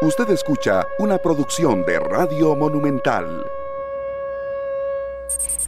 [0.00, 3.44] Usted escucha una producción de Radio Monumental.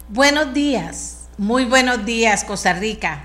[0.09, 3.25] Buenos días, muy buenos días Costa Rica.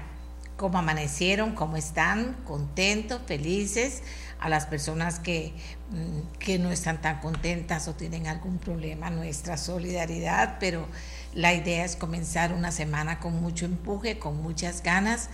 [0.57, 1.53] ¿Cómo amanecieron?
[1.53, 2.33] ¿Cómo están?
[2.43, 3.21] ¿Contentos?
[3.27, 4.01] ¿Felices?
[4.39, 5.53] A las personas que,
[5.91, 10.87] mm, que no están tan contentas o tienen algún problema, nuestra solidaridad, pero
[11.35, 15.29] la idea es comenzar una semana con mucho empuje, con muchas ganas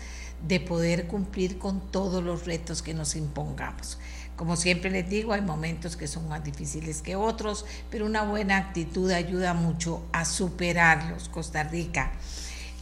[0.45, 3.99] de poder cumplir con todos los retos que nos impongamos.
[4.41, 8.57] Como siempre les digo, hay momentos que son más difíciles que otros, pero una buena
[8.57, 11.29] actitud ayuda mucho a superarlos.
[11.29, 12.11] Costa Rica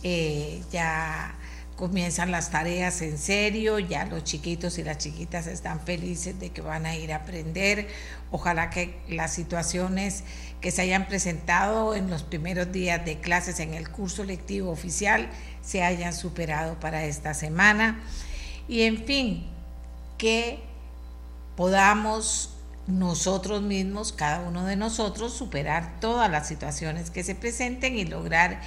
[0.01, 1.35] eh, ya
[1.75, 6.61] comienzan las tareas en serio, ya los chiquitos y las chiquitas están felices de que
[6.61, 7.89] van a ir a aprender.
[8.31, 10.23] Ojalá que las situaciones
[10.61, 15.29] que se hayan presentado en los primeros días de clases en el curso lectivo oficial
[15.61, 17.99] se hayan superado para esta semana.
[18.69, 19.45] Y en fin,
[20.17, 20.68] que
[21.59, 22.49] podamos
[22.87, 28.61] nosotros mismos, cada uno de nosotros, superar todas las situaciones que se presenten y lograr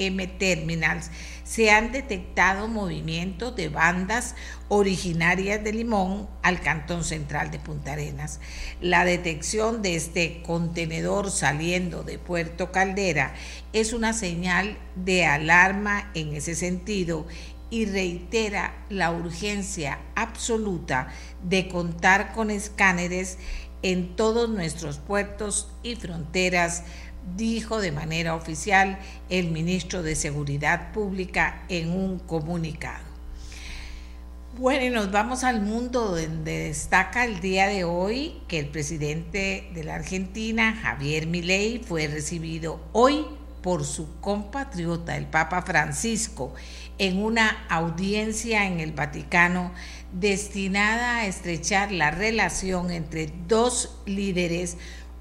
[0.00, 1.10] APM Terminals,
[1.44, 4.34] se han detectado movimientos de bandas
[4.68, 8.40] originarias de Limón al Cantón Central de Punta Arenas.
[8.80, 13.34] La detección de este contenedor saliendo de Puerto Caldera
[13.72, 17.26] es una señal de alarma en ese sentido
[17.70, 21.08] y reitera la urgencia absoluta
[21.42, 23.38] de contar con escáneres
[23.82, 26.84] en todos nuestros puertos y fronteras,
[27.36, 28.98] dijo de manera oficial
[29.28, 33.10] el ministro de Seguridad Pública en un comunicado.
[34.58, 39.70] Bueno, y nos vamos al mundo donde destaca el día de hoy que el presidente
[39.72, 43.24] de la Argentina, Javier Milei, fue recibido hoy
[43.62, 46.52] por su compatriota, el Papa Francisco,
[46.98, 49.72] en una audiencia en el Vaticano
[50.12, 54.76] destinada a estrechar la relación entre dos líderes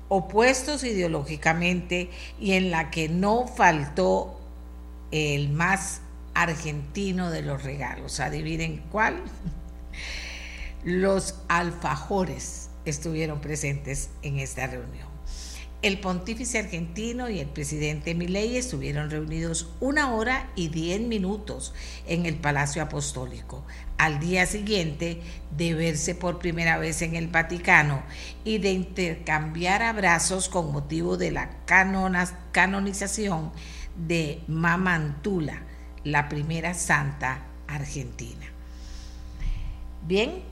[0.09, 2.09] opuestos ideológicamente
[2.39, 4.39] y en la que no faltó
[5.11, 6.01] el más
[6.33, 8.19] argentino de los regalos.
[8.19, 9.23] Adivinen cuál.
[10.83, 15.08] Los alfajores estuvieron presentes en esta reunión.
[15.81, 21.73] El pontífice argentino y el presidente Milei estuvieron reunidos una hora y diez minutos
[22.05, 23.63] en el Palacio Apostólico.
[23.97, 25.21] Al día siguiente
[25.55, 28.03] de verse por primera vez en el Vaticano
[28.43, 31.49] y de intercambiar abrazos con motivo de la
[32.51, 33.53] canonización
[33.95, 35.63] de Mamantula,
[36.03, 38.47] la primera santa argentina.
[40.05, 40.43] Bien,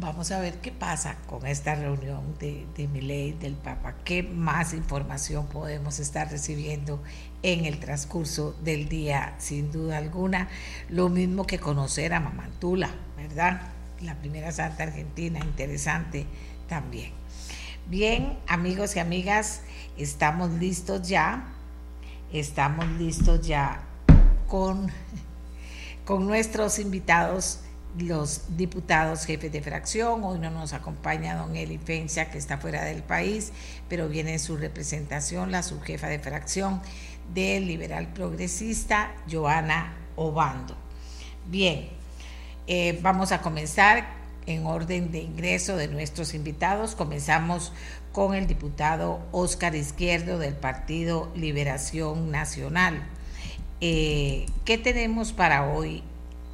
[0.00, 4.72] vamos a ver qué pasa con esta reunión de, de ley del Papa, qué más
[4.72, 7.02] información podemos estar recibiendo
[7.42, 10.48] en el transcurso del día, sin duda alguna.
[10.88, 13.60] Lo mismo que conocer a Mamantula, ¿verdad?
[14.00, 16.26] La primera santa argentina, interesante
[16.66, 17.12] también.
[17.86, 19.60] Bien, amigos y amigas,
[19.98, 21.44] estamos listos ya.
[22.32, 23.82] Estamos listos ya
[24.46, 24.90] con,
[26.04, 27.60] con nuestros invitados
[27.98, 30.22] los diputados jefes de fracción.
[30.24, 33.52] Hoy no nos acompaña don Eli Fencia, que está fuera del país,
[33.88, 36.80] pero viene en su representación la subjefa de fracción
[37.34, 40.76] del liberal progresista, Joana Obando.
[41.46, 41.88] Bien,
[42.66, 46.94] eh, vamos a comenzar en orden de ingreso de nuestros invitados.
[46.94, 47.72] Comenzamos
[48.12, 53.02] con el diputado Óscar Izquierdo del Partido Liberación Nacional.
[53.80, 56.02] Eh, ¿Qué tenemos para hoy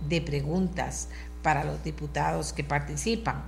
[0.09, 1.09] de preguntas
[1.47, 3.45] para los diputados que participan.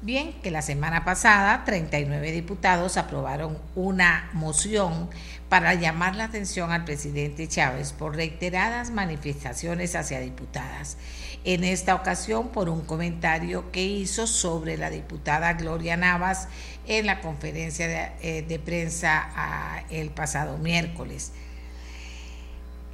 [0.00, 5.08] Bien, que la semana pasada 39 diputados aprobaron una moción
[5.48, 10.96] para llamar la atención al presidente Chávez por reiteradas manifestaciones hacia diputadas.
[11.44, 16.48] En esta ocasión por un comentario que hizo sobre la diputada Gloria Navas
[16.88, 18.10] en la conferencia de,
[18.48, 21.30] eh, prensa ah, el pasado miércoles.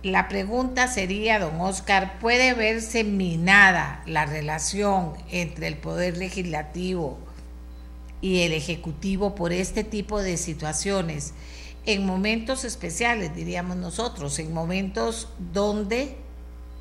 [0.05, 7.19] La pregunta sería, don Oscar, ¿puede verse minada la relación entre el Poder Legislativo
[8.21, 11.35] y el Ejecutivo por este tipo de situaciones
[11.85, 16.17] en momentos especiales, diríamos nosotros, en momentos donde,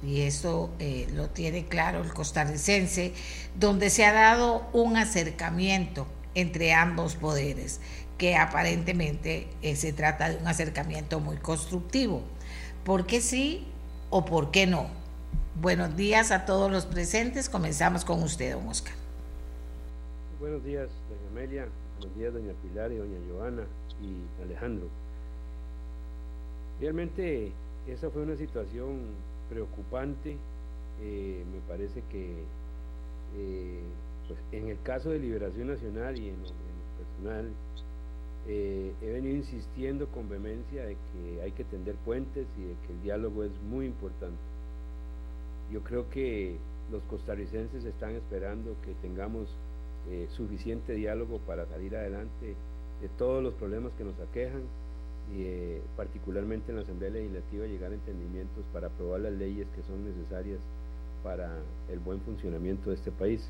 [0.03, 3.13] y esto eh, lo tiene claro el costarricense,
[3.55, 6.05] donde se ha dado un acercamiento
[6.35, 7.79] entre ambos poderes,
[8.17, 12.21] que aparentemente eh, se trata de un acercamiento muy constructivo?
[12.87, 13.67] ¿Por qué sí
[14.09, 14.87] o por qué no?
[15.61, 17.49] Buenos días a todos los presentes.
[17.49, 18.93] Comenzamos con usted, don Oscar.
[20.39, 21.67] Buenos días, doña Amelia.
[21.99, 23.63] Buenos días, doña Pilar y doña Joana
[24.01, 24.87] y Alejandro.
[26.79, 27.51] Realmente
[27.89, 29.01] esa fue una situación
[29.49, 30.37] preocupante.
[31.01, 32.35] Eh, me parece que
[33.35, 33.81] eh,
[34.29, 36.47] pues, en el caso de Liberación Nacional y en lo
[37.03, 37.51] personal,
[38.47, 42.93] eh, he venido insistiendo con vehemencia de que hay que tender puentes y de que
[42.93, 44.37] el diálogo es muy importante.
[45.71, 46.55] Yo creo que
[46.91, 49.49] los costarricenses están esperando que tengamos
[50.09, 52.55] eh, suficiente diálogo para salir adelante
[53.01, 54.61] de todos los problemas que nos aquejan
[55.35, 59.83] y eh, particularmente en la Asamblea Legislativa llegar a entendimientos para aprobar las leyes que
[59.83, 60.59] son necesarias
[61.21, 61.51] para
[61.91, 63.49] el buen funcionamiento de este país.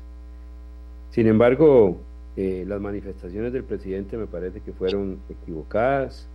[1.10, 1.96] Sin embargo,
[2.40, 6.28] eh, las manifestaciones del presidente me parece que fueron equivocadas.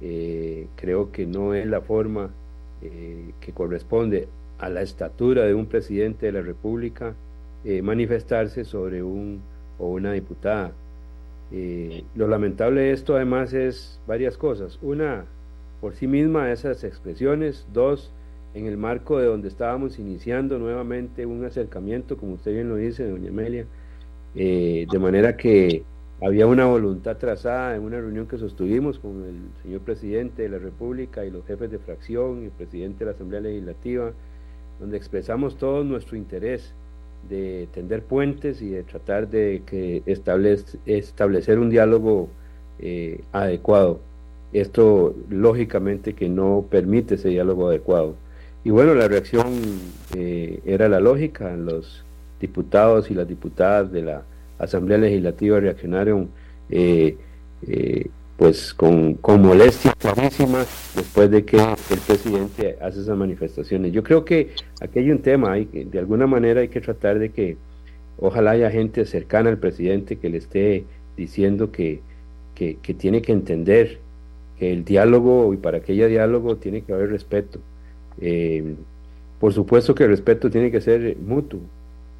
[0.00, 2.30] Eh, creo que no es la forma
[2.82, 4.28] eh, que corresponde
[4.60, 7.14] a la estatura de un presidente de la República
[7.82, 9.40] manifestarse sobre un
[9.78, 10.72] o una diputada.
[12.14, 14.78] lo lamentable de esto además es varias cosas.
[14.82, 15.24] Una,
[15.80, 17.66] por sí misma esas expresiones.
[17.72, 18.12] Dos,
[18.54, 23.08] en el marco de donde estábamos iniciando nuevamente un acercamiento, como usted bien lo dice,
[23.08, 23.66] doña Amelia,
[24.34, 25.82] eh, de manera que
[26.22, 30.58] había una voluntad trazada en una reunión que sostuvimos con el señor presidente de la
[30.58, 34.12] República y los jefes de fracción y el presidente de la Asamblea Legislativa,
[34.78, 36.74] donde expresamos todo nuestro interés
[37.28, 42.28] de tender puentes y de tratar de que establecer un diálogo
[42.78, 44.00] eh, adecuado.
[44.52, 48.14] Esto lógicamente que no permite ese diálogo adecuado.
[48.64, 49.46] Y bueno, la reacción
[50.14, 52.04] eh, era la lógica, los
[52.40, 54.22] diputados y las diputadas de la
[54.58, 56.30] Asamblea Legislativa reaccionaron
[56.68, 57.16] eh,
[57.66, 58.06] eh,
[58.36, 60.64] pues con, con, molestia clarísima
[60.96, 63.92] después de que el presidente hace esas manifestaciones.
[63.92, 67.30] Yo creo que aquí hay un tema, hay, de alguna manera hay que tratar de
[67.30, 67.58] que
[68.18, 70.84] ojalá haya gente cercana al presidente que le esté
[71.18, 72.00] diciendo que,
[72.54, 73.98] que, tiene que entender
[74.58, 77.58] que el diálogo y para que haya diálogo tiene que haber respeto.
[78.20, 78.74] Eh,
[79.38, 81.60] por supuesto que el respeto tiene que ser mutuo,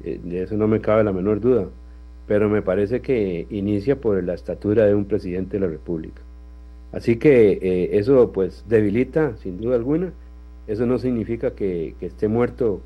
[0.03, 1.67] de eso no me cabe la menor duda,
[2.27, 6.21] pero me parece que inicia por la estatura de un presidente de la República.
[6.91, 10.13] Así que eh, eso pues debilita sin duda alguna,
[10.67, 12.81] eso no significa que, esté muerto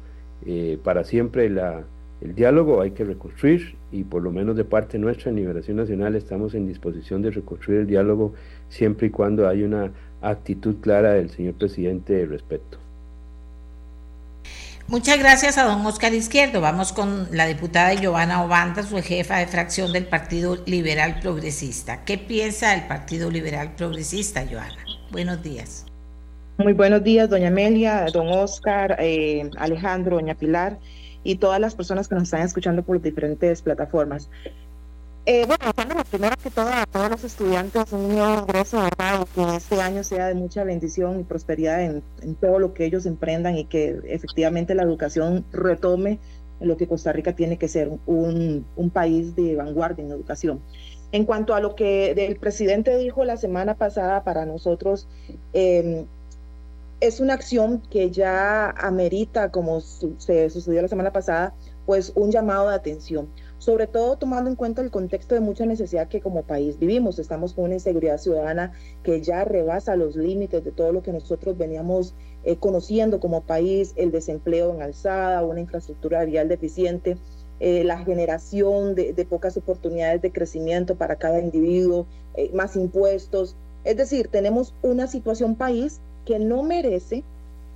[0.45, 5.29] eh, para siempre el diálogo, hay que reconstruir y por lo menos de parte nuestra
[5.29, 8.34] en Liberación Nacional estamos en disposición de reconstruir el diálogo
[8.69, 9.91] siempre y cuando haya una
[10.22, 12.85] actitud clara del señor presidente de respeto.
[14.88, 16.62] Muchas gracias a don Oscar Izquierdo.
[16.62, 22.06] Vamos con la diputada Giovanna Obanda, su jefa de fracción del Partido Liberal Progresista.
[22.06, 24.77] ¿Qué piensa el Partido Liberal Progresista, Giovanna?
[25.10, 25.88] Buenos días.
[26.60, 30.77] Muy buenos días, doña Amelia, don Oscar, eh, Alejandro, doña Pilar
[31.24, 34.30] y todas las personas que nos están escuchando por diferentes plataformas.
[35.27, 39.25] Eh, bueno, primero que todo a todos los estudiantes un nuevo ingreso, ¿verdad?
[39.34, 42.03] que este año sea de mucha bendición y prosperidad en,
[42.39, 46.20] todo lo que ellos emprendan y que efectivamente la educación retome
[46.60, 50.62] lo que Costa Rica tiene que ser un, un país de vanguardia en educación.
[51.12, 55.08] En cuanto a lo que el presidente dijo la semana pasada para nosotros,
[55.53, 56.05] eh,
[57.00, 61.53] es una acción que ya amerita, como se sucedió la semana pasada,
[61.86, 63.27] pues un llamado de atención,
[63.65, 67.17] sobre todo tomando en cuenta el contexto de mucha necesidad que como país vivimos.
[67.17, 71.57] Estamos con una inseguridad ciudadana que ya rebasa los límites de todo lo que nosotros
[71.57, 77.17] veníamos eh, conociendo como país, el desempleo en alzada, una infraestructura vial deficiente.
[77.60, 82.05] Eh, la generación de, pocas oportunidades de crecimiento para cada individuo,
[82.36, 83.55] eh, más impuestos.
[83.84, 87.24] Es decir, tenemos una situación país que no merece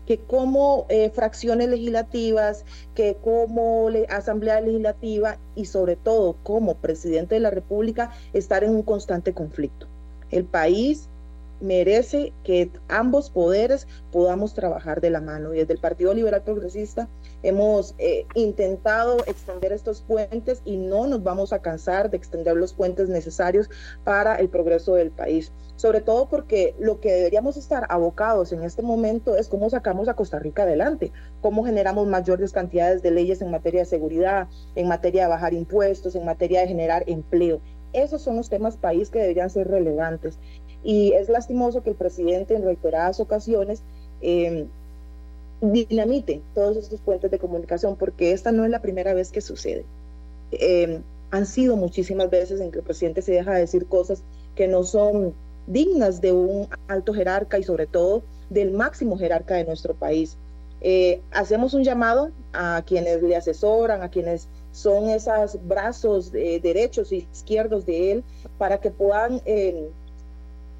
[0.10, 7.42] que como eh, fracciones legislativas, que como Asamblea Legislativa y sobre todo como presidente de
[7.42, 9.86] la República estar en un constante conflicto.
[10.32, 11.10] El país
[11.62, 15.54] merece que ambos poderes podamos trabajar de la mano.
[15.54, 17.08] Y desde el Partido Liberal Progresista
[17.44, 22.74] hemos eh, intentado extender estos puentes y no nos vamos a cansar de extender los
[22.74, 23.70] puentes necesarios
[24.04, 25.52] para el progreso del país.
[25.80, 30.14] Sobre todo porque lo que deberíamos estar abocados en este momento es cómo sacamos a
[30.14, 35.24] Costa Rica adelante, cómo generamos mayores cantidades de leyes en materia de seguridad, en materia
[35.24, 37.62] de bajar impuestos, en materia de generar empleo.
[37.94, 40.38] Esos son los temas país que deberían ser relevantes.
[40.84, 43.82] Y es lastimoso que el presidente en reiteradas ocasiones
[44.22, 44.68] eh,
[45.62, 49.86] dinamite todos estos puentes de comunicación, porque esta no es la primera vez que sucede.
[50.52, 51.00] Eh,
[51.32, 54.24] han sido muchísimas veces en que el presidente se deja de decir cosas
[54.56, 55.34] que no son
[55.70, 60.36] dignas de un alto jerarca y sobre todo del máximo jerarca de nuestro país.
[60.82, 67.28] Eh, hacemos un llamado a quienes le asesoran, a quienes son esos brazos derechos y
[67.32, 68.24] izquierdos de él,
[68.58, 69.42] para que puedan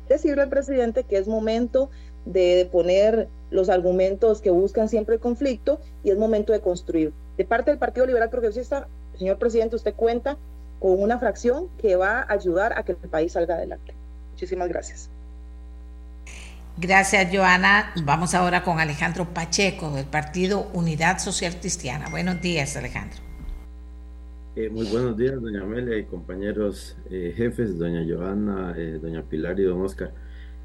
[0.08, 1.90] decirle al presidente que es momento
[2.26, 7.14] de poner los argumentos que buscan siempre el conflicto y es momento de construir.
[7.38, 10.38] De parte del Partido Liberal Progresista, señor presidente, usted cuenta
[10.80, 13.94] con una fracción que va a ayudar a que el país salga adelante.
[14.40, 15.10] Muchísimas gracias.
[16.78, 17.92] Gracias, Joana.
[18.06, 22.08] Vamos ahora con Alejandro Pacheco, del Partido Unidad Social Cristiana.
[22.10, 23.18] Buenos días, Alejandro.
[24.56, 29.60] Eh, muy buenos días, doña Amelia y compañeros eh, jefes, doña Johanna, eh, doña Pilar
[29.60, 30.14] y don Oscar.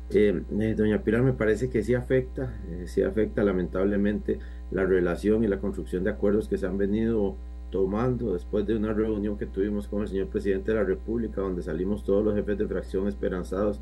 [0.08, 2.54] doña Pilar me parece que sí afecta,
[2.86, 4.38] sí afecta lamentablemente
[4.70, 7.36] la relación y la construcción de acuerdos que se han venido
[7.74, 11.60] tomando después de una reunión que tuvimos con el señor presidente de la República, donde
[11.60, 13.80] salimos todos los jefes de fracción esperanzados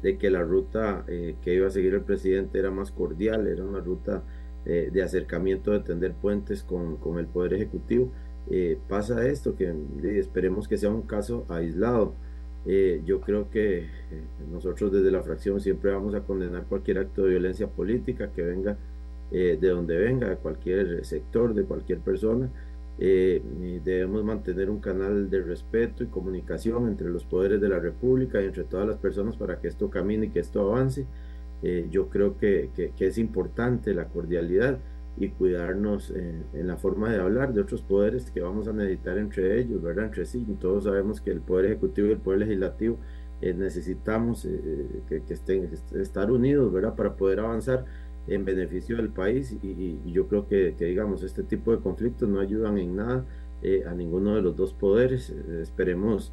[0.00, 3.80] de que la ruta que iba a seguir el presidente era más cordial, era una
[3.80, 4.22] ruta
[4.64, 8.12] de acercamiento, de tender puentes con, con el Poder Ejecutivo
[8.50, 9.72] eh, pasa esto, que
[10.18, 12.14] esperemos que sea un caso aislado.
[12.66, 13.88] Eh, yo creo que eh,
[14.50, 18.76] nosotros desde la fracción siempre vamos a condenar cualquier acto de violencia política que venga
[19.30, 22.50] de donde venga, de cualquier sector, de cualquier persona.
[22.98, 28.46] Debemos mantener un canal de respeto y comunicación entre los poderes de la República y
[28.46, 31.06] entre todas las personas para que esto camine y que esto avance.
[31.90, 34.78] yo creo que, que es importante la cordialidad
[35.16, 39.60] y cuidarnos en, la forma de hablar de otros poderes que vamos a necesitar entre
[39.60, 40.06] ellos, ¿verdad?
[40.06, 40.44] Entre sí.
[40.60, 42.98] todos sabemos que el Poder Ejecutivo y el Poder Legislativo
[43.40, 46.94] eh, necesitamos eh, que, estén, estar unidos, ¿verdad?
[46.94, 47.84] Para poder avanzar
[48.26, 52.78] en beneficio del país y, yo creo que, digamos, este tipo de conflictos no ayudan
[52.78, 53.24] en nada
[53.62, 55.30] eh, a ninguno de los dos poderes.
[55.30, 56.32] esperemos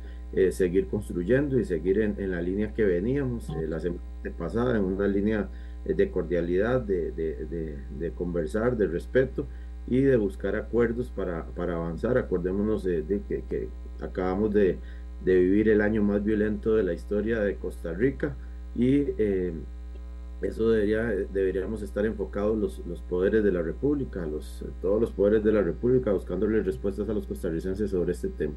[0.51, 4.03] seguir construyendo y seguir en, en, la línea que veníamos la semana
[4.37, 5.49] pasada, en una línea
[5.85, 9.47] eh, de cordialidad, de, de, de, conversar, de respeto
[9.87, 12.17] y de buscar acuerdos para, para avanzar.
[12.17, 13.69] Acordémonos de, que, que,
[14.01, 14.77] acabamos de,
[15.23, 18.35] vivir el año más violento de la historia de Costa Rica
[18.75, 19.53] y eh,
[20.41, 25.43] eso debería, deberíamos estar enfocados los, los poderes de la República, los, todos los poderes
[25.43, 28.53] de la República, buscándole respuestas a los costarricenses sobre este tema.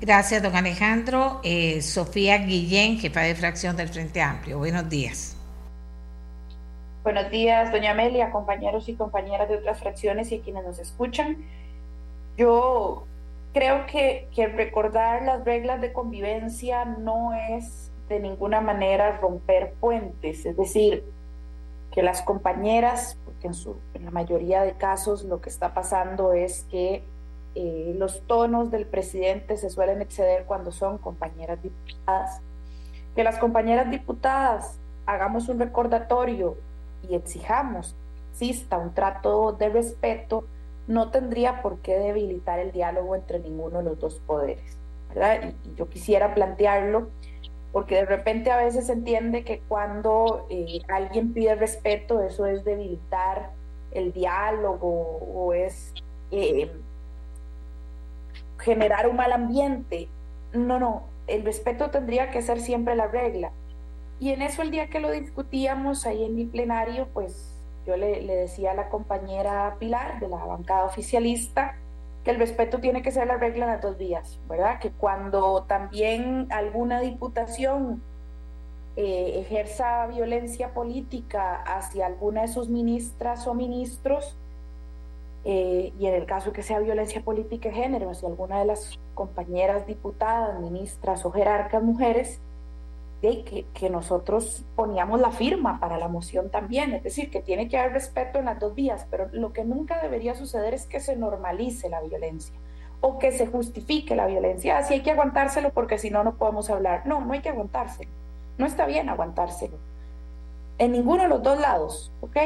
[0.00, 1.40] Gracias, don Alejandro.
[1.42, 4.58] Eh, Sofía Guillén, jefa de fracción del Frente Amplio.
[4.58, 5.36] Buenos días.
[7.02, 11.38] Buenos días, doña Amelia, compañeros y compañeras de otras fracciones y quienes nos escuchan.
[12.36, 13.06] Yo
[13.54, 20.44] creo que, que recordar las reglas de convivencia no es de ninguna manera romper puentes,
[20.44, 21.04] es decir,
[21.90, 23.48] que las compañeras, porque
[23.94, 27.04] en, la mayoría de casos lo que está pasando es que
[27.54, 32.40] eh, los tonos del presidente se suelen exceder cuando son compañeras diputadas.
[33.14, 36.56] Que las compañeras diputadas hagamos un recordatorio
[37.08, 37.94] y exijamos
[38.34, 40.44] exista un trato de respeto
[40.88, 44.76] no tendría por qué debilitar el diálogo entre ninguno de los dos poderes.
[45.08, 45.54] ¿verdad?
[45.76, 47.08] Yo quisiera plantearlo
[47.74, 52.64] porque de repente a veces se entiende que cuando eh, alguien pide respeto, eso es
[52.64, 53.50] debilitar
[53.90, 55.92] el diálogo o es
[56.30, 56.70] eh,
[58.60, 60.06] generar un mal ambiente.
[60.52, 63.50] No, no, el respeto tendría que ser siempre la regla.
[64.20, 67.56] Y en eso el día que lo discutíamos ahí en mi plenario, pues
[67.88, 71.76] yo le, le, decía a la compañera Pilar de la bancada oficialista
[72.24, 74.78] que el respeto tiene que ser la regla en las dos vías, ¿verdad?
[74.80, 78.02] Que cuando también alguna diputación
[78.96, 84.36] eh, ejerza violencia política hacia alguna de sus ministras o ministros,
[85.44, 88.98] eh, y en el caso que sea violencia política de género hacia alguna de las
[89.14, 92.40] compañeras diputadas, ministras o jerarcas mujeres,
[93.44, 97.78] que, que, nosotros poníamos la firma para la moción también, es decir, que tiene que
[97.78, 101.16] haber respeto en las dos vías, pero lo que nunca debería suceder es que se
[101.16, 102.54] normalice la violencia
[103.00, 104.78] o que se justifique la violencia.
[104.78, 107.06] Así hay que aguantárselo porque si no, no podemos hablar.
[107.06, 108.10] No, no hay que aguantárselo.
[108.56, 109.76] No está bien aguantárselo.
[110.78, 112.36] En ninguno de los dos lados, ¿ok?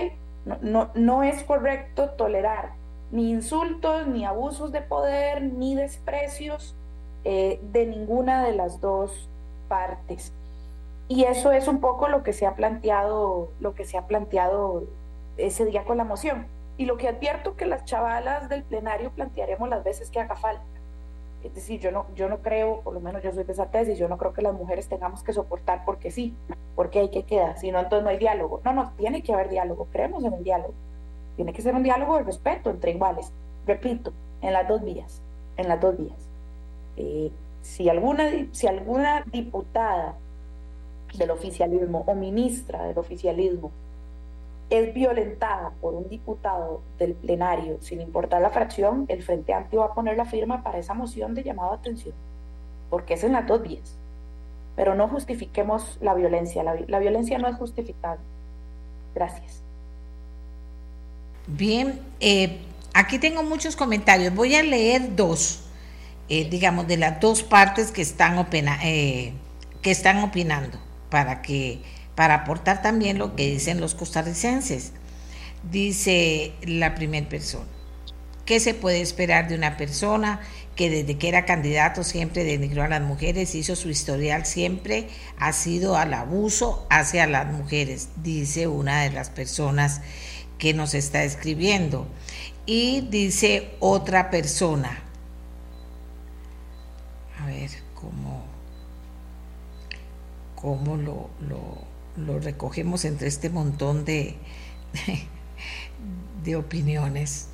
[0.44, 2.72] No, no, no es correcto tolerar
[3.10, 6.74] ni insultos, ni abusos de poder, ni desprecios
[7.24, 9.28] eh, de ninguna de las dos
[9.68, 10.32] partes.
[11.08, 14.84] Y eso es un poco lo que se ha planteado, lo que se ha planteado
[15.38, 16.46] ese día con la moción.
[16.76, 20.62] Y lo que advierto que las chavalas del plenario plantearemos las veces que haga falta.
[21.42, 23.96] Es decir, yo no, yo no creo, por lo menos yo soy de esa tesis,
[23.96, 26.34] yo no creo que las mujeres tengamos que soportar porque sí,
[26.74, 28.60] porque hay que quedar, si no, entonces no hay diálogo.
[28.64, 30.74] No, no, tiene que haber diálogo, creemos en el diálogo.
[31.36, 33.32] Tiene que ser un diálogo de respeto entre iguales.
[33.66, 34.12] Repito,
[34.42, 35.22] en las dos vías,
[35.56, 36.18] en las dos vías.
[36.96, 37.30] Eh,
[37.62, 40.16] si, alguna, si alguna diputada
[41.16, 43.70] del oficialismo o ministra del oficialismo
[44.70, 49.86] es violentada por un diputado del plenario, sin importar la fracción, el Frente Amplio va
[49.86, 52.14] a poner la firma para esa moción de llamado a atención,
[52.90, 53.96] porque es en las dos vías.
[54.76, 58.20] Pero no justifiquemos la violencia, la, la violencia no es justificable.
[59.14, 59.62] Gracias.
[61.46, 62.60] Bien, eh,
[62.92, 65.64] aquí tengo muchos comentarios, voy a leer dos,
[66.28, 69.32] eh, digamos, de las dos partes que están, opina, eh,
[69.80, 70.78] que están opinando
[71.10, 71.80] para que
[72.14, 74.92] para aportar también lo que dicen los costarricenses.
[75.70, 77.66] Dice la primera persona,
[78.44, 80.40] ¿qué se puede esperar de una persona
[80.74, 85.52] que desde que era candidato siempre denigró a las mujeres, hizo su historial siempre ha
[85.52, 90.00] sido al abuso hacia las mujeres, dice una de las personas
[90.58, 92.06] que nos está escribiendo.
[92.64, 95.02] Y dice otra persona,
[100.60, 101.30] cómo lo,
[102.16, 104.34] lo, recogemos entre este montón de,
[106.44, 107.46] de, opiniones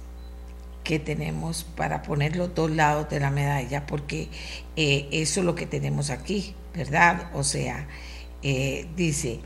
[0.84, 4.28] que tenemos para poner los dos lados de la medalla, porque
[4.76, 7.30] eh, eso es lo que tenemos aquí, ¿verdad?
[7.34, 7.88] O sea,
[8.42, 9.40] eh, dice,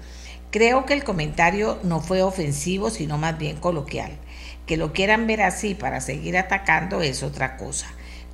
[0.51, 4.13] creo que el comentario no fue ofensivo, sino más bien coloquial.
[4.67, 7.89] Que lo quieran ver así para seguir atacando es otra cosa.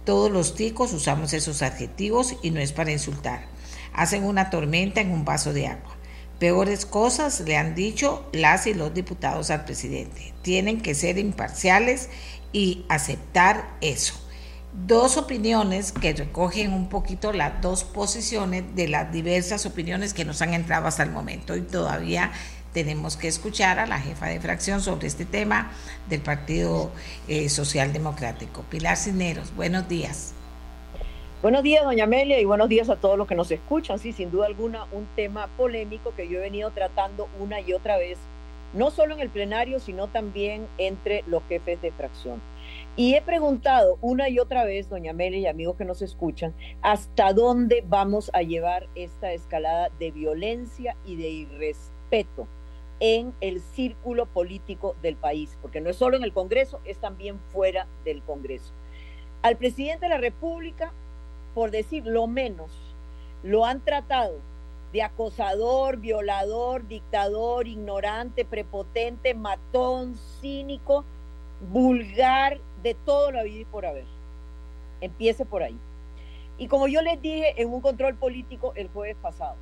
[0.04, 3.53] Todos los ticos usamos esos adjetivos y no es para insultar
[3.94, 5.96] hacen una tormenta en un vaso de agua.
[6.38, 10.34] Peores cosas le han dicho las y los diputados al presidente.
[10.42, 12.10] Tienen que ser imparciales
[12.52, 14.14] y aceptar eso.
[14.86, 20.42] Dos opiniones que recogen un poquito las dos posiciones de las diversas opiniones que nos
[20.42, 22.32] han entrado hasta el momento y todavía
[22.72, 25.70] tenemos que escuchar a la jefa de fracción sobre este tema
[26.08, 26.90] del Partido
[27.28, 28.64] eh, Social Democrático.
[28.68, 30.34] Pilar Cineros, buenos días.
[31.44, 33.98] Buenos días, doña Amelia, y buenos días a todos los que nos escuchan.
[33.98, 37.98] Sí, sin duda alguna, un tema polémico que yo he venido tratando una y otra
[37.98, 38.18] vez,
[38.72, 42.40] no solo en el plenario, sino también entre los jefes de fracción.
[42.96, 47.34] Y he preguntado una y otra vez, doña Amelia y amigos que nos escuchan, hasta
[47.34, 52.48] dónde vamos a llevar esta escalada de violencia y de irrespeto
[53.00, 57.38] en el círculo político del país, porque no es solo en el Congreso, es también
[57.52, 58.72] fuera del Congreso.
[59.42, 60.94] Al presidente de la República
[61.54, 62.70] por decir lo menos,
[63.42, 64.38] lo han tratado
[64.92, 71.04] de acosador, violador, dictador, ignorante, prepotente, matón, cínico,
[71.72, 74.04] vulgar, de todo lo habido y por haber.
[75.00, 75.76] Empiece por ahí.
[76.58, 79.56] Y como yo les dije en un control político el jueves pasado,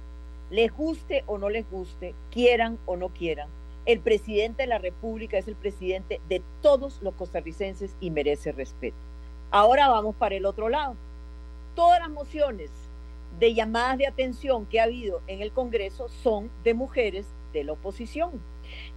[0.50, 3.48] les guste o no les guste, quieran o no quieran,
[3.86, 8.96] el presidente de la República es el presidente de todos los costarricenses y merece respeto.
[9.50, 10.94] Ahora vamos para el otro lado
[11.74, 12.70] todas las mociones
[13.38, 17.72] de llamadas de atención que ha habido en el Congreso son de mujeres de la
[17.72, 18.40] oposición.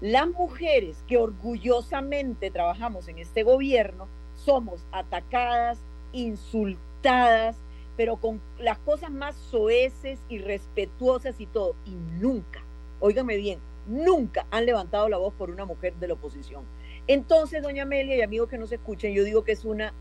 [0.01, 5.79] Las mujeres que orgullosamente trabajamos en este gobierno somos atacadas,
[6.11, 7.57] insultadas,
[7.97, 11.75] pero con las cosas más soeces y respetuosas y todo.
[11.85, 12.63] Y nunca,
[12.99, 16.63] óigame bien, nunca han levantado la voz por una mujer de la oposición.
[17.07, 19.93] Entonces, doña Amelia y amigos que nos escuchen, yo digo que es una,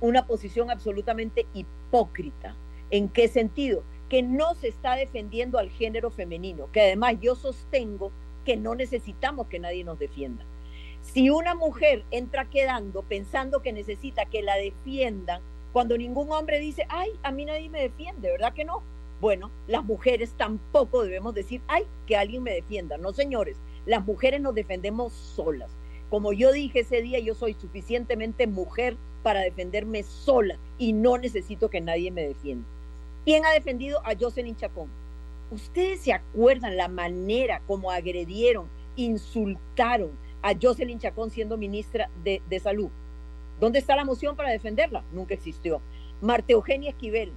[0.00, 2.54] una posición absolutamente hipócrita.
[2.90, 3.82] ¿En qué sentido?
[4.08, 8.12] Que no se está defendiendo al género femenino, que además yo sostengo
[8.44, 10.44] que no necesitamos que nadie nos defienda.
[11.02, 15.40] Si una mujer entra quedando pensando que necesita que la defiendan,
[15.72, 18.82] cuando ningún hombre dice, ay, a mí nadie me defiende, ¿verdad que no?
[19.20, 22.98] Bueno, las mujeres tampoco debemos decir, ay, que alguien me defienda.
[22.98, 23.56] No, señores,
[23.86, 25.70] las mujeres nos defendemos solas.
[26.16, 31.68] Como yo dije ese día, yo soy suficientemente mujer para defenderme sola y no necesito
[31.68, 32.66] que nadie me defienda.
[33.26, 34.88] ¿Quién ha defendido a Jocelyn Chacón?
[35.50, 42.60] Ustedes se acuerdan la manera como agredieron, insultaron a Jocelyn Chacón siendo ministra de, de
[42.60, 42.88] Salud.
[43.60, 45.04] ¿Dónde está la moción para defenderla?
[45.12, 45.82] Nunca existió.
[46.22, 47.30] Marta Eugenia Esquivel,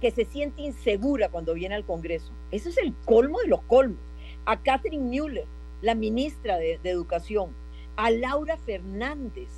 [0.00, 2.32] que se siente insegura cuando viene al Congreso.
[2.50, 4.00] Eso es el colmo de los colmos.
[4.46, 5.46] A Catherine Mueller,
[5.80, 7.59] la ministra de, de Educación.
[8.02, 9.50] A Laura Fernández.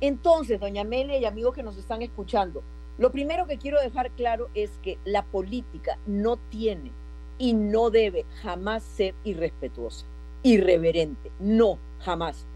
[0.00, 2.62] Entonces, doña Amelia y amigos que nos están escuchando,
[2.96, 6.90] lo primero que quiero dejar claro es que la política no tiene
[7.36, 10.06] y no debe jamás ser irrespetuosa,
[10.42, 11.30] irreverente.
[11.40, 12.46] No, jamás.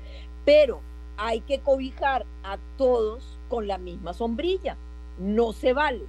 [0.47, 0.81] Pero
[1.19, 4.79] hay que cobijar a todos con la misma sombrilla.
[5.19, 6.07] No se vale,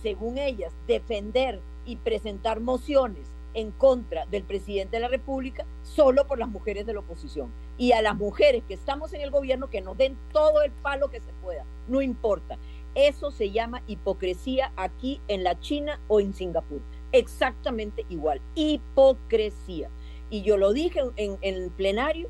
[0.00, 3.26] según ellas, defender y presentar mociones
[3.58, 7.50] en contra del presidente de la República solo por las mujeres de la oposición.
[7.76, 11.10] Y a las mujeres que estamos en el gobierno que nos den todo el palo
[11.10, 12.56] que se pueda, no importa.
[12.94, 16.80] Eso se llama hipocresía aquí en la China o en Singapur.
[17.12, 19.90] Exactamente igual, hipocresía.
[20.30, 22.28] Y yo lo dije en, en el plenario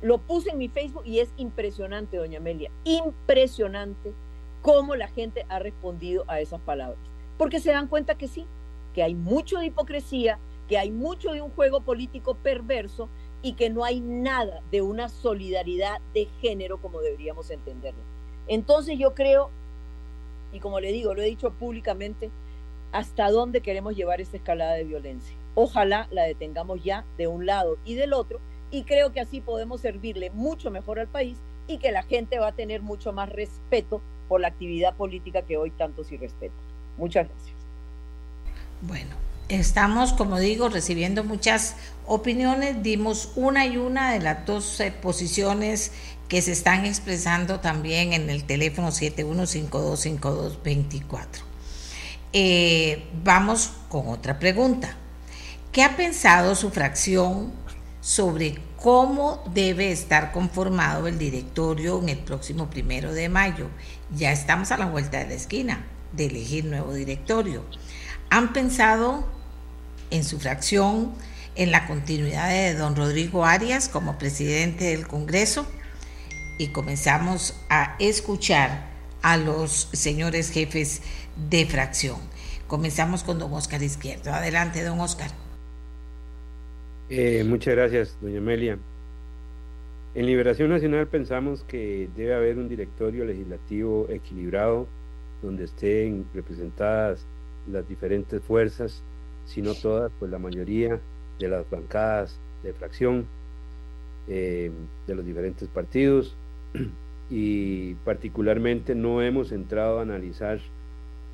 [0.00, 4.12] lo puse en mi Facebook y es impresionante, doña Amelia, impresionante
[4.60, 6.98] cómo la gente ha respondido a esas palabras.
[7.38, 8.46] Porque se dan cuenta que sí,
[8.94, 10.38] que hay mucho de hipocresía,
[10.72, 13.10] que hay mucho de un juego político perverso
[13.42, 18.00] y que no hay nada de una solidaridad de género como deberíamos entenderlo.
[18.48, 19.50] Entonces yo creo,
[20.50, 22.30] y como le digo, lo he dicho públicamente,
[22.90, 25.36] hasta dónde queremos llevar esta escalada de violencia.
[25.54, 29.82] Ojalá la detengamos ya de un lado y del otro y creo que así podemos
[29.82, 34.00] servirle mucho mejor al país y que la gente va a tener mucho más respeto
[34.26, 36.54] por la actividad política que hoy tanto sí respeta.
[36.96, 37.56] Muchas gracias.
[38.80, 41.74] Bueno, estamos, como digo, recibiendo muchas
[42.06, 45.92] opiniones, dimos una y una de las dos posiciones
[46.28, 51.26] que se están expresando también en el teléfono 71525224.
[52.32, 54.96] Eh, vamos con otra pregunta.
[55.72, 57.52] ¿Qué ha pensado su fracción
[58.02, 63.68] sobre cómo debe estar conformado el directorio en el próximo primero de mayo.
[64.14, 67.64] Ya estamos a la vuelta de la esquina de elegir nuevo directorio.
[68.32, 69.26] ¿Han pensado
[70.10, 71.12] en su fracción
[71.54, 75.66] en la continuidad de don Rodrigo Arias como presidente del Congreso?
[76.58, 78.86] Y comenzamos a escuchar
[79.20, 81.02] a los señores jefes
[81.50, 82.16] de fracción.
[82.68, 84.32] Comenzamos con don Oscar Izquierdo.
[84.32, 85.30] Adelante, don Oscar.
[87.10, 88.78] Eh, muchas gracias, doña Amelia.
[90.14, 94.88] En Liberación Nacional pensamos que debe haber un directorio legislativo equilibrado
[95.42, 97.26] donde estén representadas
[97.70, 99.02] las diferentes fuerzas,
[99.46, 101.00] si no todas, pues la mayoría
[101.38, 103.26] de las bancadas de fracción
[104.28, 104.70] eh,
[105.06, 106.36] de los diferentes partidos
[107.30, 110.60] y particularmente no hemos entrado a analizar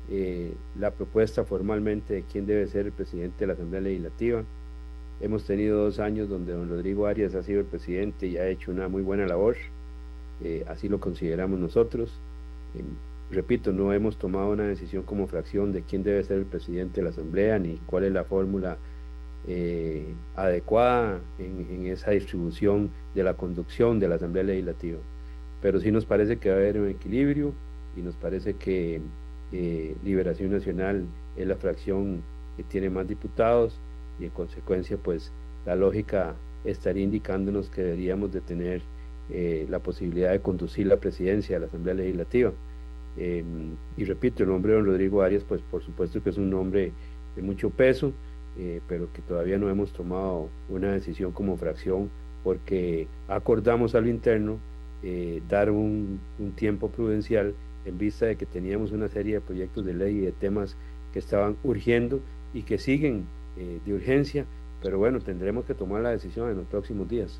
[0.09, 4.43] eh, la propuesta formalmente de quién debe ser el presidente de la Asamblea Legislativa
[5.21, 8.71] Hemos tenido dos años donde don Rodrigo Arias ha sido el presidente y ha hecho
[8.71, 9.57] una muy buena labor,
[10.41, 12.09] eh, así lo consideramos nosotros.
[13.29, 17.01] Eh, repito, no hemos tomado una decisión como fracción de quién debe ser el presidente
[17.01, 18.77] de la Asamblea ni cuál es la fórmula
[19.47, 24.99] eh, adecuada en, esa distribución de la conducción de la Asamblea Legislativa.
[25.61, 27.53] Pero sí nos parece que va a haber un equilibrio
[27.97, 29.01] y nos parece que
[30.03, 32.21] Liberación Nacional es la fracción
[32.55, 33.79] que tiene más diputados
[34.19, 35.31] y en consecuencia pues
[35.65, 38.81] la lógica estaría indicándonos que deberíamos de tener
[39.31, 42.51] eh, la posibilidad de conducir la presidencia de la Asamblea Legislativa.
[43.17, 43.43] Eh,
[43.97, 46.91] y repito, el nombre de don Rodrigo Arias, pues por supuesto que es un nombre
[47.35, 48.13] de mucho peso,
[48.57, 52.09] eh, pero que todavía no hemos tomado una decisión como fracción
[52.43, 54.57] porque acordamos a lo interno
[55.47, 57.53] dar un, un tiempo prudencial
[57.85, 60.75] en vista de que teníamos una serie de proyectos de ley y de temas
[61.13, 62.19] que estaban urgiendo
[62.53, 63.25] y que siguen
[63.57, 64.45] eh, de urgencia,
[64.81, 67.39] pero bueno, tendremos que tomar la decisión en los próximos días.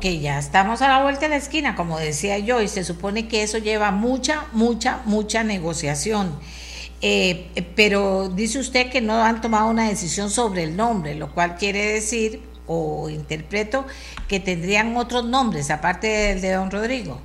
[0.00, 3.28] Que ya estamos a la vuelta de la esquina, como decía yo, y se supone
[3.28, 6.38] que eso lleva mucha, mucha, mucha negociación.
[7.00, 7.46] Eh,
[7.76, 11.92] pero dice usted que no han tomado una decisión sobre el nombre, lo cual quiere
[11.92, 13.86] decir, o interpreto,
[14.28, 17.20] que tendrían otros nombres aparte del de don Rodrigo.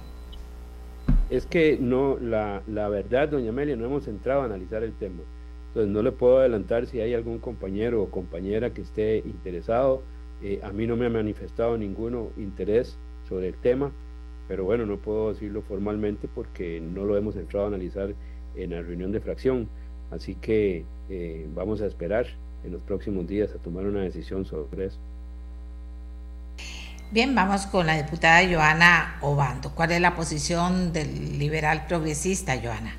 [1.29, 5.23] Es que no, la, la verdad, doña Amelia, no hemos entrado a analizar el tema.
[5.69, 10.03] Entonces no le puedo adelantar si hay algún compañero o compañera que esté interesado.
[10.43, 12.97] Eh, a mí no me ha manifestado ninguno interés
[13.29, 13.91] sobre el tema,
[14.49, 18.13] pero bueno, no puedo decirlo formalmente porque no lo hemos entrado a analizar
[18.55, 19.69] en la reunión de fracción.
[20.11, 22.27] Así que eh, vamos a esperar
[22.65, 24.99] en los próximos días a tomar una decisión sobre eso.
[27.11, 29.71] Bien, vamos con la diputada Joana Obando.
[29.73, 32.95] ¿Cuál es la posición del liberal progresista, Joana?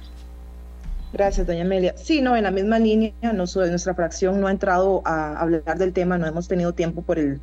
[1.14, 1.94] Gracias, doña Amelia.
[1.96, 6.18] Sí, no, en la misma línea, nuestra fracción no ha entrado a hablar del tema,
[6.18, 7.40] no hemos tenido tiempo por el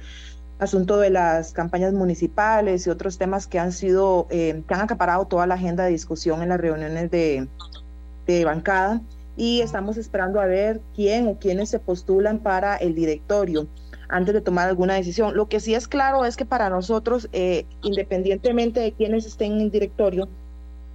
[0.59, 5.25] asunto de las campañas municipales y otros temas que han sido, eh, que han acaparado
[5.25, 7.47] toda la agenda de discusión en las reuniones de,
[8.27, 9.01] de bancada
[9.37, 13.69] y estamos esperando a ver quién o quiénes se postulan para el directorio
[14.09, 15.33] antes de tomar alguna decisión.
[15.33, 19.61] Lo que sí es claro es que para nosotros, eh, independientemente de quiénes estén en
[19.61, 20.27] el directorio,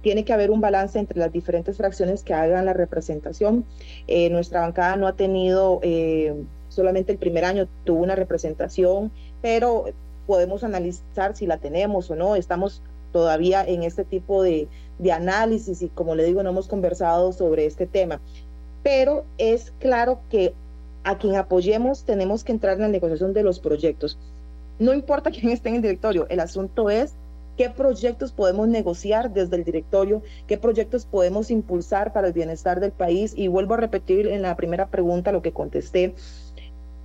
[0.07, 3.65] tiene que haber un balance entre las diferentes fracciones que hagan la representación.
[4.07, 6.33] Eh, nuestra bancada no ha tenido, eh,
[6.69, 9.83] solamente el primer año tuvo una representación, pero
[10.25, 12.37] podemos analizar si la tenemos o no.
[12.37, 17.33] Estamos todavía en este tipo de, de análisis y como le digo, no hemos conversado
[17.33, 18.21] sobre este tema.
[18.83, 20.53] Pero es claro que
[21.03, 24.17] a quien apoyemos tenemos que entrar en la negociación de los proyectos.
[24.79, 27.13] No importa quién esté en el directorio, el asunto es
[27.57, 32.91] qué proyectos podemos negociar desde el directorio, qué proyectos podemos impulsar para el bienestar del
[32.91, 33.33] país.
[33.35, 36.13] Y vuelvo a repetir en la primera pregunta lo que contesté.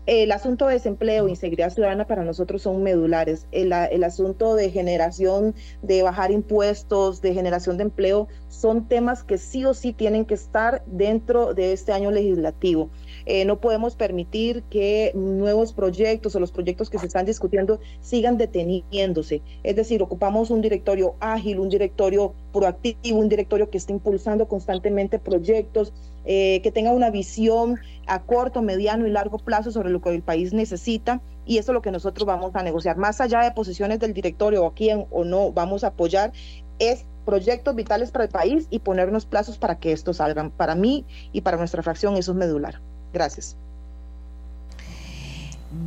[0.05, 3.47] El asunto de desempleo y seguridad ciudadana para nosotros son medulares.
[3.53, 9.39] El, el, asunto de generación, de bajar impuestos, de generación de empleo, son temas que
[9.39, 12.91] sí o sí tienen que estar dentro de este año legislativo.
[13.27, 18.39] Eh, no podemos permitir que nuevos proyectos o los proyectos que se están discutiendo sigan
[18.39, 19.43] deteniéndose.
[19.63, 25.19] Es decir, ocupamos un directorio ágil, un directorio proactivo, un directorio que esté impulsando constantemente
[25.19, 25.93] proyectos,
[26.25, 30.23] eh, que tenga una visión a corto, mediano y largo plazo sobre lo que el
[30.23, 31.21] país necesita.
[31.45, 32.97] Y eso es lo que nosotros vamos a negociar.
[32.97, 36.33] Más allá de posiciones del directorio o a quién o no vamos a apoyar,
[36.79, 40.51] es proyectos vitales para el país y ponernos plazos para que estos salgan.
[40.51, 42.81] Para mí y para nuestra fracción eso es medular.
[43.13, 43.57] Gracias.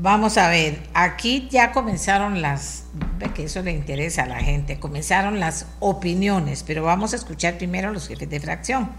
[0.01, 2.87] Vamos a ver, aquí ya comenzaron las,
[3.35, 7.89] que eso le interesa a la gente, comenzaron las opiniones, pero vamos a escuchar primero
[7.89, 8.89] a los jefes de fracción.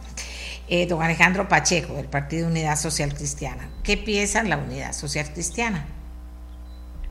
[0.69, 3.69] Eh, don Alejandro Pacheco, del Partido Unidad Social Cristiana.
[3.83, 5.87] ¿Qué piensa la Unidad Social Cristiana?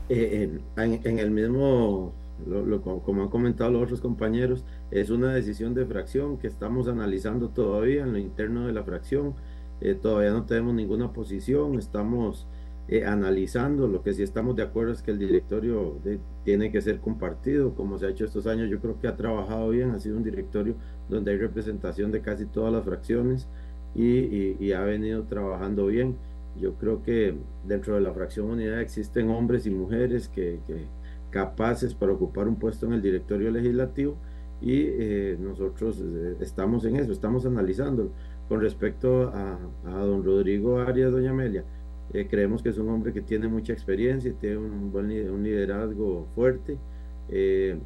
[0.08, 2.14] Eh, en, el mismo,
[3.04, 8.04] como han comentado los otros compañeros, es una decisión de fracción que estamos analizando todavía
[8.04, 9.34] en lo interno de la fracción
[9.80, 12.46] eh, todavía no tenemos ninguna posición, estamos
[12.88, 15.98] eh, analizando, lo que sí estamos de acuerdo es que el directorio
[16.44, 19.70] tiene que ser compartido, como se ha hecho estos años, yo creo que ha trabajado
[19.70, 20.76] bien, ha sido un directorio
[21.08, 23.48] donde hay representación de casi todas las fracciones
[23.94, 26.16] y, ha venido trabajando bien.
[26.60, 27.34] Yo creo que
[27.66, 30.60] dentro de la fracción unidad existen hombres y mujeres que,
[31.30, 34.16] capaces para ocupar un puesto en el directorio legislativo
[34.60, 36.02] y eh, nosotros
[36.40, 38.10] estamos en eso, estamos analizándolo
[38.48, 41.64] con respecto a, don Rodrigo Arias, doña Amelia,
[42.12, 45.42] eh, creemos que es un hombre que tiene mucha experiencia y tiene un buen un
[45.42, 46.78] liderazgo fuerte.
[47.28, 47.78] Eh,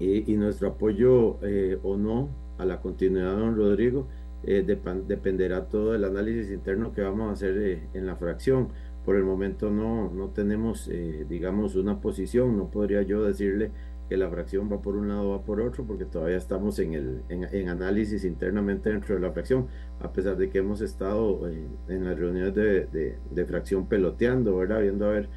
[0.00, 4.06] y, nuestro apoyo eh, o no a la continuidad de don Rodrigo
[4.44, 8.68] dependerá todo del análisis interno que vamos a hacer en la fracción.
[9.04, 10.88] Por el momento no, no tenemos,
[11.28, 13.72] digamos, una posición, no podría yo decirle
[14.08, 16.94] que la fracción va por un lado o va por otro, porque todavía estamos en,
[16.94, 19.66] el, en, análisis internamente dentro de la fracción,
[20.00, 24.80] a pesar de que hemos estado en, las reuniones de, de, fracción peloteando, ¿verdad?
[24.80, 25.28] Viendo a ver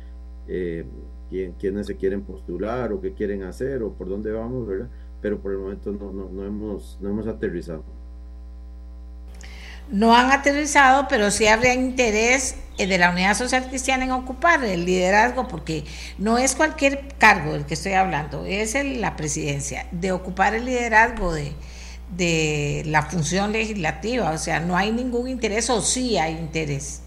[0.47, 0.85] eh,
[1.29, 4.89] quién, quiénes se quieren postular o qué quieren hacer o por dónde vamos, ¿verdad?
[5.21, 7.83] Pero por el momento no, no, no hemos, no hemos aterrizado
[9.91, 14.63] no han aterrizado, pero sí habría interés eh, de la Unidad Social Cristiana en ocupar
[14.63, 15.83] el liderazgo, porque
[16.17, 21.33] no es cualquier cargo del que estoy hablando, es la presidencia, de ocupar el liderazgo
[21.33, 21.53] de,
[22.85, 27.03] la función legislativa, o sea, no hay ningún interés o sí hay interés.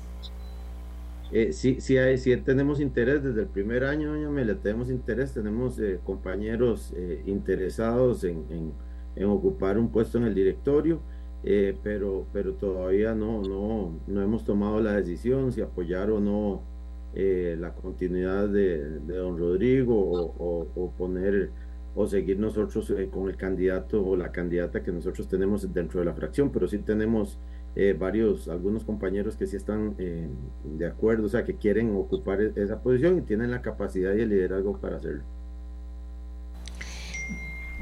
[1.33, 5.79] Eh, sí, sí, hay, tenemos interés desde el primer año, doña Amelia, tenemos interés, tenemos
[5.81, 6.93] eh, compañeros
[7.27, 8.73] interesados en,
[9.17, 11.01] en ocupar un puesto en el directorio
[11.45, 16.75] eh, pero, pero todavía no, no, no hemos tomado la decisión si apoyar o no
[17.17, 21.51] eh, la continuidad de, don Rodrigo o, poner
[21.95, 26.07] o seguir nosotros eh, con el candidato o la candidata que nosotros tenemos dentro de
[26.07, 27.39] la fracción, pero sí tenemos
[27.77, 32.53] eh, varios, algunos compañeros que sí están de acuerdo, o sea, que quieren ocupar e,
[32.57, 35.23] esa posición y tienen la capacidad y el liderazgo para hacerlo.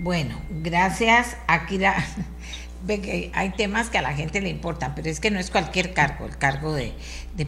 [0.02, 1.88] Bueno, gracias, ve que
[3.34, 6.26] hay temas que a la gente le importan, pero es que no es cualquier cargo,
[6.26, 6.92] el cargo de,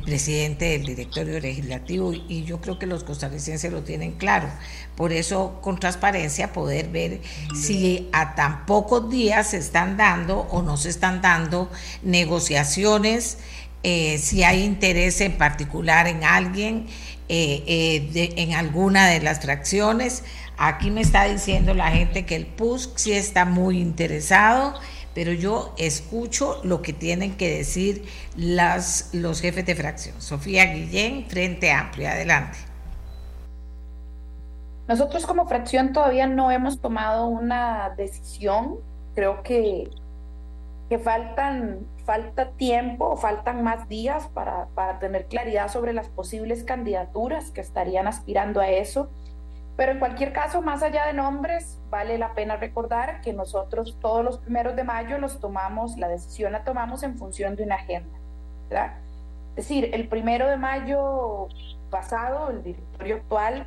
[0.04, 4.48] presidente del directorio legislativo, y yo creo que los costarricenses lo tienen claro.
[4.96, 7.20] Por eso, con transparencia, poder ver
[7.54, 11.70] si a tan pocos días se están dando o no se están dando
[12.02, 13.38] negociaciones,
[13.82, 16.86] eh, si hay interés en particular en alguien,
[17.28, 20.22] eh, eh, en alguna de las fracciones.
[20.56, 24.74] Aquí me está diciendo la gente que el PUSC sí está muy interesado
[25.14, 28.04] pero yo escucho lo que tienen que decir
[28.36, 30.20] las, los jefes de fracción.
[30.20, 32.58] Sofía Guillén, Frente Amplio, adelante.
[34.88, 38.76] Nosotros como fracción todavía no hemos tomado una decisión.
[39.14, 39.88] Creo que,
[40.90, 47.50] que faltan, falta tiempo, faltan más días para, para tener claridad sobre las posibles candidaturas
[47.50, 49.08] que estarían aspirando a eso.
[49.76, 54.24] Pero en cualquier caso, más allá de nombres, vale la pena recordar que nosotros todos
[54.24, 58.18] los primeros de mayo los tomamos, la decisión la tomamos en función de una agenda.
[58.68, 58.94] ¿verdad?
[59.50, 61.48] Es decir, el primero de mayo
[61.90, 63.66] pasado, el directorio actual,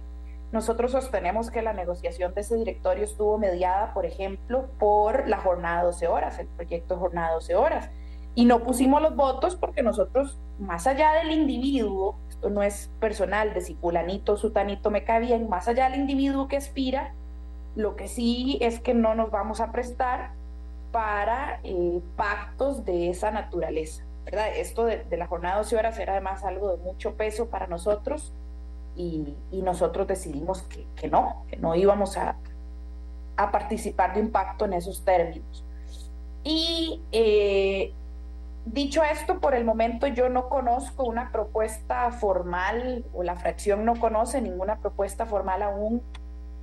[0.52, 5.84] nosotros sostenemos que la negociación de ese directorio estuvo mediada, por ejemplo, por la jornada
[5.84, 7.90] 12 horas, el proyecto jornada 12 horas.
[8.38, 13.56] Y no pusimos los votos porque nosotros, más allá del individuo, esto no es personal
[13.56, 17.16] de si fulanito, sutanito me cae bien, más allá del individuo que aspira,
[17.76, 20.34] lo que sí es que no nos vamos a prestar
[20.92, 24.04] para eh, pactos de esa naturaleza.
[24.24, 24.56] ¿verdad?
[24.56, 28.34] Esto de, la jornada de 12 horas era además algo de mucho peso para nosotros
[28.96, 32.36] y, nosotros decidimos que, que, no, que no íbamos a,
[33.36, 35.64] a, participar de un pacto en esos términos.
[36.44, 37.94] Y eh,
[38.74, 43.98] Dicho esto, por el momento yo no conozco una propuesta formal o la fracción no
[43.98, 46.02] conoce ninguna propuesta formal aún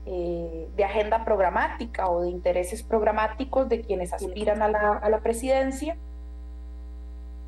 [0.05, 5.97] eh, de agenda programática o de intereses programáticos de quienes aspiran a la, presidencia.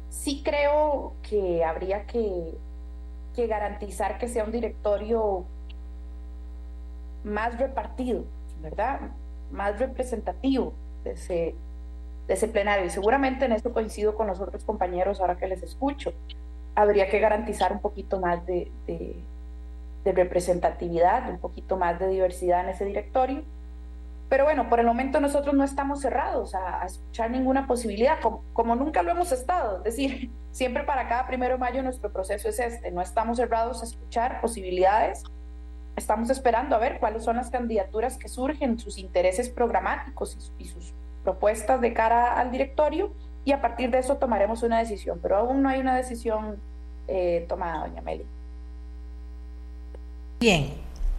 [0.09, 2.55] Sí creo que habría que,
[3.37, 5.45] garantizar que sea un directorio
[7.25, 8.25] más repartido,
[8.63, 9.01] ¿verdad?
[9.53, 10.73] Más representativo
[12.27, 12.85] de ese plenario.
[12.85, 16.13] Y seguramente en esto coincido con los otros compañeros ahora que les escucho.
[16.75, 19.23] Habría que garantizar un poquito más de, de,
[20.13, 23.43] representatividad, un poquito más de diversidad en ese directorio.
[24.29, 28.77] Pero bueno, por el momento nosotros no estamos cerrados a, escuchar ninguna posibilidad, como, como,
[28.77, 29.79] nunca lo hemos estado.
[29.79, 32.91] Es decir, siempre para cada primero de mayo nuestro proceso es este.
[32.91, 35.25] No estamos cerrados a escuchar posibilidades.
[35.97, 40.69] Estamos esperando a ver cuáles son las candidaturas que surgen, sus intereses programáticos y, y
[40.69, 40.93] sus
[41.27, 43.11] propuestas de cara al directorio
[43.45, 46.61] y a partir de eso tomaremos una decisión, pero aún no hay una decisión
[47.09, 48.25] eh, tomada, doña Meli.
[50.39, 50.75] Bien,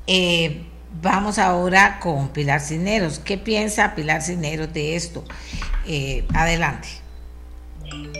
[0.08, 0.64] eh,
[1.02, 3.20] vamos ahora con Pilar Cineros.
[3.20, 5.26] ¿Qué piensa Pilar Cineros de esto?
[5.86, 6.88] Eh, adelante.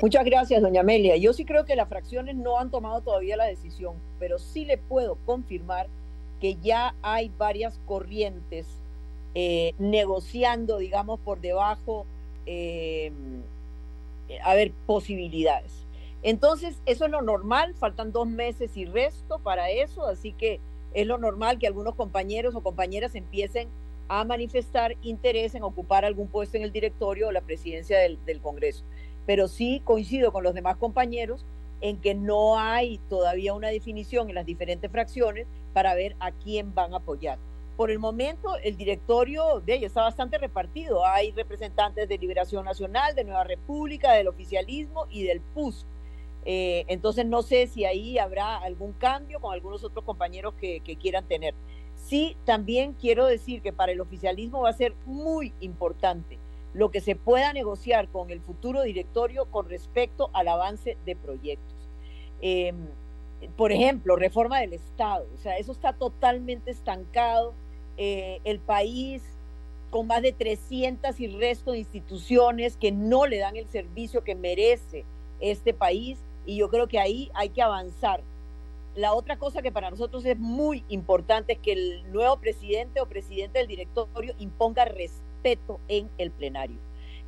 [0.02, 1.16] Muchas gracias, doña Amelia.
[1.16, 4.78] Yo sí creo que las fracciones no han tomado todavía la decisión, pero sí le
[4.78, 5.88] puedo confirmar
[6.42, 8.68] que ya hay varias corrientes
[9.40, 12.08] eh, negociando, digamos, por debajo,
[12.48, 13.12] eh,
[14.44, 15.72] a ver, posibilidades.
[16.24, 20.60] Entonces, eso es lo normal, faltan dos meses y resto para eso, así que
[20.96, 23.68] es lo normal que algunos compañeros o compañeras empiecen
[24.08, 28.42] a manifestar interés en ocupar algún puesto en el directorio o la presidencia del, del
[28.42, 28.86] Congreso.
[29.28, 31.46] Pero sí coincido con los demás compañeros
[31.82, 36.74] en que no hay todavía una definición en las diferentes fracciones para ver a quién
[36.74, 37.38] van a apoyar.
[37.78, 41.06] Por el momento, el directorio de ella está bastante repartido.
[41.06, 45.86] Hay representantes de Liberación Nacional, de Nueva República, del oficialismo y del PUS.
[46.44, 51.26] Eh, entonces, no sé si ahí habrá algún cambio con algunos otros compañeros que, quieran
[51.26, 51.54] tener.
[51.96, 56.40] Sí, también quiero decir que para el oficialismo va a ser muy importante
[56.74, 61.76] lo que se pueda negociar con el futuro directorio con respecto al avance de proyectos.
[62.42, 62.88] Em,
[63.56, 67.54] por ejemplo, reforma del Estado, o sea, eso está totalmente estancado
[67.98, 69.22] eh, el país
[69.90, 74.36] con más de 300 y resto de instituciones que no le dan el servicio que
[74.36, 75.06] merece
[75.40, 78.22] este país y yo creo que ahí hay que avanzar.
[78.96, 83.06] La otra cosa que para nosotros es muy importante es que el nuevo presidente o
[83.06, 86.78] presidente del directorio imponga respeto en el plenario.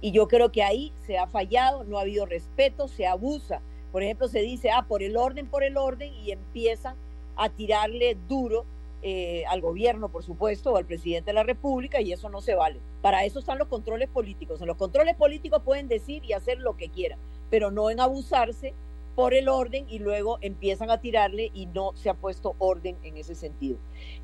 [0.02, 3.62] Y yo creo que ahí se ha fallado, no ha habido respeto, se abusa.
[3.92, 6.96] Por ejemplo, se dice, ah, por el orden, por el orden, y empiezan
[7.36, 8.66] a tirarle duro
[9.02, 12.56] eh, al gobierno, por supuesto, o al presidente de la República, y eso no se
[12.56, 12.80] vale.
[13.02, 14.62] Para eso están los controles políticos.
[14.62, 17.20] En los controles políticos pueden decir y hacer lo que quieran,
[17.50, 18.74] pero no en abusarse
[19.16, 23.18] por el orden y luego empiezan a tirarle y no se ha puesto orden en
[23.18, 23.78] ese sentido.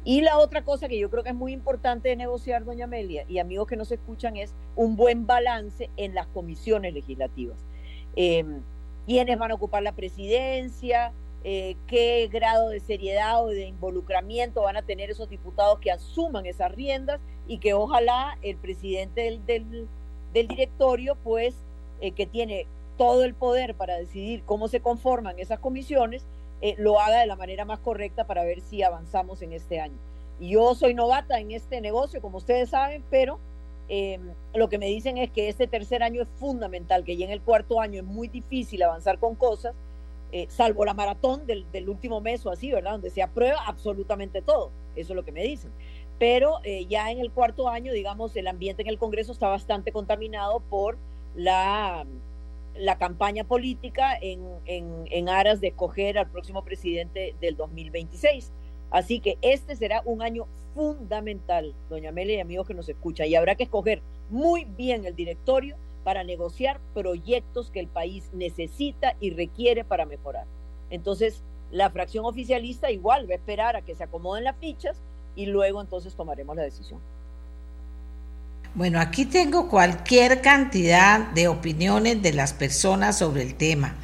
[0.04, 3.26] Y la otra cosa que yo creo que es muy importante de negociar, doña Amelia,
[3.28, 7.58] y amigos que nos escuchan, es un buen balance en las comisiones legislativas.
[8.16, 8.46] Eh,
[9.06, 11.12] ¿Quiénes van a ocupar la presidencia?
[11.48, 16.48] Eh, ¿Qué grado de seriedad o de involucramiento van a tener esos diputados que asuman
[16.48, 17.22] esas riendas?
[17.48, 19.88] Y que ojalá el presidente del,
[20.34, 21.54] del, directorio, pues,
[22.02, 22.66] eh, que tiene
[22.98, 26.26] todo el poder para decidir cómo se conforman esas comisiones,
[26.62, 30.00] eh, lo haga de la manera más correcta para ver si avanzamos en este año.
[30.40, 33.38] Yo soy novata en este negocio, como ustedes saben, pero
[33.88, 37.32] em, lo que me dicen es que este tercer año es fundamental, que ya en
[37.32, 39.76] el cuarto año es muy difícil avanzar con cosas,
[40.36, 42.92] eh, salvo la maratón del, del, último mes o así, ¿verdad?
[42.92, 45.72] Donde se aprueba absolutamente todo, eso es lo que me dicen.
[46.20, 49.94] Pero eh, ya en el cuarto año, digamos, el ambiente en el Congreso está bastante
[49.94, 50.98] contaminado por
[51.36, 52.06] la
[52.78, 58.52] la campaña política en, en, aras de escoger al próximo presidente del 2026.
[58.92, 63.36] Así que este será un año fundamental, doña Amelia y amigos que nos escuchan, y
[63.36, 69.32] habrá que escoger muy bien el directorio para negociar proyectos que el país necesita y
[69.32, 70.46] requiere para mejorar.
[70.92, 71.42] Entonces,
[71.72, 74.96] la fracción oficialista igual va a esperar a que se acomoden las fichas
[75.36, 77.00] y luego entonces tomaremos la decisión.
[78.76, 83.96] Bueno, aquí tengo cualquier cantidad de opiniones de las personas sobre el tema.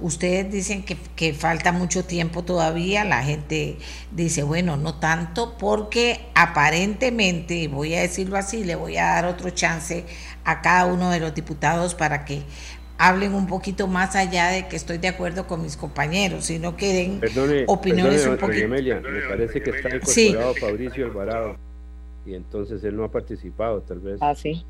[0.00, 3.76] Ustedes dicen que, falta mucho tiempo todavía, la gente
[4.12, 9.26] dice, bueno, no tanto, porque aparentemente, y voy a decirlo así, le voy a dar
[9.26, 10.06] otro chance
[10.44, 12.42] a cada uno de los diputados para que
[12.96, 16.92] hablen un poquito más allá de que estoy de acuerdo con mis compañeros, sino que
[16.92, 18.68] den opiniones un poquito.
[18.68, 21.56] me parece que está incorporado Fabricio Alvarado
[22.26, 24.18] y entonces él no ha participado, tal vez.
[24.20, 24.64] Ah, sí.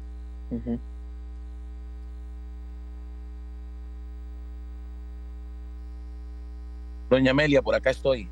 [7.10, 8.28] Doña Amelia, por acá estoy.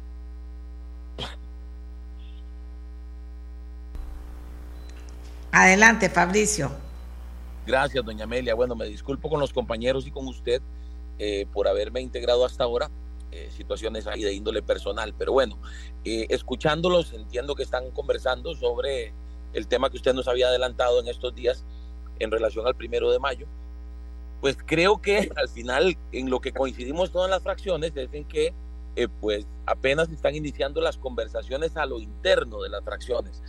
[5.51, 6.71] Adelante, Fabricio.
[7.67, 8.55] Gracias, doña Amelia.
[8.55, 10.63] Bueno, me disculpo con los compañeros y con usted
[11.19, 12.89] eh, por haberme integrado hasta ahora.
[13.33, 15.13] Eh, situaciones ahí de índole personal.
[15.19, 15.59] Pero bueno,
[16.05, 19.13] eh, escuchándolos, entiendo que están conversando sobre
[19.55, 21.65] el tema que usted nos había adelantado en estos días
[22.21, 23.49] en relación al primero de mayo.
[24.41, 28.55] Pues creo que al final en lo que coincidimos todas las fracciones es en que
[28.99, 33.41] eh, pues apenas están iniciando las conversaciones a lo interno de las fracciones.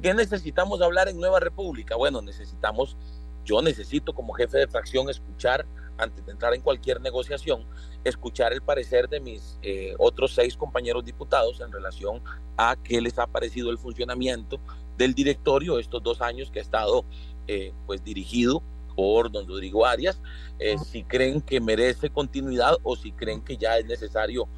[0.00, 1.96] ¿Qué necesitamos hablar en Nueva República?
[1.96, 2.96] Bueno, necesitamos,
[3.44, 5.66] yo necesito como jefe de fracción escuchar
[5.98, 7.66] antes de entrar en cualquier negociación,
[8.04, 12.22] escuchar el parecer de mis eh, otros seis compañeros diputados en relación
[12.56, 14.58] a qué les ha parecido el funcionamiento
[14.96, 17.04] del directorio estos dos años que ha estado
[17.48, 18.62] eh, pues dirigido
[18.94, 20.22] por don Rodrigo Arias,
[20.58, 24.48] eh, si creen que merece continuidad o si creen que ya es necesario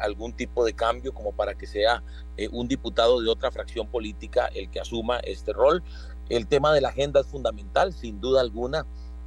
[0.00, 2.02] algún tipo de cambio como para que sea
[2.52, 5.82] un diputado de otra fracción política el que asuma este rol.
[6.28, 8.86] El tema de la agenda es fundamental, sin duda alguna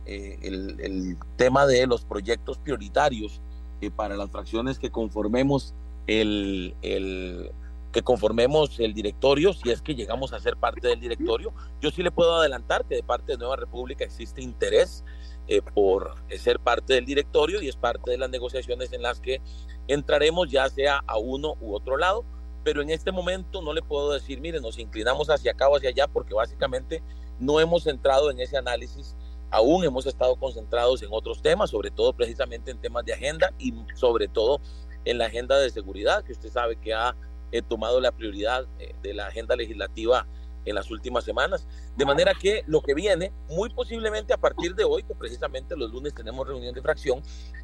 [0.09, 3.41] eh, el, tema de los proyectos prioritarios
[3.81, 5.75] eh, para las fracciones que conformemos
[6.07, 7.51] el, el,
[7.91, 11.53] que conformemos el directorio, si es que llegamos a ser parte del directorio.
[11.81, 15.03] Yo sí le puedo adelantar que de parte de Nueva República existe interés
[15.47, 19.41] eh, por ser parte del directorio y es parte de las negociaciones en las que
[19.87, 22.25] entraremos ya sea a uno u otro lado,
[22.63, 25.89] pero en este momento no le puedo decir, mire, nos inclinamos hacia acá o hacia
[25.89, 27.01] allá porque básicamente
[27.39, 29.15] no hemos entrado en ese análisis.
[29.49, 33.73] Aún hemos estado concentrados en otros temas, sobre todo precisamente en temas de agenda y
[33.95, 34.59] sobre todo
[35.05, 37.15] en la agenda de seguridad, que usted sabe que ha
[37.53, 40.27] eh, tomado la prioridad eh, de la agenda legislativa
[40.68, 41.65] en las últimas semanas.
[41.95, 45.91] De manera que lo que viene, muy posiblemente a partir de hoy, que precisamente los
[45.91, 47.22] lunes tenemos reunión de fracción,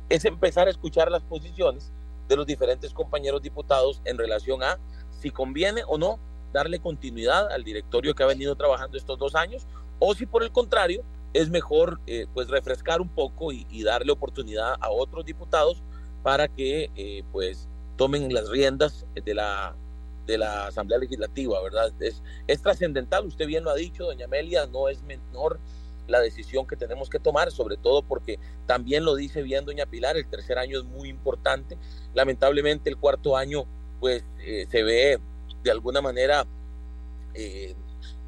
[0.09, 1.91] es empezar a escuchar las posiciones
[2.27, 4.79] de los diferentes compañeros diputados en relación a
[5.11, 6.19] si conviene o no
[6.53, 9.67] darle continuidad al directorio que ha venido trabajando estos dos años,
[9.99, 14.75] o si por el contrario es mejor eh, pues refrescar un poco y, darle oportunidad
[14.79, 15.81] a otros diputados
[16.21, 19.75] para que eh, pues tomen las riendas de la
[20.25, 21.91] de la Asamblea Legislativa, ¿verdad?
[21.99, 25.59] Es, es trascendental, usted bien lo ha dicho, doña Amelia, no es menor
[26.07, 30.17] la decisión que tenemos que tomar, sobre todo porque también lo dice bien doña Pilar,
[30.17, 31.77] el tercer año es muy importante,
[32.13, 33.65] lamentablemente el cuarto año
[33.99, 35.19] pues eh, se ve
[35.63, 36.45] de alguna manera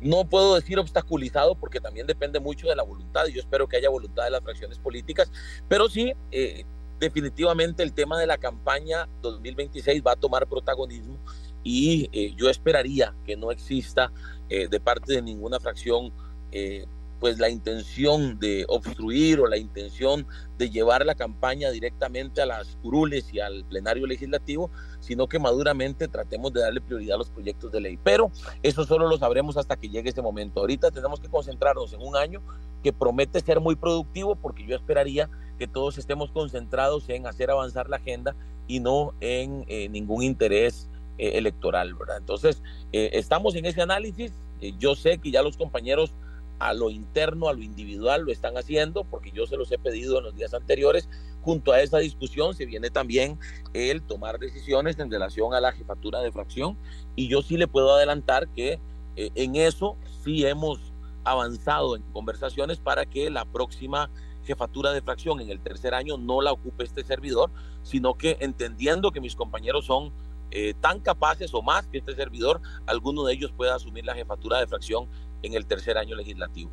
[0.02, 3.78] no puedo decir obstaculizado porque también depende mucho de la voluntad y yo espero que
[3.78, 5.32] haya voluntad de las fracciones políticas,
[5.68, 6.64] pero sí eh,
[7.00, 11.18] definitivamente el tema de la campaña 2026 va a tomar protagonismo
[11.66, 14.14] y eh, yo esperaría que no exista
[14.50, 16.14] eh, de parte de ninguna fracción
[16.52, 16.86] eh,
[17.20, 20.28] pues la intención de obstruir o la intención
[20.60, 26.08] de llevar la campaña directamente a las curules y al plenario legislativo, sino que maduramente
[26.08, 27.98] tratemos de darle prioridad a los proyectos de ley.
[28.04, 30.60] Pero eso solo lo sabremos hasta que llegue ese momento.
[30.60, 32.44] Ahorita tenemos que concentrarnos en un año
[32.84, 37.90] que promete ser muy productivo porque yo esperaría que todos estemos concentrados en hacer avanzar
[37.90, 38.36] la agenda
[38.68, 42.18] y no en ningún interés eh, electoral, ¿verdad?
[42.18, 42.62] Entonces,
[42.92, 44.32] eh, estamos en ese análisis.
[44.80, 46.12] yo sé que ya los compañeros
[46.60, 50.18] a lo interno, a lo individual, lo están haciendo, porque yo se los he pedido
[50.18, 51.10] en los días anteriores.
[51.42, 53.38] Junto a esa discusión se viene también
[53.74, 56.78] el tomar decisiones en relación a la jefatura de fracción
[57.16, 58.80] y yo sí le puedo adelantar que
[59.16, 60.80] eh, en eso sí hemos
[61.24, 64.10] avanzado en conversaciones para que la próxima
[64.44, 67.52] jefatura de fracción en el tercer año no la ocupe este servidor,
[67.84, 70.12] sino que entendiendo que mis compañeros son
[70.58, 74.58] eh, tan capaces o más que este servidor, alguno de ellos pueda asumir la jefatura
[74.58, 75.10] de fracción
[75.42, 76.72] en el tercer año legislativo.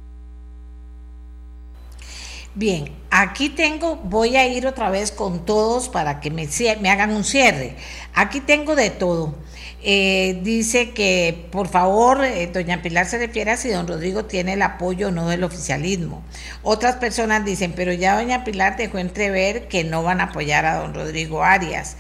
[2.54, 6.46] Bien, aquí tengo, voy a ir otra vez con todos para que me,
[6.88, 7.74] hagan un cierre.
[8.14, 9.34] Aquí tengo de todo.
[9.82, 14.52] Eh, dice que por favor, eh, doña Pilar se refiere a si don Rodrigo tiene
[14.52, 16.22] el apoyo o no del oficialismo.
[16.62, 20.76] Otras personas dicen, pero ya doña Pilar dejó entrever que no van a apoyar a
[20.76, 21.96] don Rodrigo Arias.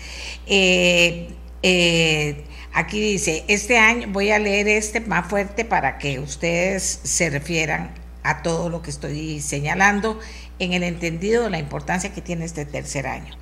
[2.74, 7.92] Aquí dice, este año voy a leer este más fuerte para que ustedes se refieran
[8.22, 10.18] a todo lo que estoy señalando
[10.58, 13.36] en el entendido de la importancia que tiene este tercer año.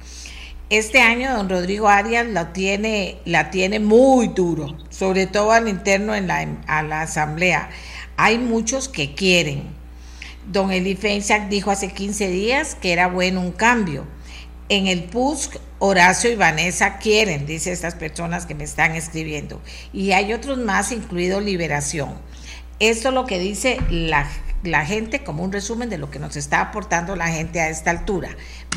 [0.70, 6.14] Este año don Rodrigo Arias la tiene, la tiene muy duro, sobre todo al interno
[6.14, 7.70] en la, a la asamblea.
[8.16, 9.64] Hay muchos que quieren.
[10.50, 10.98] Don Eli
[11.48, 14.06] dijo hace 15 días que era bueno un cambio.
[14.70, 19.60] En el PUSC Horacio y Vanessa quieren, dice estas personas que me están escribiendo.
[19.92, 22.10] Y hay otros más, incluido Liberación.
[22.78, 24.28] Esto es lo que dice la,
[24.84, 28.28] gente como un resumen de lo que nos está aportando la gente a esta altura.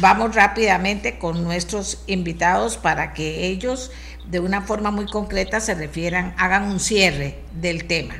[0.01, 3.91] Vamos rápidamente con nuestros invitados para que ellos
[4.27, 8.15] de una forma muy concreta se refieran, hagan un cierre del tema.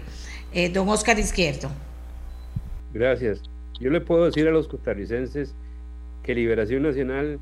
[0.53, 1.71] Eh, don Oscar Izquierdo.
[2.93, 3.41] Gracias.
[3.79, 5.55] Yo le puedo decir a los costarricenses
[6.21, 7.39] que Liberación Nacional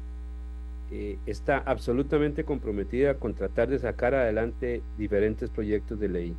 [0.94, 6.36] eh, está absolutamente comprometida con tratar de sacar adelante diferentes proyectos de ley.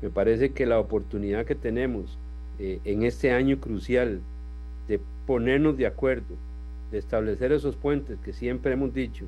[0.00, 2.16] Me parece que la oportunidad que tenemos
[2.58, 4.20] eh, en este año crucial
[4.88, 6.34] de ponernos de acuerdo,
[6.90, 9.26] de establecer esos puentes que siempre hemos dicho,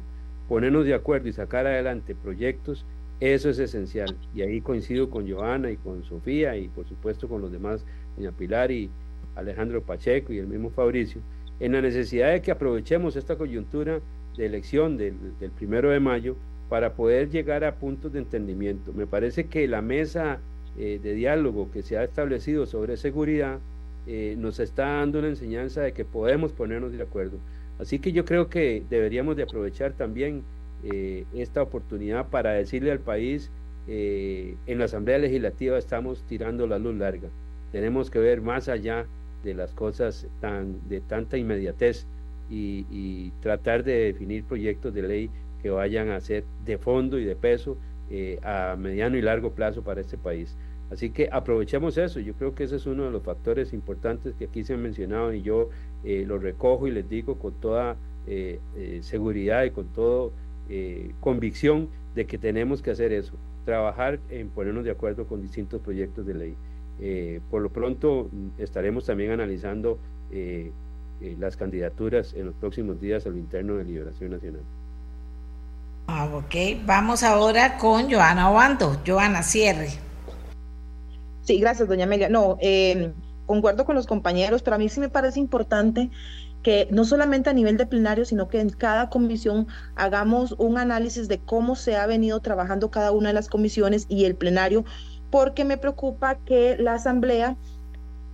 [0.49, 2.87] ponernos de acuerdo y sacar adelante proyectos,
[3.21, 4.17] eso es esencial.
[4.35, 7.85] Y ahí coincido con Joana y con Sofía y por supuesto con los demás,
[8.17, 8.89] doña Pilar y
[9.35, 11.21] Alejandro Pacheco y el mismo Fabricio,
[11.61, 14.01] en la necesidad de que aprovechemos esta coyuntura
[14.37, 15.15] de elección del,
[15.57, 16.37] primero de mayo
[16.69, 18.93] para poder llegar a puntos de entendimiento.
[18.93, 20.41] Me parece que la mesa
[20.79, 23.59] eh, de diálogo que se ha establecido sobre seguridad
[24.07, 27.39] eh, nos está dando una enseñanza de que podemos ponernos de acuerdo.
[27.79, 30.43] Así que yo creo que deberíamos de aprovechar también
[30.85, 33.51] eh, esta oportunidad para decirle al país,
[33.89, 37.29] en la Asamblea Legislativa estamos tirando la luz larga.
[37.73, 39.07] Tenemos que ver más allá
[39.43, 42.07] de las cosas tan, de tanta inmediatez
[42.53, 45.31] y, tratar de definir proyectos de ley
[45.63, 47.77] que vayan a ser de fondo y de peso
[48.11, 50.57] eh, a mediano y largo plazo para este país.
[50.91, 54.45] Así que aprovechemos eso, yo creo que ese es uno de los factores importantes que
[54.45, 55.71] aquí se han mencionado y yo
[56.05, 57.97] eh, lo recojo y les digo con toda
[58.27, 58.61] eh,
[59.03, 60.31] seguridad y con toda
[61.21, 63.35] convicción de que tenemos que hacer eso,
[63.67, 66.57] trabajar en ponernos de acuerdo con distintos proyectos de ley.
[67.51, 69.99] por lo pronto estaremos también analizando
[71.23, 74.63] eh, las candidaturas en los próximos días al interno de Liberación Nacional.
[76.09, 79.01] Ah, ok, vamos ahora con Joana Obando.
[79.07, 79.91] Joana, cierre.
[81.43, 82.29] Sí, gracias, doña Amelia.
[82.29, 83.13] No, eh,
[83.47, 86.11] concuerdo con los compañeros, pero a mí sí me parece importante
[86.63, 91.29] que no solamente a nivel de plenario, sino que en cada comisión hagamos un análisis
[91.29, 94.85] de cómo se ha venido trabajando cada una de las comisiones y el plenario,
[95.31, 97.57] porque me preocupa que la asamblea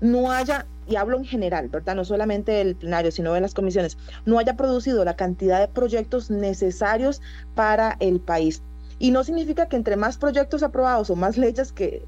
[0.00, 1.94] no haya y hablo en general, ¿verdad?
[1.94, 6.30] No solamente del plenario, sino de las comisiones, no haya producido la cantidad de proyectos
[6.30, 7.20] necesarios
[7.54, 8.62] para el país.
[8.98, 12.02] Y no significa que entre más proyectos aprobados o más leyes que,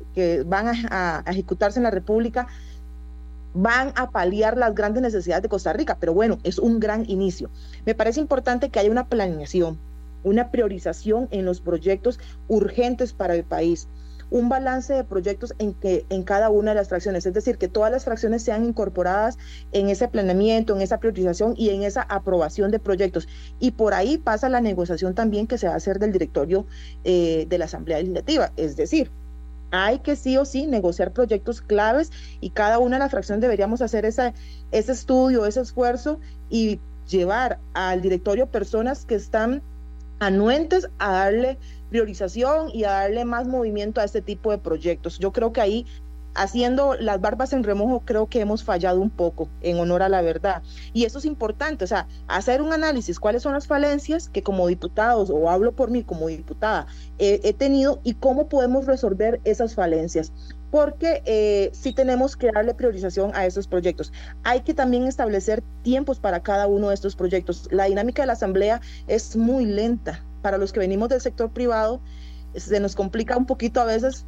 [0.47, 2.49] van a, ejecutarse en la República,
[3.53, 7.51] van a paliar las grandes necesidades de Costa Rica, pero bueno, es un gran inicio.
[7.85, 9.79] Me parece importante que haya una planeación,
[10.25, 12.19] una priorización en los proyectos
[12.49, 13.89] urgentes para el país
[14.31, 17.69] un balance de proyectos en, que, en cada una de las fracciones, es decir, que
[17.69, 19.39] todas las fracciones sean incorporadas
[19.73, 23.29] en ese planeamiento, en esa priorización y en esa aprobación de proyectos.
[23.59, 26.67] Y por ahí pasa la negociación también que se va a hacer del directorio
[27.05, 29.11] eh, de la Asamblea Legislativa, es decir,
[29.73, 32.11] hay que sí o sí negociar proyectos claves
[32.41, 34.35] y cada una de las fracciones deberíamos hacer esa,
[34.73, 36.19] ese estudio, ese esfuerzo
[36.49, 39.63] y llevar al directorio personas que están
[40.19, 41.59] anuentes a darle
[41.91, 45.19] priorización y a darle más movimiento a este tipo de proyectos.
[45.19, 45.87] Yo creo que ahí
[46.35, 50.23] haciendo las barbas en remojo, creo que hemos fallado un poco en honor a la
[50.23, 50.63] verdad.
[50.93, 54.67] Y eso es importante, o sea, hacer un análisis, cuáles son las falencias que como
[54.67, 56.87] diputados, o hablo por mí como diputada,
[57.19, 60.33] he tenido y cómo podemos resolver esas falencias.
[60.71, 64.13] Porque eh, sí tenemos que darle priorización a esos proyectos.
[64.45, 67.67] Hay que también establecer tiempos para cada uno de estos proyectos.
[67.73, 70.25] La dinámica de la asamblea es muy lenta.
[70.43, 72.01] Para los que venimos del sector privado,
[72.55, 74.25] se nos complica un poquito a veces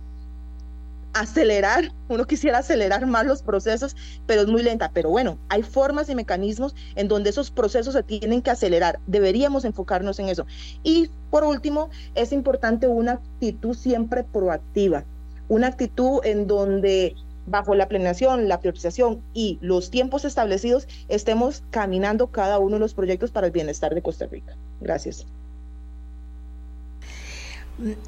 [1.13, 3.97] acelerar, uno quisiera acelerar más los procesos,
[4.27, 4.91] pero es muy lenta.
[4.93, 8.99] Pero bueno, hay formas y mecanismos en donde esos procesos se tienen que acelerar.
[9.07, 10.47] Deberíamos enfocarnos en eso.
[10.83, 15.05] Y por último, es importante una actitud siempre proactiva,
[15.49, 17.15] una actitud en donde
[17.47, 22.95] bajo la planeación, la priorización y los tiempos establecidos estemos caminando cada uno de los
[22.95, 24.55] proyectos para el bienestar de Costa Rica.
[24.81, 25.27] Gracias.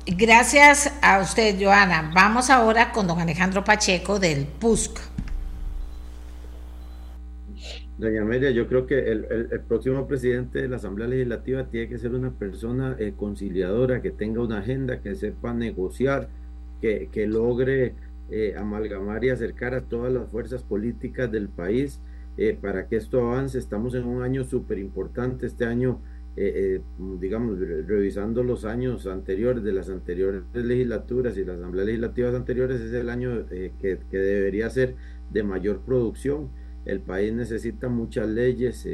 [0.07, 2.13] Gracias a usted, Joana.
[2.15, 5.01] Vamos ahora con don Alejandro Pacheco del PUSC.
[7.97, 12.13] Doña Amelia, yo creo que el, próximo presidente de la Asamblea Legislativa tiene que ser
[12.13, 16.29] una persona eh, conciliadora, que tenga una agenda, que sepa negociar,
[16.81, 17.95] que, logre
[18.31, 22.01] eh, amalgamar y acercar a todas las fuerzas políticas del país
[22.37, 23.59] eh, para que esto avance.
[23.59, 26.01] Estamos en un año súper importante, este año
[26.37, 26.81] eh, eh,
[27.21, 32.93] digamos, revisando los años anteriores de las anteriores legislaturas y las asambleas legislativas anteriores, es
[32.93, 34.97] el año eh, que, debería ser
[35.31, 36.51] de mayor producción.
[36.87, 38.87] El país necesita muchas leyes,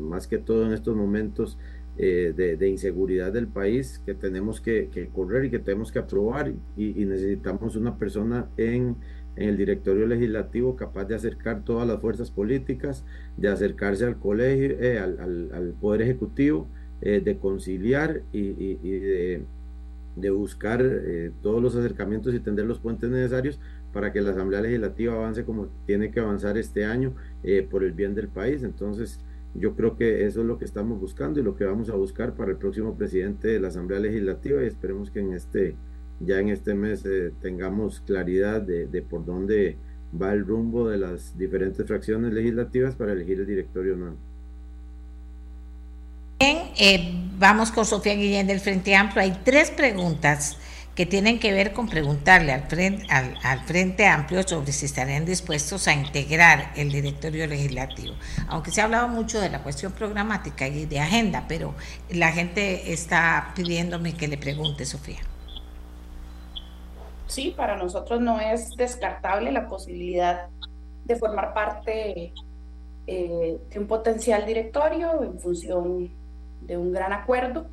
[0.00, 1.58] más que todo en estos momentos
[1.96, 7.76] de, inseguridad del país, que tenemos que, correr y que tenemos que aprobar y, necesitamos
[7.76, 8.96] una persona en,
[9.34, 13.04] en el directorio legislativo capaz de acercar todas las fuerzas políticas,
[13.36, 16.68] de acercarse al colegio, al, al, al, Poder Ejecutivo
[17.02, 19.42] eh, de conciliar y,
[20.16, 23.60] de, buscar eh, todos los acercamientos y tender los puentes necesarios
[23.92, 27.92] para que la Asamblea Legislativa avance como tiene que avanzar este año eh, por el
[27.92, 28.62] bien del país.
[28.62, 29.20] Entonces,
[29.54, 32.34] yo creo que eso es lo que estamos buscando y lo que vamos a buscar
[32.34, 35.74] para el próximo presidente de la Asamblea Legislativa y esperemos que en este,
[36.20, 37.04] ya en este mes
[37.42, 39.76] tengamos claridad de, de, por dónde
[40.18, 44.16] va el rumbo de las diferentes fracciones legislativas para elegir el directorio nuevo.
[46.38, 49.22] Bien, eh, vamos con Sofía Guillén del Frente Amplio.
[49.22, 50.58] Hay tres preguntas
[50.94, 55.88] que tienen que ver con preguntarle al Frente, al, Frente Amplio sobre si estarían dispuestos
[55.88, 58.14] a integrar el directorio legislativo.
[58.48, 61.74] Aunque se ha hablado mucho de la cuestión programática y de agenda, pero
[62.10, 65.20] la gente está pidiéndome que le pregunte, Sofía.
[67.28, 70.48] Sí, para nosotros no es descartable la posibilidad
[71.06, 72.34] de formar parte
[73.06, 76.25] eh, de un potencial directorio en función
[76.66, 77.66] de un gran acuerdo,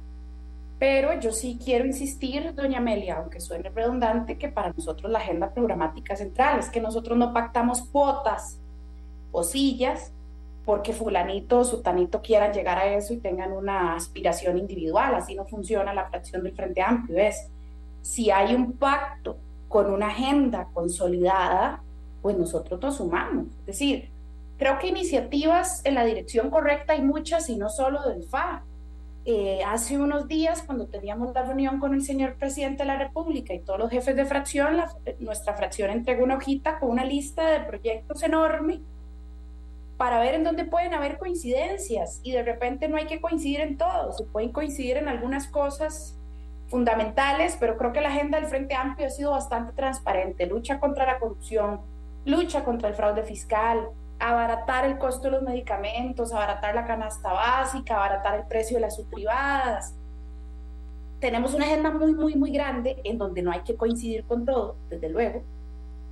[0.80, 5.54] pero yo sí quiero insistir, doña Amelia, aunque suene redundante, que para nosotros la agenda
[5.54, 8.58] programática central es que nosotros no pactamos cuotas
[9.32, 10.12] o sillas
[10.66, 15.46] porque fulanito o sutanito quieran llegar a eso y tengan una aspiración individual, así no
[15.46, 17.50] funciona la fracción del Frente Amplio, es
[18.02, 19.38] si hay un pacto
[19.68, 21.82] con una agenda consolidada,
[22.22, 24.10] pues nosotros nos sumamos, es decir,
[24.58, 28.64] creo que iniciativas en la dirección correcta hay muchas y no solo del FA.
[29.26, 33.54] Eh, hace unos días, cuando teníamos la reunión con el señor presidente de la República
[33.54, 34.82] y todos los jefes de fracción,
[35.20, 38.82] nuestra fracción entregó una hojita con una lista de proyectos enorme
[39.96, 42.20] para ver en dónde pueden haber coincidencias.
[42.24, 46.18] Y de repente no hay que coincidir en todo, se pueden coincidir en algunas cosas
[46.68, 51.06] fundamentales, pero creo que la agenda del Frente Amplio ha sido bastante transparente, lucha contra
[51.06, 51.80] la corrupción,
[52.26, 53.88] lucha contra el fraude fiscal,
[54.20, 58.96] abaratar el costo de los medicamentos, abaratar la canasta básica, abaratar el precio de las
[58.96, 59.96] subprivadas.
[61.20, 64.76] Tenemos una agenda muy, muy, muy grande en donde no hay que coincidir con todo,
[64.90, 65.44] desde luego,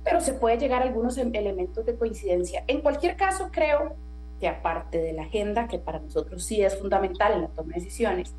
[0.04, 2.64] pero se puede llegar a algunos em, elementos de coincidencia.
[2.66, 3.94] En cualquier caso, creo
[4.40, 7.80] que aparte de la agenda, que para nosotros sí es fundamental en la toma de
[7.80, 8.34] decisiones,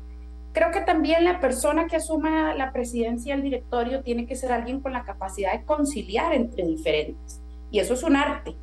[0.52, 4.80] creo que también la persona que asuma la presidencia del directorio tiene que ser alguien
[4.80, 7.40] con la capacidad de conciliar entre diferentes.
[7.70, 8.54] Y eso es un arte,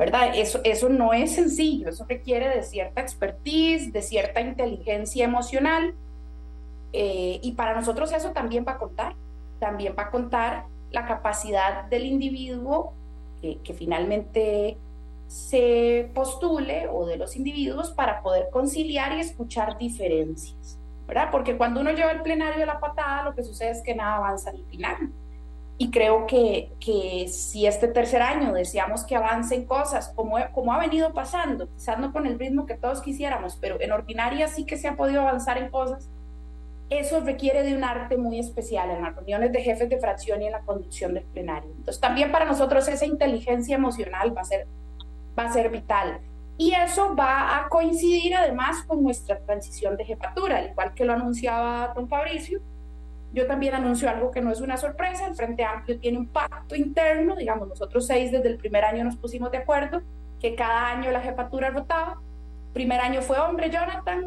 [0.00, 0.30] ¿verdad?
[0.34, 5.94] Eso, eso no es sencillo, eso requiere de cierta expertise, de cierta inteligencia emocional,
[6.94, 9.14] eh, y para nosotros eso también va a contar,
[9.58, 12.94] también va a contar la capacidad del individuo
[13.42, 14.78] que, finalmente
[15.26, 21.28] se postule o de los individuos para poder conciliar y escuchar diferencias, ¿verdad?
[21.30, 24.16] Porque cuando uno lleva el plenario de la patada, lo que sucede es que nada
[24.16, 25.12] avanza al final.
[25.82, 30.78] Y creo que, que si este tercer año deseamos que avancen cosas, como, como ha
[30.78, 34.76] venido pasando, quizás no con el ritmo que todos quisiéramos, pero en ordinaria sí que
[34.76, 36.10] se ha podido avanzar en cosas,
[36.90, 40.46] eso requiere de un arte muy especial en las reuniones de jefes de fracción y
[40.46, 41.70] en la conducción del plenario.
[41.70, 44.66] Entonces también para nosotros esa inteligencia emocional va a ser
[45.38, 46.20] va a ser vital.
[46.58, 51.14] Y eso va a coincidir además con nuestra transición de jefatura, al igual que lo
[51.14, 52.60] anunciaba don Fabricio.
[53.32, 56.74] Yo también anuncio algo que no es una sorpresa, el Frente Amplio tiene un pacto
[56.74, 60.02] interno, digamos, nosotros seis desde el primer año nos pusimos de acuerdo
[60.40, 62.20] que cada año la jefatura rotaba.
[62.72, 64.24] Primer año fue hombre, Jonathan,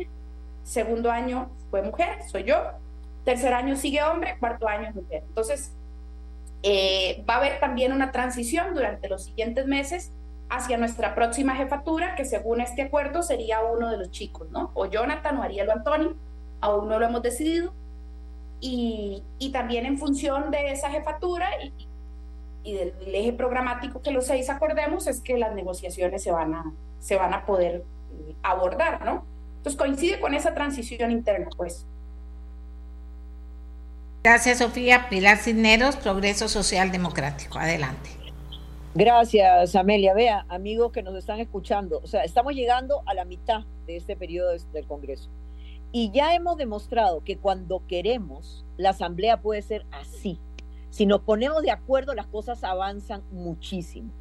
[0.64, 2.56] segundo año fue mujer, soy yo,
[3.26, 5.24] tercer año sigue hombre, cuarto año mujer.
[5.28, 5.74] Entonces,
[6.62, 10.12] eh, va a haber también una transición durante los siguientes meses
[10.50, 14.72] hacia nuestra próxima jefatura, que según este acuerdo sería uno de los chicos, ¿no?
[14.74, 16.16] O Jonathan o Ariel o Antonio,
[16.62, 17.74] aún no lo hemos decidido.
[18.66, 21.74] Y, y también en función de esa jefatura y,
[22.64, 26.74] y, del eje programático que los seis acordemos, es que las negociaciones se van a,
[27.02, 27.84] se van a poder
[28.14, 29.26] eh, abordar, ¿no?
[29.58, 31.86] Entonces coincide con esa transición interna, pues.
[34.24, 35.10] Gracias, Sofía.
[35.10, 37.60] Pilar Cisneros, Progreso Social Democrático.
[37.60, 38.12] Adelante.
[38.96, 40.14] Gracias, Amelia.
[40.14, 44.16] Vea, amigos que nos están escuchando, o sea, estamos llegando a la mitad de este
[44.16, 45.30] periodo del Congreso.
[45.96, 50.40] Y ya hemos demostrado que cuando queremos, la Asamblea puede ser así.
[50.90, 54.12] Si nos ponemos de acuerdo, las cosas avanzan muchísimo.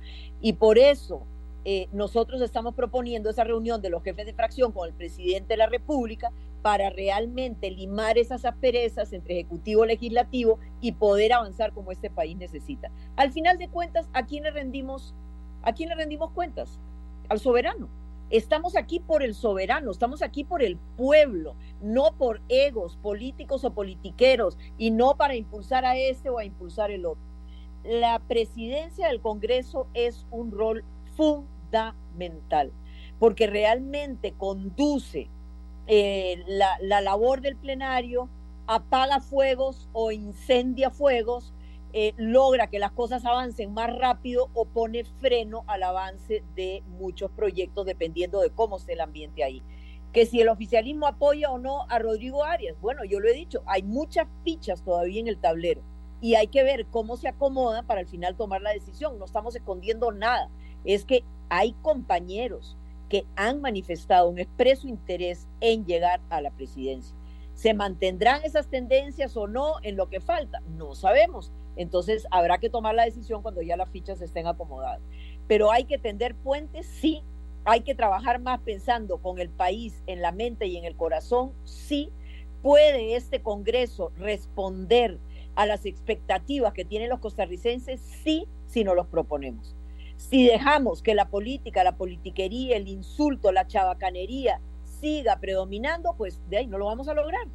[0.43, 1.23] Y por eso
[1.65, 5.57] eh, nosotros estamos proponiendo esa reunión de los jefes de fracción con el presidente de
[5.57, 11.91] la República para realmente limar esas asperezas entre ejecutivo y legislativo y poder avanzar como
[11.91, 12.91] este país necesita.
[13.17, 15.15] Al final de cuentas, ¿a quién le rendimos,
[15.63, 16.79] a quién le rendimos cuentas?
[17.31, 17.89] Al soberano.
[18.33, 23.75] Estamos aquí por el soberano, estamos aquí por el pueblo, no por egos políticos o
[23.75, 27.23] politiqueros y no para impulsar a este o a impulsar el otro.
[27.85, 30.83] La presidencia del Congreso es un rol
[31.15, 32.73] fundamental
[33.19, 35.29] porque realmente conduce
[35.87, 38.31] eh, la, labor del plenario,
[38.67, 41.53] apaga fuegos o incendia fuegos,
[41.95, 47.31] eh, logra que las cosas avancen más rápido o pone freno al avance de muchos
[47.31, 49.63] proyectos dependiendo de cómo esté el ambiente ahí.
[50.13, 53.63] Que si el oficialismo apoya o no a Rodrigo Arias, bueno, yo lo he dicho,
[53.67, 55.83] hay muchas fichas todavía en el tablero
[56.21, 59.19] y hay que ver cómo se acomoda para al final tomar la decisión.
[59.19, 60.49] No estamos escondiendo nada,
[60.85, 62.77] es que hay compañeros
[63.11, 67.15] que han manifestado un expreso interés en llegar a la presidencia.
[67.55, 70.61] ¿Se mantendrán esas tendencias o no en lo que falta?
[70.79, 71.53] No sabemos.
[71.77, 75.01] Entonces habrá que tomar la decisión cuando ya las fichas estén acomodadas.
[75.47, 77.23] Pero hay que tender puentes, sí.
[77.65, 81.53] Hay que trabajar más pensando con el país en la mente y en el corazón,
[81.65, 82.11] sí.
[82.63, 85.19] ¿Puede este Congreso responder
[85.55, 88.01] a las expectativas que tienen los costarricenses?
[88.01, 89.75] Sí, si nos los proponemos.
[90.17, 96.59] Si dejamos que la política, la politiquería, el insulto, la chabacanería siga predominando, pues de
[96.59, 97.47] ahí no lo vamos a lograr.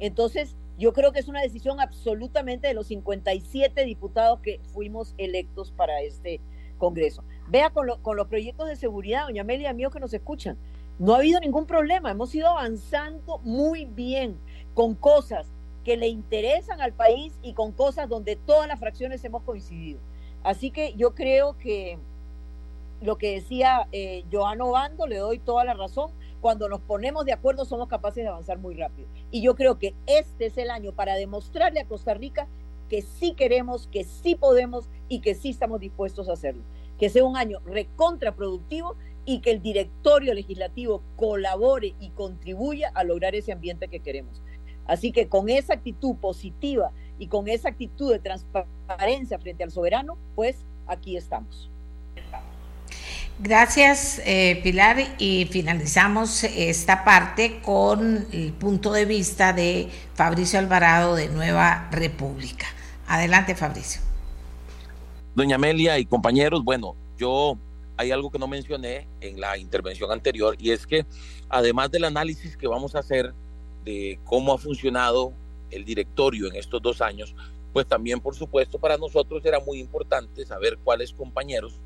[0.00, 5.72] Entonces, yo creo que es una decisión absolutamente de los 57 diputados que fuimos electos
[5.72, 6.40] para este
[6.78, 7.24] Congreso.
[7.48, 10.56] Vea con, con los proyectos de seguridad, doña Amelia, amigos que nos escuchan,
[10.98, 14.38] no ha habido ningún problema, hemos ido avanzando muy bien
[14.74, 15.48] con cosas
[15.84, 19.98] que le interesan al país y con cosas donde todas las fracciones hemos coincidido.
[20.42, 21.98] Así que yo creo que
[23.00, 26.10] lo que decía eh, Joano Bando, le doy toda la razón,
[26.40, 29.08] cuando nos ponemos de acuerdo somos capaces de avanzar muy rápido.
[29.30, 32.48] Y yo creo que este es el año para demostrarle a Costa Rica
[32.88, 36.62] que sí queremos, que sí podemos y que sí estamos dispuestos a hacerlo.
[36.98, 43.34] Que sea un año recontraproductivo y que el directorio legislativo colabore y contribuya a lograr
[43.34, 44.40] ese ambiente que queremos.
[44.86, 50.16] Así que con esa actitud positiva y con esa actitud de transparencia frente al soberano,
[50.34, 51.70] pues aquí estamos.
[53.40, 61.14] Gracias, eh, Pilar, y finalizamos esta parte con el punto de vista de Fabricio Alvarado
[61.14, 62.66] de Nueva República.
[63.06, 64.02] Adelante, Fabricio.
[65.36, 67.56] Doña Amelia y compañeros, bueno, yo
[67.96, 71.06] hay algo que no mencioné en la intervención anterior y es que
[71.48, 73.34] además del análisis que vamos a hacer
[73.84, 75.32] de cómo ha funcionado
[75.70, 77.36] el directorio en estos dos años,
[77.72, 81.80] pues también, por supuesto, para nosotros era muy importante saber cuáles compañeros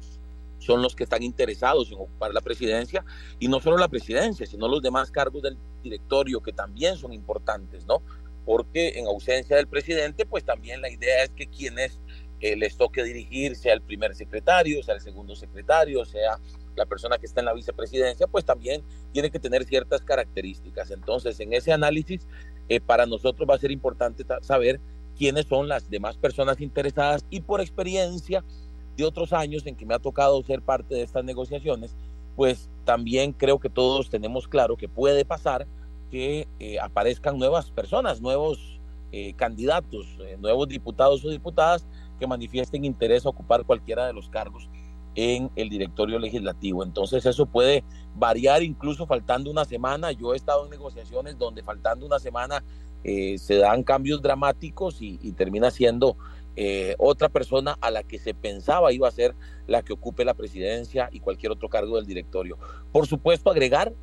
[0.62, 3.04] son los que están interesados en ocupar la presidencia
[3.38, 7.84] y no solo la presidencia, sino los demás cargos del directorio que también son importantes,
[7.86, 8.02] ¿no?
[8.44, 12.00] Porque en ausencia del presidente, pues también la idea es que quienes
[12.40, 16.38] eh, les toque dirigir, sea el primer secretario, sea el segundo secretario, sea
[16.76, 18.82] la persona que está en la vicepresidencia, pues también
[19.12, 20.90] tiene que tener ciertas características.
[20.90, 22.26] Entonces, en ese análisis,
[22.68, 24.80] eh, para nosotros va a ser importante saber
[25.16, 28.44] quiénes son las demás personas interesadas y por experiencia
[28.96, 31.94] de otros años en que me ha tocado ser parte de estas negociaciones,
[32.36, 35.66] pues también creo que todos tenemos claro que puede pasar
[36.10, 38.80] que eh, aparezcan nuevas personas, nuevos
[39.12, 40.06] eh, candidatos,
[40.38, 41.86] nuevos diputados o diputadas
[42.18, 44.68] que manifiesten interés a ocupar cualquiera de los cargos
[45.14, 46.82] en el directorio legislativo.
[46.82, 47.84] Entonces eso puede
[48.14, 50.12] variar incluso faltando una semana.
[50.12, 52.62] Yo he estado en negociaciones donde faltando una semana
[53.04, 56.16] eh, se dan cambios dramáticos y, termina siendo
[56.56, 59.34] eh, otra persona a la que se pensaba iba a ser
[59.66, 62.58] la que ocupe la presidencia y cualquier otro cargo del directorio.
[62.92, 63.94] Por supuesto, agregar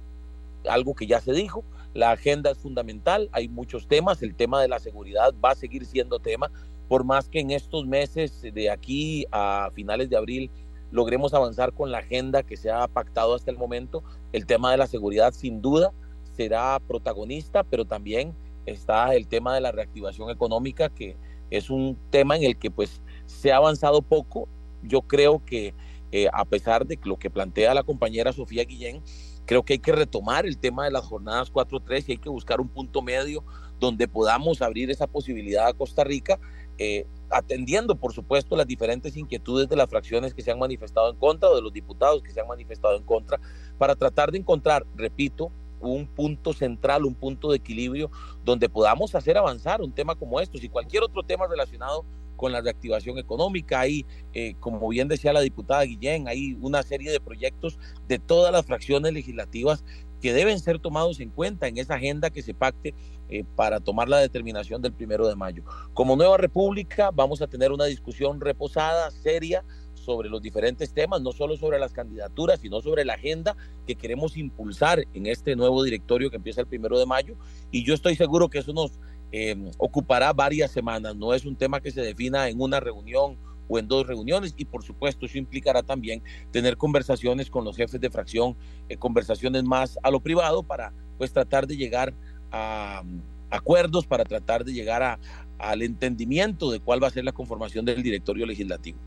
[0.68, 4.68] algo que ya se dijo, la agenda es fundamental, hay muchos temas, el tema de
[4.68, 6.52] la seguridad va a seguir siendo tema,
[6.88, 10.52] por más que en estos meses de aquí a finales de abril
[10.92, 14.04] logremos avanzar con la agenda que se ha pactado hasta el momento.
[14.34, 15.94] El tema de la seguridad sin duda
[16.36, 18.34] será protagonista, pero también
[18.66, 21.16] está el tema de la reactivación económica, que
[21.50, 24.48] es un tema en el que pues se ha avanzado poco.
[24.84, 25.74] Yo creo que
[26.12, 29.02] eh, a pesar de lo que plantea la compañera Sofía Guillén,
[29.46, 32.62] creo que hay que retomar el tema de las jornadas 4-3 y hay que buscar
[32.62, 33.44] un punto medio
[33.80, 36.40] donde podamos abrir esa posibilidad a Costa Rica.
[36.78, 41.18] Eh, atendiendo, por supuesto, las diferentes inquietudes de las fracciones que se han manifestado en
[41.18, 43.40] contra o de los diputados que se han manifestado en contra,
[43.78, 48.12] para tratar de encontrar, repito, un punto central, un punto de equilibrio
[48.44, 52.06] donde podamos hacer avanzar un tema como estos y cualquier otro tema relacionado
[52.36, 53.82] con la reactivación económica.
[53.82, 57.78] Hay, eh, como bien decía la diputada Guillén, hay una serie de proyectos
[58.08, 59.84] de todas las fracciones legislativas
[60.22, 62.94] que deben ser tomados en cuenta en esa agenda que se pacte
[63.30, 65.64] eh, para tomar la determinación del primero de mayo.
[65.94, 69.64] Como nueva república vamos a tener una discusión reposada, seria,
[70.10, 73.56] sobre los diferentes temas, no solo sobre las candidaturas, sino sobre la agenda
[73.86, 77.36] que queremos impulsar en este nuevo directorio que empieza el primero de mayo.
[77.70, 79.00] Y yo estoy seguro que eso nos
[79.32, 83.38] eh, ocupará varias semanas, no es un tema que se defina en una reunión
[83.68, 88.02] o en dos reuniones y por supuesto eso implicará también tener conversaciones con los jefes
[88.02, 88.58] de fracción,
[88.90, 92.16] eh, conversaciones más a lo privado para pues tratar de llegar
[92.52, 95.20] a mm, acuerdos, para tratar de llegar a,
[95.60, 98.98] al entendimiento de cuál va a ser la conformación del directorio legislativo.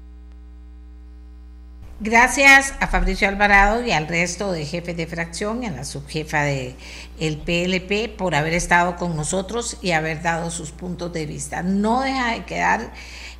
[2.04, 6.42] Gracias a Fabricio Alvarado y al resto de jefes de fracción y a la subjefa
[6.42, 6.74] de
[7.20, 11.62] el PLP por haber estado con nosotros y haber dado sus puntos de vista.
[11.62, 12.92] No deja de quedar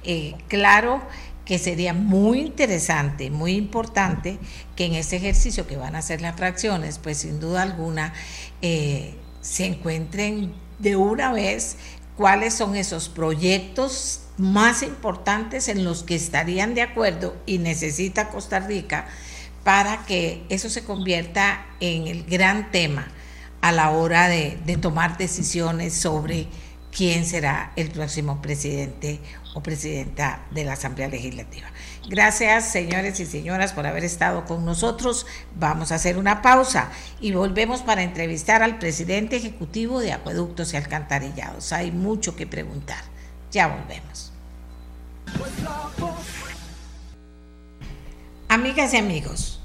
[0.05, 1.03] eh, claro
[1.45, 4.39] que sería muy interesante, muy importante
[4.77, 8.13] que en este ejercicio que van a hacer las fracciones, pues sin duda alguna
[8.61, 11.79] eh, se encuentren de una vez
[12.17, 18.61] cuáles son esos proyectos más importantes en los que estarían de acuerdo y necesita Costa
[18.61, 19.07] Rica
[19.65, 23.09] para que eso se convierta en el gran tema
[23.61, 26.49] a la hora de, tomar decisiones sobre
[26.91, 29.21] quién será el próximo presidente
[29.55, 31.69] o presidenta de la Asamblea Legislativa.
[32.09, 35.27] Gracias, señores y señoras, por haber estado con nosotros.
[35.55, 40.77] Vamos a hacer una pausa y volvemos para entrevistar al presidente ejecutivo de Acueductos y
[40.79, 41.73] Alcantarillados.
[41.73, 43.12] Hay mucho que preguntar.
[43.53, 44.33] Ya volvemos.
[48.49, 49.61] Amigas y amigos,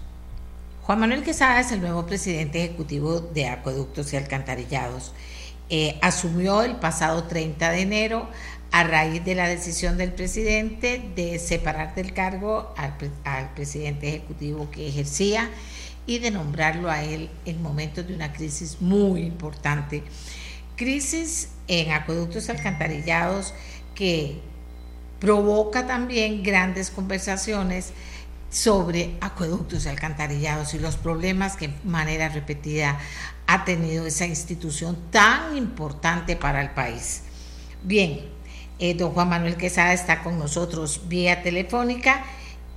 [0.84, 5.14] Juan Manuel Quesada es el nuevo presidente ejecutivo de Acueductos y Alcantarillados.
[5.70, 8.30] Eh, asumió el pasado 30 de enero
[8.72, 12.98] a raíz de la decisión del presidente de separar del cargo al,
[13.56, 15.50] presidente ejecutivo que ejercía
[16.06, 20.04] y de nombrarlo a él en momentos de una crisis muy importante.
[20.76, 23.54] Crisis en acueductos alcantarillados
[23.98, 24.40] que
[25.20, 27.94] provoca también grandes conversaciones
[28.52, 33.00] sobre acueductos y alcantarillados y los problemas que de manera repetida
[33.48, 37.24] ha tenido esa institución tan importante para el país.
[37.82, 38.22] Bien,
[38.78, 42.24] eh, don Juan Manuel Quesada está con nosotros vía telefónica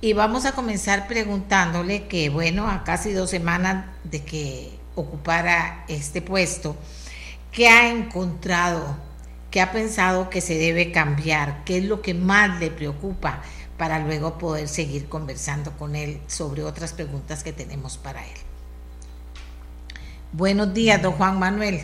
[0.01, 6.23] y vamos a comenzar preguntándole que, bueno, a casi dos semanas de que ocupara este
[6.23, 6.75] puesto,
[7.51, 9.10] ¿qué ha encontrado?
[9.51, 11.65] ¿Qué ha pensado que se debe cambiar?
[11.65, 13.41] ¿Qué es lo que más le preocupa
[13.77, 18.37] para luego poder seguir conversando con él sobre otras preguntas que tenemos para él?
[20.31, 21.79] Buenos días, don Juan Manuel.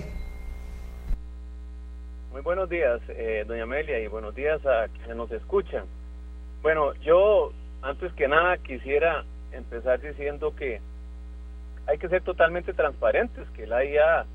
[2.31, 5.83] Muy buenos días, eh, doña Amelia, y buenos días a quienes nos escuchan.
[6.61, 7.51] Bueno, yo
[7.81, 10.79] antes que nada quisiera empezar diciendo que
[11.85, 14.25] hay que ser totalmente transparentes, que la IA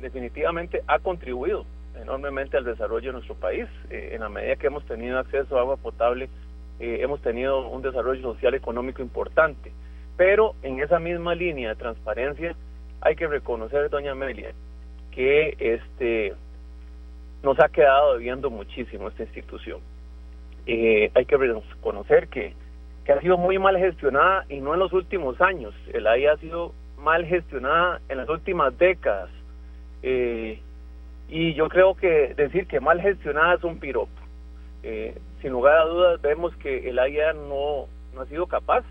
[0.00, 1.66] definitivamente ha contribuido
[2.00, 5.60] enormemente al desarrollo de nuestro país, eh, en la medida que hemos tenido acceso a
[5.60, 6.28] agua potable
[6.78, 9.72] eh, hemos tenido un desarrollo social económico importante.
[10.16, 12.54] Pero en esa misma línea de transparencia
[13.00, 14.52] hay que reconocer, doña Amelia,
[15.10, 16.34] que este
[17.42, 19.80] nos ha quedado debiendo muchísimo esta institución.
[20.66, 22.54] Eh, hay que reconocer que,
[23.04, 25.74] que ha sido muy mal gestionada y no en los últimos años.
[25.92, 29.30] El AIA ha sido mal gestionada en las últimas décadas.
[31.28, 34.10] Y yo creo que decir que mal gestionada es un piropo.
[34.82, 38.84] Eh, sin lugar a dudas vemos que el AIA no, no ha sido capaz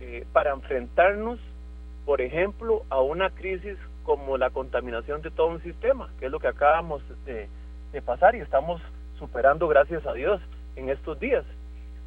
[0.00, 1.38] eh, para enfrentarnos,
[2.04, 6.40] por ejemplo, a una crisis como la contaminación de todo un sistema, que es lo
[6.40, 7.48] que acabamos de,
[8.04, 8.80] pasar y estamos
[9.18, 10.40] superando, gracias a Dios,
[10.74, 11.44] en estos días.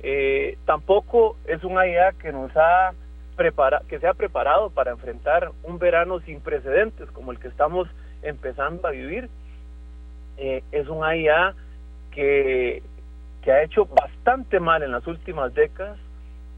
[0.02, 2.92] Eh, tampoco es un AIA que nos ha
[3.36, 7.88] preparado, que se ha preparado para enfrentar un verano sin precedentes como el que estamos
[8.24, 9.30] empezando a vivir.
[10.38, 11.54] Eh, es un AIA
[12.12, 12.84] que,
[13.42, 15.98] que ha hecho bastante mal en las últimas décadas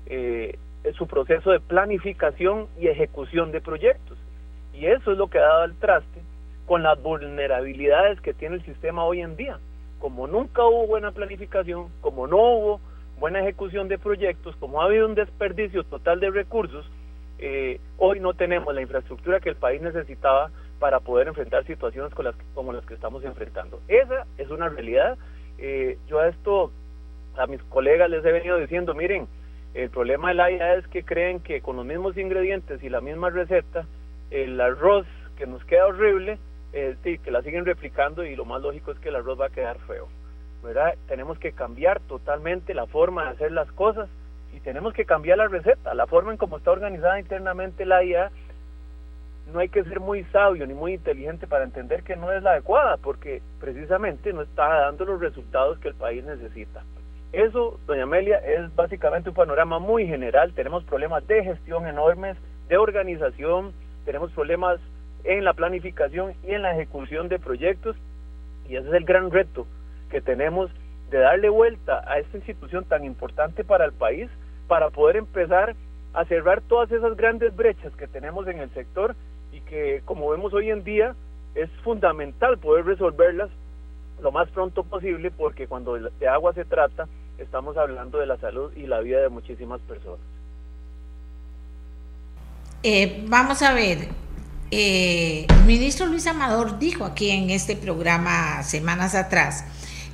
[0.07, 0.57] eh,
[0.97, 4.17] su proceso de planificación y ejecución de proyectos.
[4.73, 6.21] Y eso es lo que ha dado el traste
[6.65, 9.59] con las vulnerabilidades que tiene el sistema hoy en día.
[9.99, 12.81] Como nunca hubo buena planificación, como no hubo
[13.19, 16.85] buena ejecución de proyectos, como ha habido un desperdicio total de recursos,
[17.39, 22.25] eh, hoy no tenemos la infraestructura que el país necesitaba para poder enfrentar situaciones con
[22.25, 23.81] las, como las que estamos enfrentando.
[23.87, 25.17] Esa es una realidad.
[25.57, 26.71] Eh, yo a esto,
[27.35, 29.27] a mis colegas les he venido diciendo, miren,
[29.73, 33.01] el problema de la IA es que creen que con los mismos ingredientes y la
[33.01, 33.85] misma receta,
[34.31, 35.05] el arroz
[35.37, 36.37] que nos queda horrible,
[36.73, 39.51] eh, que la siguen replicando y lo más lógico es que el arroz va a
[39.51, 40.07] quedar feo.
[40.63, 40.95] ¿verdad?
[41.07, 44.09] Tenemos que cambiar totalmente la forma de hacer las cosas
[44.53, 48.31] y tenemos que cambiar la receta, la forma en cómo está organizada internamente la IA
[49.53, 52.51] no hay que ser muy sabio ni muy inteligente para entender que no es la
[52.51, 56.83] adecuada, porque precisamente no está dando los resultados que el país necesita.
[57.31, 60.53] Eso, doña Amelia, es básicamente un panorama muy general.
[60.53, 62.37] Tenemos problemas de gestión enormes,
[62.67, 63.73] de organización,
[64.05, 64.79] tenemos problemas
[65.23, 67.95] en la planificación y en la ejecución de proyectos,
[68.69, 69.65] y ese es el gran reto
[70.09, 70.71] que tenemos
[71.09, 74.29] de darle vuelta a esta institución tan importante para el país,
[74.67, 75.75] para poder empezar
[76.13, 79.15] a cerrar todas esas grandes brechas que tenemos en el sector
[79.69, 81.15] que como vemos hoy en día
[81.55, 83.49] es fundamental poder resolverlas
[84.21, 87.07] lo más pronto posible porque cuando de agua se trata
[87.37, 90.19] estamos hablando de la salud y la vida de muchísimas personas.
[92.83, 94.07] Eh, vamos a ver,
[94.71, 99.65] eh, el ministro Luis Amador dijo aquí en este programa semanas atrás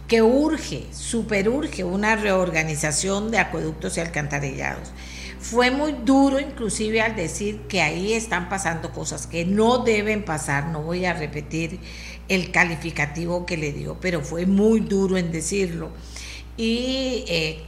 [0.07, 4.91] que urge, super urge una reorganización de acueductos y alcantarillados
[5.43, 10.67] fue muy duro inclusive al decir que ahí están pasando cosas que no deben pasar,
[10.67, 11.81] no voy a repetir
[12.29, 15.91] el calificativo que le dio, pero fue muy duro en decirlo.
[16.55, 17.61] Y eh,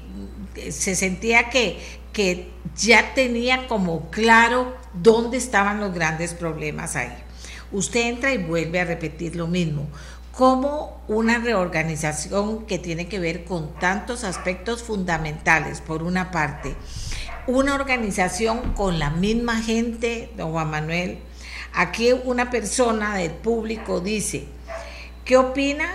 [0.72, 1.78] se sentía que,
[2.14, 7.14] que ya tenía como claro dónde estaban los grandes problemas ahí.
[7.74, 9.88] Usted entra y vuelve a repetir lo mismo
[10.32, 16.76] como una reorganización que tiene que ver con tantos aspectos fundamentales, por una parte,
[17.48, 21.20] una organización con la misma gente, don Juan Manuel.
[21.74, 24.48] Aquí una persona del público dice,
[25.26, 25.88] ¿qué opina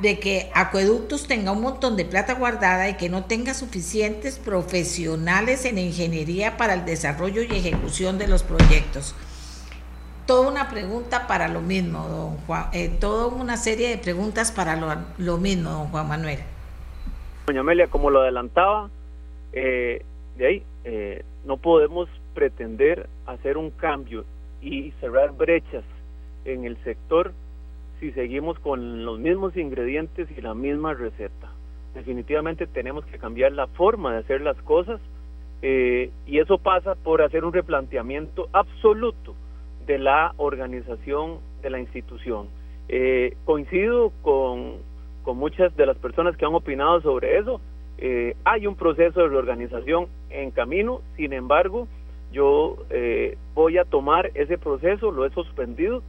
[0.00, 5.64] de que Acueductos tenga un montón de plata guardada y que no tenga suficientes profesionales
[5.64, 9.14] en ingeniería para el desarrollo y ejecución de los proyectos?
[10.26, 14.76] Toda una pregunta para lo mismo, don Juan, eh, toda una serie de preguntas para
[14.76, 16.38] lo, lo mismo, don Juan Manuel.
[17.46, 18.88] Doña Amelia, como lo adelantaba,
[19.52, 20.04] eh,
[20.36, 24.24] de ahí eh, no podemos pretender hacer un cambio
[24.60, 25.84] y cerrar brechas
[26.44, 27.32] en el sector
[28.00, 31.52] si seguimos con los mismos ingredientes y la misma receta.
[31.94, 35.00] Definitivamente tenemos que cambiar la forma de hacer las cosas
[35.60, 39.34] eh, y eso pasa por hacer un replanteamiento absoluto
[39.86, 42.48] de la organización de la institución.
[42.88, 44.78] Eh, coincido con,
[45.22, 47.60] con muchas de las personas que han opinado sobre eso.
[48.04, 51.86] Eh, hay un proceso de reorganización en camino, sin embargo,
[52.32, 56.02] yo eh, voy a tomar ese proceso, lo he suspendido,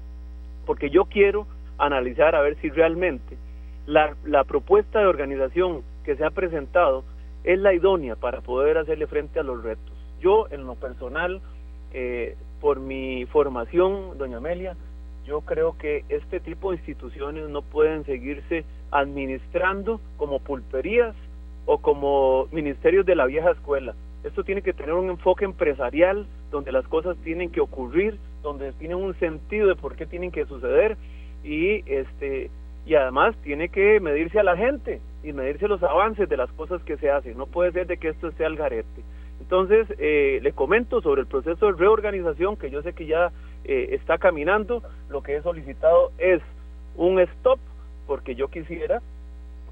[0.65, 1.45] porque yo quiero
[1.77, 3.37] analizar a ver si realmente
[3.85, 7.03] la, la propuesta de organización que se ha presentado
[7.43, 9.93] es la idónea para poder hacerle frente a los retos.
[10.19, 11.41] Yo, en lo personal,
[11.93, 14.75] eh, por mi formación, doña Amelia,
[15.27, 21.13] yo creo que este tipo de instituciones no pueden seguirse administrando como pulperías
[21.65, 23.93] o como ministerios de la vieja escuela.
[24.23, 28.97] Esto tiene que tener un enfoque empresarial donde las cosas tienen que ocurrir, donde tienen
[28.97, 30.97] un sentido de por qué tienen que suceder
[31.43, 32.49] y este
[32.85, 35.01] y además tiene que medirse a la gente.
[35.23, 37.37] y medirse los avances de las cosas que se hacen.
[37.37, 39.03] No puede ser de que esto sea el garete.
[39.39, 43.31] Entonces, eh, le comento sobre el proceso de reorganización que yo sé que ya
[43.63, 44.83] eh, está caminando.
[45.09, 46.41] Lo que he solicitado es
[46.97, 47.57] un stop,
[48.05, 49.01] porque yo quisiera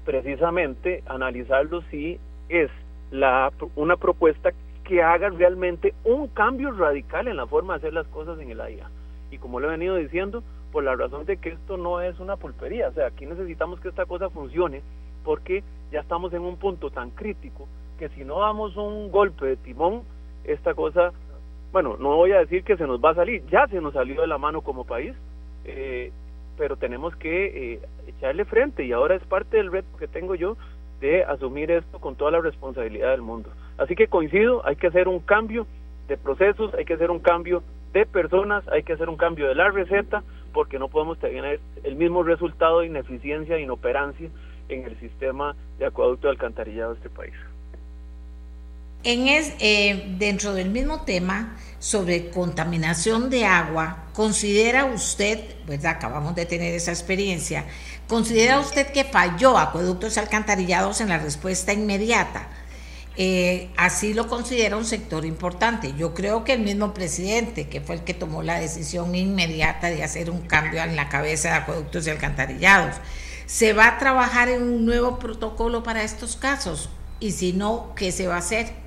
[0.04, 2.70] precisamente analizarlo si es
[3.10, 4.50] la, una propuesta
[4.84, 8.60] que haga realmente un cambio radical en la forma de hacer las cosas en el
[8.60, 8.90] AIA.
[9.30, 10.42] Y como lo he venido diciendo,
[10.72, 13.88] por la razón de que esto no es una pulpería, o sea, aquí necesitamos que
[13.88, 14.82] esta cosa funcione
[15.24, 19.56] porque ya estamos en un punto tan crítico que si no damos un golpe de
[19.56, 20.02] timón,
[20.44, 21.12] esta cosa,
[21.72, 24.22] bueno, no voy a decir que se nos va a salir, ya se nos salió
[24.22, 25.14] de la mano como país,
[25.64, 26.10] eh,
[26.62, 30.56] pero tenemos que eh, echarle frente y ahora es parte del reto que tengo yo
[31.00, 33.50] de asumir esto con toda la responsabilidad del mundo.
[33.78, 35.66] Así que coincido, hay que hacer un cambio
[36.06, 39.56] de procesos, hay que hacer un cambio de personas, hay que hacer un cambio de
[39.56, 44.30] la receta, porque no podemos tener el mismo resultado de ineficiencia e inoperancia
[44.68, 47.34] en el sistema de acueducto de alcantarillado de este país.
[49.04, 56.46] En eh, dentro del mismo tema sobre contaminación de agua, ¿considera usted, verdad, acabamos de
[56.46, 57.64] tener esa experiencia,
[58.06, 62.48] ¿considera usted que falló acueductos alcantarillados en la respuesta inmediata?
[63.16, 65.94] Eh, así lo considera un sector importante.
[65.98, 70.04] Yo creo que el mismo presidente, que fue el que tomó la decisión inmediata de
[70.04, 72.94] hacer un cambio en la cabeza de acueductos y alcantarillados,
[73.46, 76.88] ¿se va a trabajar en un nuevo protocolo para estos casos?
[77.18, 78.81] Y si no, ¿qué se va a hacer?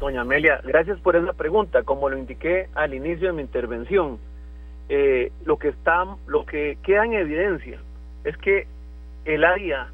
[0.00, 1.82] Doña Amelia, gracias por esa pregunta.
[1.82, 4.18] Como lo indiqué al inicio de mi intervención,
[4.88, 7.80] eh, lo que está, lo que queda en evidencia
[8.24, 8.66] es que
[9.24, 9.88] el área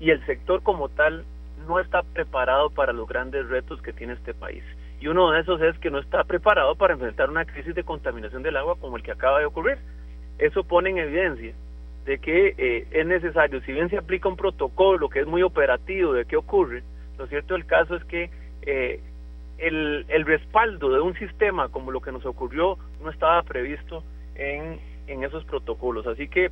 [0.00, 1.24] y el sector como tal
[1.68, 4.64] no está preparado para los grandes retos que tiene este país.
[5.00, 8.42] Y uno de esos es que no está preparado para enfrentar una crisis de contaminación
[8.42, 9.76] del agua como el que acaba de ocurrir.
[10.38, 11.52] Eso pone en evidencia
[12.06, 16.14] de que eh, es necesario, si bien se aplica un protocolo que es muy operativo
[16.14, 16.82] de qué ocurre,
[17.18, 18.30] lo cierto del caso es que
[18.62, 19.00] eh,
[19.58, 24.04] el, el respaldo de un sistema como lo que nos ocurrió no estaba previsto
[24.34, 26.06] en, en esos protocolos.
[26.06, 26.50] Así que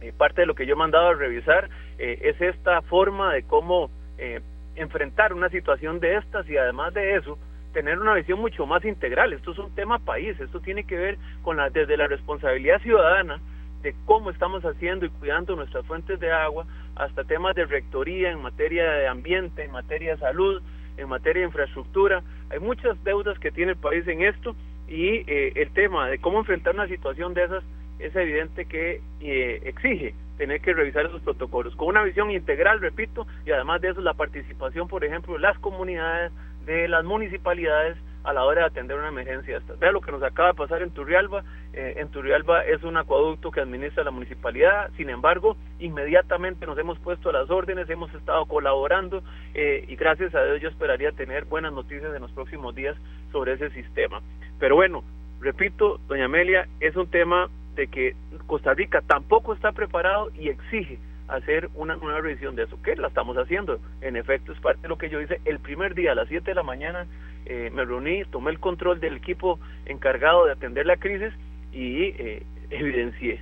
[0.00, 1.68] eh, parte de lo que yo he mandado a revisar
[1.98, 4.40] eh, es esta forma de cómo eh,
[4.76, 7.38] enfrentar una situación de estas y además de eso
[7.72, 9.32] tener una visión mucho más integral.
[9.32, 13.40] Esto es un tema país, esto tiene que ver con la, desde la responsabilidad ciudadana
[13.82, 16.66] de cómo estamos haciendo y cuidando nuestras fuentes de agua
[16.96, 20.62] hasta temas de rectoría en materia de ambiente, en materia de salud,
[20.96, 22.22] en materia de infraestructura.
[22.50, 24.54] Hay muchas deudas que tiene el país en esto
[24.88, 27.64] y eh, el tema de cómo enfrentar una situación de esas
[27.98, 33.26] es evidente que eh, exige tener que revisar esos protocolos con una visión integral, repito,
[33.46, 36.32] y además de eso la participación, por ejemplo, de las comunidades,
[36.66, 39.60] de las municipalidades, a la hora de atender una emergencia.
[39.78, 41.44] Vea lo que nos acaba de pasar en Turrialba.
[41.74, 46.98] Eh, en Turrialba es un acueducto que administra la municipalidad, sin embargo, inmediatamente nos hemos
[46.98, 49.22] puesto a las órdenes, hemos estado colaborando
[49.54, 52.96] eh, y gracias a Dios yo esperaría tener buenas noticias en los próximos días
[53.30, 54.22] sobre ese sistema.
[54.58, 55.04] Pero bueno,
[55.40, 58.14] repito, doña Amelia, es un tema de que
[58.46, 60.98] Costa Rica tampoco está preparado y exige
[61.28, 63.78] hacer una nueva revisión de eso, que la estamos haciendo.
[64.00, 66.50] En efecto, es parte de lo que yo hice el primer día a las 7
[66.50, 67.06] de la mañana
[67.46, 71.32] eh, me reuní, tomé el control del equipo encargado de atender la crisis
[71.72, 73.40] y eh, evidencié,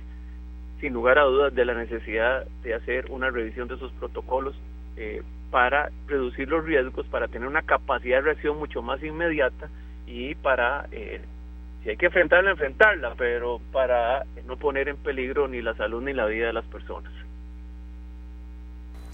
[0.81, 4.55] sin lugar a dudas, de la necesidad de hacer una revisión de esos protocolos
[4.97, 5.21] eh,
[5.51, 9.69] para reducir los riesgos, para tener una capacidad de reacción mucho más inmediata
[10.05, 15.75] y para, si hay que enfrentarla, enfrentarla, pero para no poner en peligro ni la
[15.75, 17.13] salud ni la vida de las personas.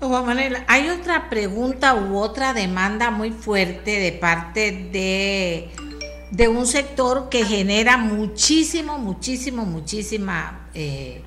[0.08, 5.70] Juan Manuel, hay otra pregunta u otra demanda muy fuerte de parte de,
[6.32, 11.22] de un sector que genera muchísimo, muchísimo, muchísima eh,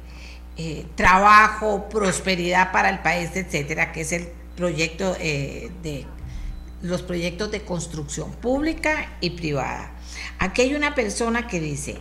[0.57, 6.07] eh, trabajo, prosperidad para el país, etcétera, que es el proyecto eh, de
[6.81, 9.93] los proyectos de construcción pública y privada.
[10.39, 11.99] Aquí hay una persona que dice,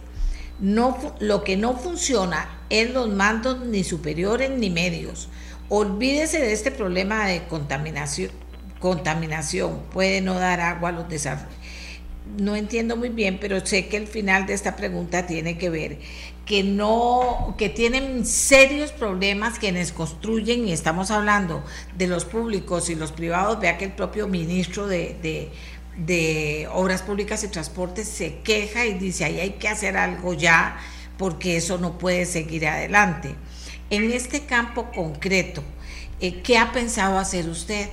[0.61, 5.27] no, lo que no funciona es los mandos ni superiores ni medios
[5.73, 8.29] Olvídese de este problema de contaminación.
[8.81, 11.47] Contaminación puede no dar agua a los desarrollos.
[12.37, 15.99] No entiendo muy bien, pero sé que el final de esta pregunta tiene que ver
[16.45, 21.63] que no, que tienen serios problemas quienes construyen, y estamos hablando
[21.97, 25.51] de los públicos y los privados, vea que el propio ministro de,
[25.95, 30.77] de Obras Públicas y Transportes se queja y dice, ahí hay que hacer algo ya,
[31.17, 33.35] porque eso no puede seguir adelante.
[33.91, 35.61] En este campo concreto,
[36.21, 37.89] eh, ¿qué ha pensado hacer usted?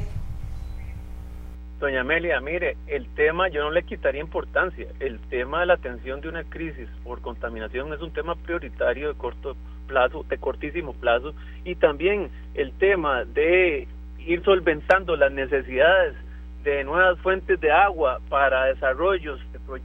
[1.80, 4.86] Doña Amelia, mire, el tema yo no le quitaría importancia.
[5.00, 9.18] El tema de la atención de una crisis por contaminación es un tema prioritario de
[9.18, 9.56] corto
[9.88, 11.34] plazo, de cortísimo plazo,
[11.64, 13.88] y también el tema de
[14.20, 16.14] ir solventando las necesidades
[16.62, 19.40] de nuevas fuentes de agua para desarrollos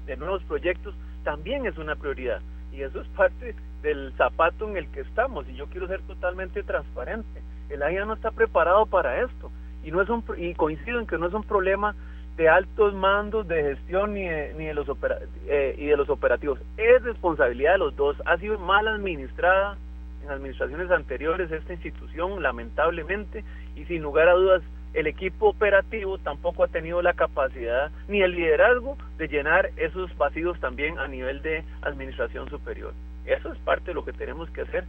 [0.05, 2.39] de, nuevos proyectos también es una prioridad.
[2.73, 5.47] Y eso es parte del zapato en el que estamos.
[5.47, 7.41] Y yo quiero ser totalmente transparente.
[7.69, 9.51] El AIA no está preparado para esto.
[9.83, 11.95] Y, no es un, y coincido en que no es un problema
[12.37, 14.87] de altos mandos de gestión ni de, ni de los
[15.47, 16.59] eh, y de los operativos.
[16.77, 18.17] Es responsabilidad de los dos.
[18.25, 19.77] Ha sido mal administrada
[20.23, 23.43] en administraciones anteriores esta institución, lamentablemente,
[23.75, 24.63] y sin lugar a dudas
[24.93, 30.59] el equipo operativo tampoco ha tenido la capacidad ni el liderazgo de llenar esos vacíos
[30.59, 32.93] también a nivel de administración superior.
[33.25, 34.85] Eso es parte de lo que tenemos que hacer,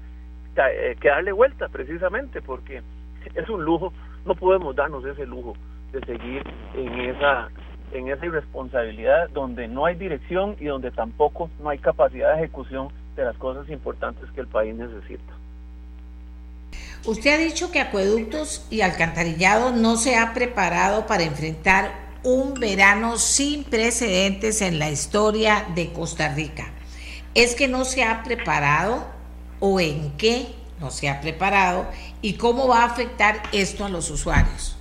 [0.57, 2.83] eh, que darle vuelta precisamente, porque
[3.35, 3.93] es un lujo,
[4.27, 5.55] no podemos darnos ese lujo
[5.93, 6.43] de seguir
[6.75, 7.49] en esa
[7.93, 12.89] en esa irresponsabilidad donde no hay dirección y donde tampoco no hay capacidad de ejecución
[13.15, 15.33] de las cosas importantes que el país necesita.
[17.07, 23.19] Usted ha dicho que acueductos y alcantarillado no se ha preparado para enfrentar un verano
[23.19, 26.65] sin precedentes en la historia de Costa Rica.
[27.35, 29.05] ¿Es que no se ha preparado
[29.61, 30.47] o en qué
[30.81, 31.87] no se ha preparado
[32.23, 34.79] y cómo va a afectar esto a los usuarios?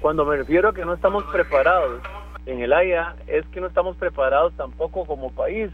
[0.00, 2.02] Cuando me refiero a que no estamos preparados
[2.46, 5.70] en el AIA, es que no estamos preparados tampoco como país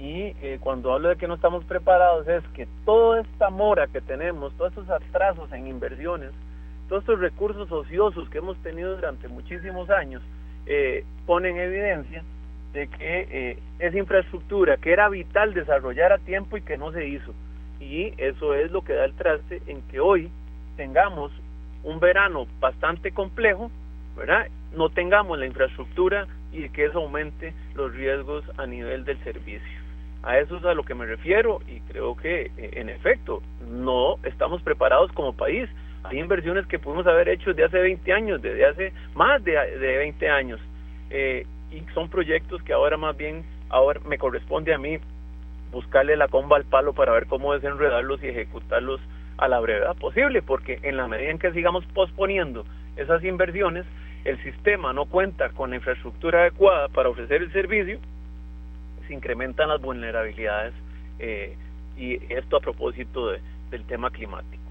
[0.00, 4.00] y eh, cuando hablo de que no estamos preparados es que toda esta mora que
[4.00, 6.30] tenemos, todos estos atrasos en inversiones,
[6.88, 10.22] todos estos recursos ociosos que hemos tenido durante muchísimos años,
[10.64, 12.24] eh, ponen evidencia
[12.72, 17.06] de que eh, esa infraestructura que era vital desarrollar a tiempo y que no se
[17.06, 17.34] hizo.
[17.78, 20.30] Y eso es lo que da el traste en que hoy
[20.76, 21.30] tengamos
[21.84, 23.70] un verano bastante complejo,
[24.16, 24.46] ¿verdad?
[24.74, 29.89] No tengamos la infraestructura y que eso aumente los riesgos a nivel del servicio.
[30.22, 34.16] A eso es a lo que me refiero y creo que eh, en efecto no
[34.24, 35.68] estamos preparados como país.
[36.02, 39.96] Hay inversiones que pudimos haber hecho desde hace 20 años, desde hace más de, de
[39.98, 40.60] 20 años.
[41.10, 44.98] Eh, y son proyectos que ahora más bien ahora me corresponde a mí
[45.72, 49.00] buscarle la comba al palo para ver cómo desenredarlos y ejecutarlos
[49.38, 52.64] a la brevedad posible, porque en la medida en que sigamos posponiendo
[52.96, 53.86] esas inversiones,
[54.24, 57.98] el sistema no cuenta con la infraestructura adecuada para ofrecer el servicio
[59.10, 60.74] incrementan las vulnerabilidades
[61.18, 61.56] eh,
[61.96, 63.28] y esto a propósito
[63.70, 64.62] del tema climático.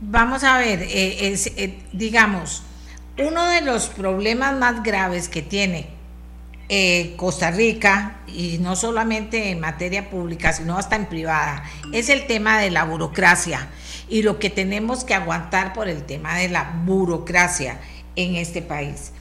[0.00, 2.62] Vamos a ver, eh, eh, digamos,
[3.18, 5.98] uno de los problemas más graves que tiene
[7.16, 12.60] Costa Rica, y no solamente en materia pública, sino hasta en privada, es el tema
[12.60, 13.68] de la burocracia
[14.08, 17.80] y lo que tenemos que aguantar por el tema de la burocracia
[18.14, 19.12] en este país.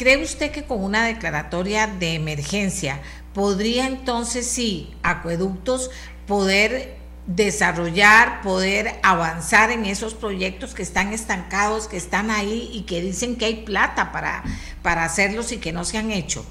[0.00, 3.02] ¿Cree usted que con una declaratoria de emergencia
[3.34, 5.90] podría entonces sí acueductos
[6.26, 6.94] poder
[7.26, 13.36] desarrollar, poder avanzar en esos proyectos que están estancados, que están ahí y que dicen
[13.36, 14.42] que hay plata para,
[14.82, 16.46] para hacerlos y que no se han hecho?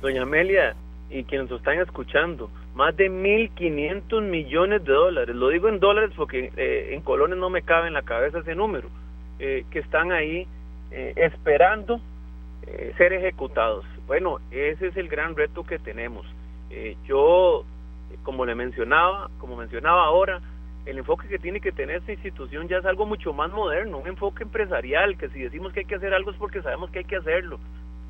[0.00, 0.74] Doña Amelia
[1.10, 6.12] y quienes nos están escuchando, más de 1.500 millones de dólares, lo digo en dólares
[6.16, 8.88] porque eh, en colones no me cabe en la cabeza ese número,
[9.38, 10.48] eh, que están ahí
[10.92, 12.00] eh, esperando
[12.66, 13.84] eh, ser ejecutados.
[14.06, 16.26] Bueno, ese es el gran reto que tenemos.
[16.70, 17.64] Eh, yo,
[18.22, 20.40] como le mencionaba, como mencionaba ahora,
[20.86, 24.08] el enfoque que tiene que tener esta institución ya es algo mucho más moderno, un
[24.08, 27.04] enfoque empresarial, que si decimos que hay que hacer algo es porque sabemos que hay
[27.04, 27.58] que hacerlo,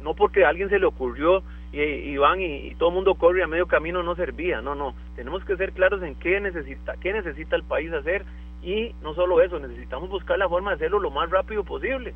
[0.03, 3.49] no porque a alguien se le ocurrió y, van y, todo el mundo corre a
[3.49, 7.57] medio camino no servía, no, no, tenemos que ser claros en qué necesita, qué necesita
[7.57, 8.25] el país hacer
[8.63, 12.15] y no solo eso, necesitamos buscar la forma de hacerlo lo más rápido posible,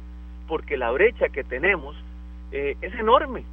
[0.49, 1.97] porque la brecha que tenemos
[2.53, 3.45] eh, es enorme.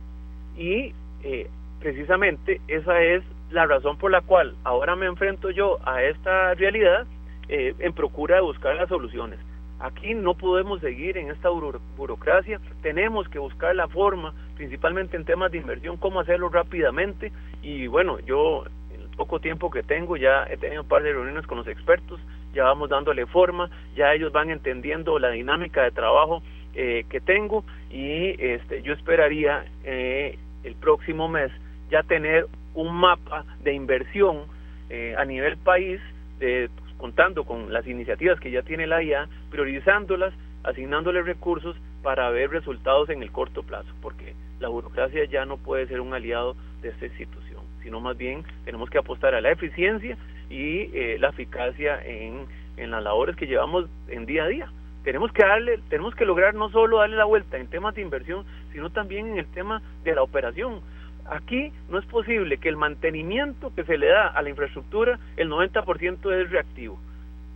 [0.57, 0.93] Y
[1.23, 1.49] eh,
[1.79, 7.05] precisamente esa es la razón por la cual ahora me enfrento yo a esta realidad
[7.47, 9.39] eh, en procura de buscar las soluciones.
[9.79, 11.49] Aquí no podemos seguir en esta
[11.97, 17.31] burocracia, tenemos que buscar la forma, principalmente en temas de inversión, cómo hacerlo rápidamente.
[17.61, 18.63] Y bueno, yo
[18.93, 21.67] en el poco tiempo que tengo ya he tenido un par de reuniones con los
[21.67, 22.19] expertos,
[22.53, 26.41] ya vamos dándole forma, ya ellos van entendiendo la dinámica de trabajo
[26.73, 27.63] eh, que tengo
[27.95, 31.49] y este, yo esperaría eh, el próximo mes
[31.89, 34.43] ya tener un mapa de inversión
[34.89, 36.01] eh, a nivel país,
[36.37, 42.49] pues, contando con las iniciativas que ya tiene la IA, priorizándolas, asignándoles recursos para ver
[42.49, 46.89] resultados en el corto plazo, porque la burocracia ya no puede ser un aliado de
[46.89, 50.17] esta institución, sino más bien tenemos que apostar a la eficiencia
[50.49, 52.45] y la eficacia en,
[52.75, 54.69] en las labores que llevamos en día a día
[55.05, 58.43] tenemos que darle, tenemos que lograr no solo darle la vuelta en temas de inversión,
[58.73, 60.81] sino también en el tema de la operación.
[61.29, 65.49] Aquí no es posible que el mantenimiento que se le da a la infraestructura, el
[65.49, 66.99] 90% es reactivo.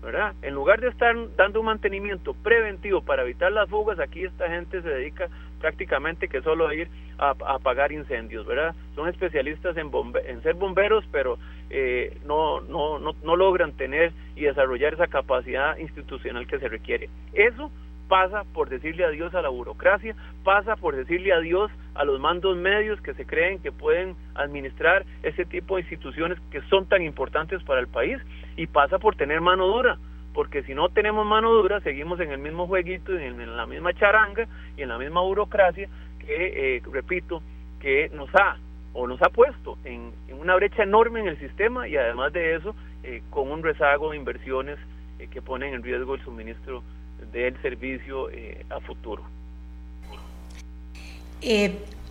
[0.02, 0.34] ¿verdad?
[0.42, 4.82] En lugar de estar dando un mantenimiento preventivo para evitar las fugas, aquí esta gente
[4.82, 5.28] se dedica
[5.60, 8.74] prácticamente que solo a ir a, apagar incendios, ¿verdad?
[8.96, 9.92] Son especialistas en,
[10.26, 11.38] en ser bomberos, pero
[11.70, 17.10] eh, no, no, no, no logran tener y desarrollar esa capacidad institucional que se requiere.
[17.34, 17.72] Eso
[18.10, 23.00] pasa por decirle adiós a la burocracia, pasa por decirle adiós a los mandos medios
[23.02, 27.80] que se creen que pueden administrar ese tipo de instituciones que son tan importantes para
[27.80, 28.18] el país
[28.58, 29.98] y pasa por tener mano dura,
[30.34, 34.48] porque si no tenemos mano dura seguimos en el mismo jueguito, en, la misma charanga
[34.76, 35.88] y en la misma burocracia
[36.20, 37.42] que, eh, repito,
[37.80, 38.58] que nos ha
[39.00, 42.76] o nos ha puesto en, una brecha enorme en el sistema y además de eso
[43.04, 44.78] eh, con un rezago de inversiones
[45.20, 46.84] eh, que ponen en riesgo el suministro
[47.32, 49.24] del servicio eh, a futuro.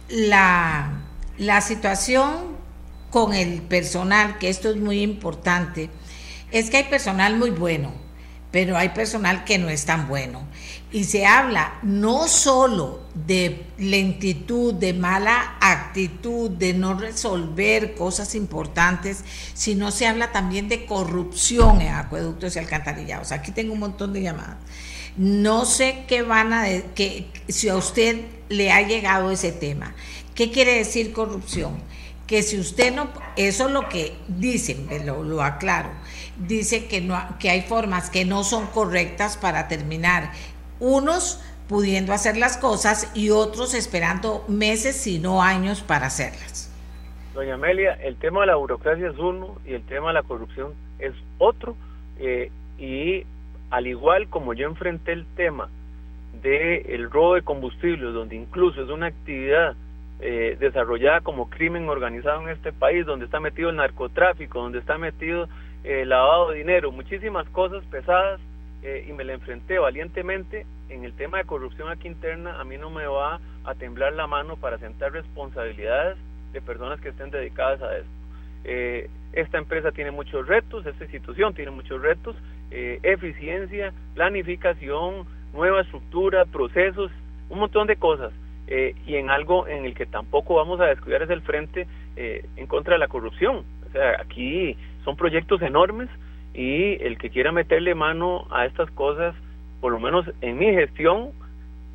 [0.08, 1.02] La,
[1.36, 2.56] la situación
[3.10, 5.90] con el personal, que esto es muy importante,
[6.50, 7.92] es que hay personal muy bueno,
[8.50, 10.48] pero hay personal que no es tan bueno.
[10.90, 19.22] Y se habla no solo de lentitud, de mala actitud, de no resolver cosas importantes,
[19.52, 23.32] sino se habla también de corrupción en acueductos y alcantarillados.
[23.32, 24.56] Aquí tengo un montón de llamadas.
[25.18, 29.94] No sé qué van a que si a usted le ha llegado ese tema.
[30.34, 31.82] ¿Qué quiere decir corrupción?
[32.26, 35.90] Que si usted no, eso es lo que dicen, lo, lo aclaro,
[36.36, 40.32] dice que no que hay formas que no son correctas para terminar.
[40.80, 46.74] Unos pudiendo hacer las cosas y otros esperando meses, si no años, para hacerlas.
[47.34, 50.72] Doña Amelia, el tema de la burocracia es uno y el tema de la corrupción
[50.98, 51.76] es otro.
[52.18, 53.24] Eh, y
[53.70, 55.68] al igual como yo enfrenté el tema
[56.42, 59.76] del el robo de combustibles, donde incluso es una actividad
[60.20, 64.98] eh, desarrollada como crimen organizado en este país, donde está metido el narcotráfico, donde está
[64.98, 65.48] metido
[65.84, 68.40] el lavado de dinero, muchísimas cosas pesadas,
[68.82, 72.76] eh, y me la enfrenté valientemente en el tema de corrupción aquí interna, a mí
[72.78, 76.16] no me va a temblar la mano para sentar responsabilidades
[76.52, 78.10] de personas que estén dedicadas a esto.
[78.64, 82.36] Eh, esta empresa tiene muchos retos, esta institución tiene muchos retos,
[82.70, 87.10] eh, eficiencia, planificación, nueva estructura, procesos,
[87.48, 88.32] un montón de cosas.
[88.70, 91.86] Eh, y en algo en el que tampoco vamos a descuidar es el frente
[92.16, 93.64] eh, en contra de la corrupción.
[93.86, 96.10] O sea, aquí son proyectos enormes
[96.54, 99.34] y el que quiera meterle mano a estas cosas,
[99.80, 101.30] por lo menos en mi gestión,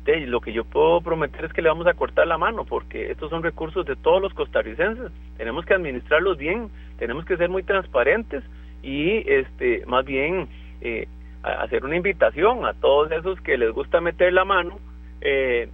[0.06, 3.30] lo que yo puedo prometer es que le vamos a cortar la mano, porque estos
[3.30, 5.10] son recursos de todos los costarricenses.
[5.36, 6.68] Tenemos que administrarlos bien,
[6.98, 8.44] tenemos que ser muy transparentes
[8.82, 10.46] y este más bien
[10.82, 11.08] eh,
[11.42, 14.78] hacer una invitación a todos esos que les gusta meter la mano,
[15.22, 15.68] eh,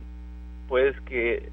[0.68, 1.48] pues que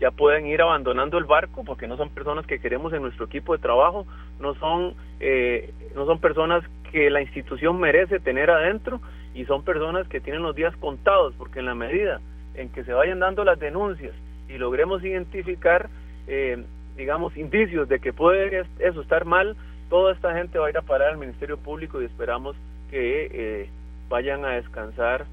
[0.00, 3.52] ya pueden ir abandonando el barco porque no son personas que queremos en nuestro equipo
[3.52, 4.06] de trabajo,
[4.40, 9.00] no son eh, no son personas que la institución merece tener adentro
[9.34, 12.20] y son personas que tienen los días contados porque en la medida
[12.54, 14.14] en que se vayan dando las denuncias
[14.48, 15.88] y logremos identificar
[16.26, 16.62] eh,
[16.96, 19.56] digamos indicios de que puede eso estar mal
[19.88, 22.56] toda esta gente va a ir a parar al Ministerio Público y esperamos
[22.90, 23.68] que eh,
[24.08, 25.26] vayan a descansar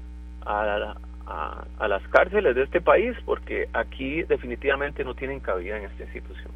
[0.44, 0.96] a,
[1.26, 6.50] a, las cárceles de este país, porque aquí definitivamente no tienen cabida en esta institución.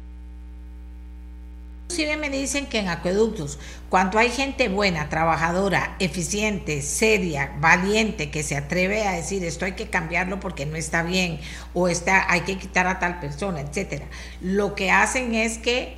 [1.89, 8.43] Inclusive me dicen que en acueductos, cuando hay gente buena, trabajadora, eficiente, seria, valiente, que
[8.43, 11.39] se atreve a decir esto hay que cambiarlo porque no está bien,
[11.73, 14.05] o está, hay que quitar a tal persona, etcétera,
[14.41, 15.95] lo que hacen es que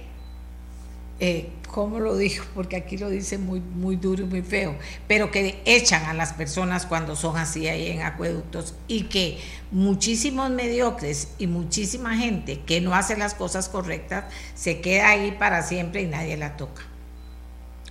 [1.20, 2.46] eh, ¿cómo lo dijo?
[2.56, 4.76] Porque aquí lo dice muy, muy duro y muy feo,
[5.08, 9.38] pero que echan a las personas cuando son así ahí en acueductos y que
[9.72, 14.26] muchísimos mediocres y muchísima gente que no hace las cosas correctas
[14.56, 16.82] se queda ahí para siempre y nadie la toca.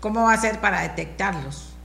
[0.00, 1.76] ¿Cómo va a ser para detectarlos?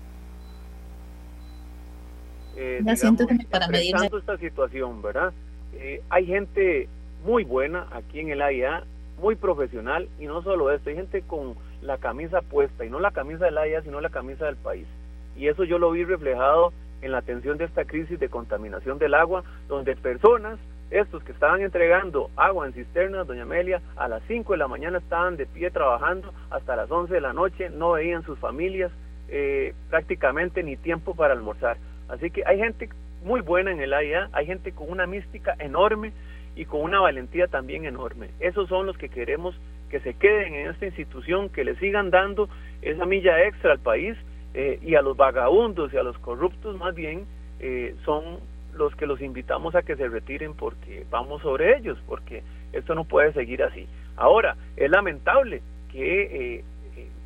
[2.55, 5.33] Eh, siento que para medir esta situación, ¿verdad?
[5.73, 6.87] Eh, hay gente
[7.25, 8.83] muy buena aquí en el AIA,
[9.19, 13.11] muy profesional y no solo esto, hay gente con la camisa puesta, y no la
[13.11, 14.87] camisa de la IA, sino la camisa del país.
[15.35, 19.13] Y eso yo lo vi reflejado en la atención de esta crisis de contaminación del
[19.13, 20.57] agua, donde personas,
[20.89, 24.99] estos que estaban entregando agua en cisternas, doña Amelia, a las 5 de la mañana
[24.99, 28.91] estaban de pie trabajando hasta las 11 de la noche, no veían sus familias,
[29.27, 31.77] eh, prácticamente ni tiempo para almorzar.
[32.07, 32.89] Así que hay gente
[33.23, 36.13] muy buena en el AIA, hay gente con una mística enorme
[36.55, 38.29] y con una valentía también enorme.
[38.39, 39.55] Esos son los que queremos
[39.89, 42.49] que se queden en esta institución, que le sigan dando
[42.81, 44.17] esa milla extra al país
[44.53, 47.25] eh, y a los vagabundos y a los corruptos más bien
[47.59, 48.39] eh, son
[48.73, 53.03] los que los invitamos a que se retiren porque vamos sobre ellos, porque esto no
[53.03, 53.87] puede seguir así.
[54.15, 55.61] Ahora, es lamentable
[55.91, 56.63] que eh,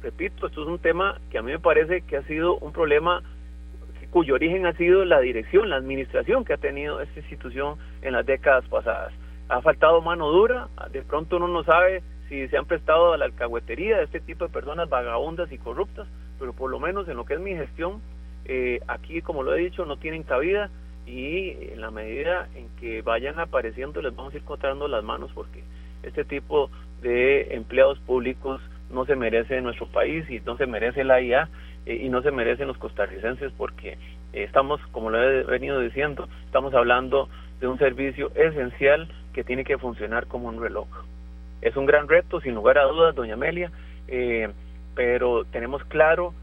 [0.02, 3.24] repito, esto es un tema que a mí me parece que ha sido un problema
[4.12, 8.26] cuyo origen ha sido la dirección, la administración que ha tenido esta institución en las
[8.26, 9.14] décadas pasadas.
[9.50, 13.26] Ha faltado mano dura, de pronto uno no sabe si se han prestado a la
[13.26, 16.08] alcahuetería de este tipo de personas vagabundas y corruptas,
[16.40, 18.02] pero por lo menos en lo que es mi gestión,
[18.46, 20.70] eh, aquí, como lo he dicho, no tienen cabida
[21.06, 25.32] y en la medida en que vayan apareciendo les vamos a ir cortando las manos
[25.34, 25.64] porque
[26.04, 26.70] este tipo
[27.02, 31.50] de empleados públicos no se merece en nuestro país y no se merece la IA
[31.88, 33.98] eh, y no se merecen los costarricenses porque eh,
[34.44, 37.30] estamos, como lo he venido diciendo, estamos hablando
[37.62, 40.90] de un servicio esencial que tiene que funcionar como un reloj.
[41.62, 43.72] Es un gran reto, sin lugar a dudas, doña Amelia,
[44.10, 44.50] eh,
[44.96, 46.34] pero tenemos claro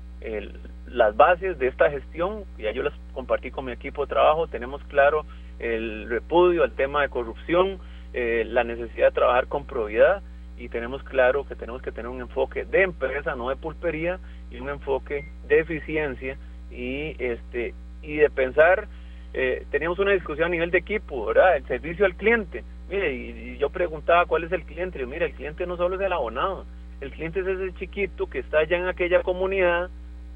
[0.86, 4.82] las bases de esta gestión, ya yo las compartí con mi equipo de trabajo, tenemos
[4.84, 5.26] claro
[5.58, 7.78] el repudio al tema de corrupción,
[8.14, 10.22] la necesidad de trabajar con probidad
[10.56, 14.18] y tenemos claro que tenemos que tener un enfoque de empresa, no de pulpería,
[14.54, 16.36] y un enfoque de eficiencia
[16.70, 18.88] y este y de pensar
[19.32, 21.56] eh, teníamos una discusión a nivel de equipo, ¿verdad?
[21.56, 22.62] El servicio al cliente.
[22.88, 25.02] Mire, y, yo preguntaba cuál es el cliente.
[25.02, 26.64] Y mira, el cliente no solo es el abonado,
[27.00, 29.90] el cliente es ese chiquito que está allá en aquella comunidad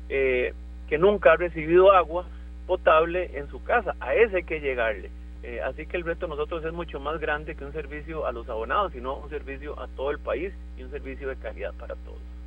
[0.08, 0.52] eh,
[0.88, 2.26] que nunca ha recibido agua
[2.66, 3.94] potable en su casa.
[4.00, 5.10] A ese hay que llegarle.
[5.44, 8.32] Eh, así que el reto de nosotros es mucho más grande que un servicio a
[8.32, 11.94] los abonados, sino un servicio a todo el país y un servicio de calidad para
[11.94, 12.37] todos.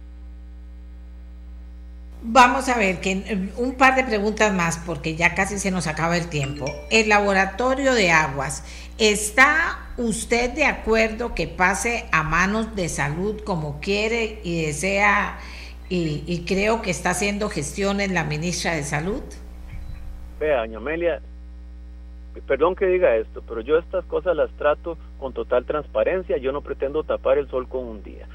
[2.24, 5.88] Vamos a ver, que eh, un par de preguntas más, porque ya casi se nos
[5.88, 6.66] acaba el tiempo.
[6.92, 8.64] El laboratorio de aguas,
[9.00, 15.40] ¿está usted de acuerdo que pase a manos de salud como quiere y desea,
[15.90, 19.24] y, y creo que está haciendo gestiones la ministra de Salud?
[20.40, 21.22] Vea, doña Amelia,
[22.48, 26.62] perdón que diga esto, pero yo estas cosas las trato con total transparencia, yo no
[26.62, 28.28] pretendo tapar el sol con un día.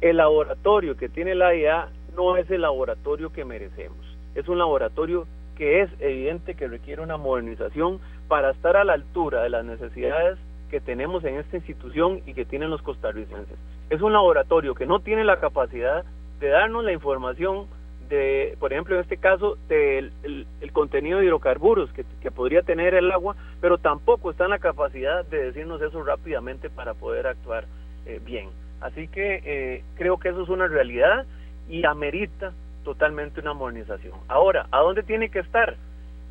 [0.00, 3.98] El laboratorio que tiene la IA no es el laboratorio que merecemos.
[4.34, 5.26] Es un laboratorio
[5.56, 10.38] que es evidente que requiere una modernización para estar a la altura de las necesidades
[10.70, 13.58] que tenemos en esta institución y que tienen los costarricenses.
[13.90, 16.04] Es un laboratorio que no tiene la capacidad
[16.38, 17.66] de darnos la información
[18.08, 23.10] de, por ejemplo, en este caso, del el, contenido de hidrocarburos que, podría tener el
[23.12, 27.66] agua, pero tampoco está en la capacidad de decirnos eso rápidamente para poder actuar
[28.06, 28.48] eh, bien.
[28.80, 31.26] Así que eh, creo que eso es una realidad
[31.70, 32.52] y amerita
[32.84, 34.18] totalmente una modernización.
[34.28, 35.76] Ahora, ¿a dónde tiene que estar?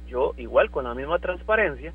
[0.08, 1.94] Yo, igual, con la misma transparencia,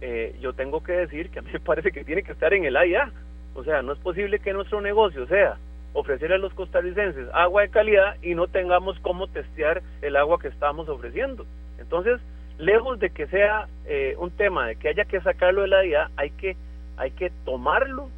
[0.00, 2.64] eh, yo tengo que decir que a mí me parece que tiene que estar en
[2.64, 3.10] el AIA.
[3.54, 5.56] O sea, no es posible que nuestro negocio sea
[5.94, 10.48] ofrecer a los costarricenses agua de calidad y no tengamos cómo testear el agua que
[10.48, 11.46] estamos ofreciendo.
[11.78, 12.20] Entonces,
[12.58, 16.30] lejos de que sea eh, un tema de que haya que sacarlo de la hay
[16.30, 16.56] que,
[16.96, 18.08] hay que tomarlo,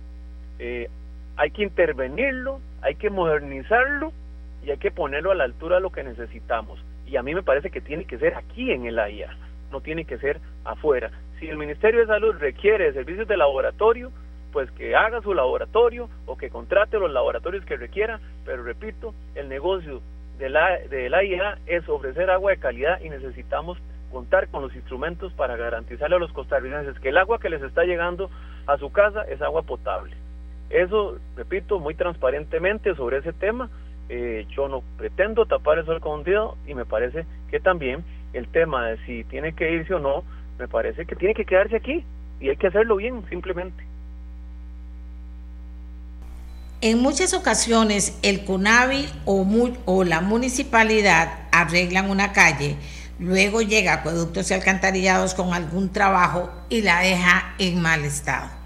[0.59, 0.89] eh,
[1.37, 4.13] hay que intervenirlo, hay que modernizarlo
[4.65, 6.83] y hay que ponerlo a la altura de lo que necesitamos.
[7.07, 9.37] Y a mí me parece que tiene que ser aquí en el AIA,
[9.71, 11.11] no tiene que ser afuera.
[11.39, 14.11] Si el Ministerio de Salud requiere servicios de laboratorio,
[14.53, 19.49] pues que haga su laboratorio o que contrate los laboratorios que requiera, pero repito, el
[19.49, 20.01] negocio
[20.39, 23.79] de la, de es ofrecer agua de calidad y necesitamos
[24.13, 27.83] contar con los instrumentos para garantizarle a los costarricenses que el agua que les está
[27.83, 28.31] llegando
[28.67, 30.15] a su casa es agua potable.
[30.71, 33.69] Eso, repito, muy transparentemente sobre ese tema,
[34.09, 36.25] eh, yo no pretendo tapar eso con
[36.67, 40.25] y me parece que también el tema de si tiene que irse o no,
[40.59, 42.05] me parece que tiene que quedarse aquí
[42.41, 43.85] y hay que hacerlo bien, simplemente.
[46.81, 52.77] En muchas ocasiones el CUNAVI o, la municipalidad arreglan una calle,
[53.19, 58.64] luego llega acueductos y alcantarillados con algún trabajo y la deja en mal estado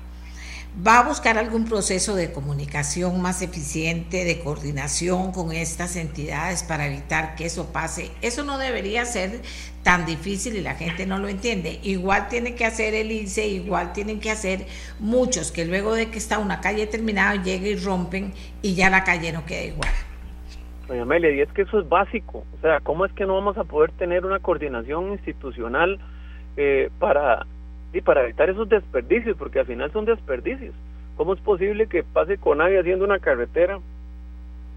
[0.87, 6.87] va a buscar algún proceso de comunicación más eficiente, de coordinación con estas entidades para
[6.87, 8.11] evitar que eso pase.
[8.23, 9.41] Eso no debería ser
[9.83, 11.81] tan difícil y la gente no lo entiende.
[11.83, 14.67] Igual tiene que hacer el ICE, igual tienen que hacer
[15.01, 18.33] muchos que luego de que está una calle terminada lleguen y rompen
[18.63, 19.91] y ya la calle no queda igual.
[20.87, 22.45] Doña Amelia, y es que eso es básico.
[22.57, 25.99] O sea, ¿cómo es que no vamos a poder tener una coordinación institucional
[26.57, 27.47] eh, para
[27.93, 30.75] y para evitar esos desperdicios, porque al final son desperdicios.
[31.17, 33.79] ¿Cómo es posible que pase con nadie haciendo una carretera,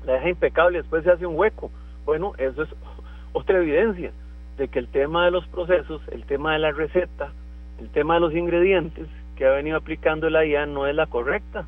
[0.06, 1.72] la deja impecable y después se hace un hueco?
[2.06, 2.70] Bueno, eso es
[3.34, 4.12] otra evidencia
[4.58, 7.32] de que el tema de los procesos, el tema de la receta,
[7.80, 11.66] el tema de los ingredientes que ha venido aplicando la IA no es la correcta,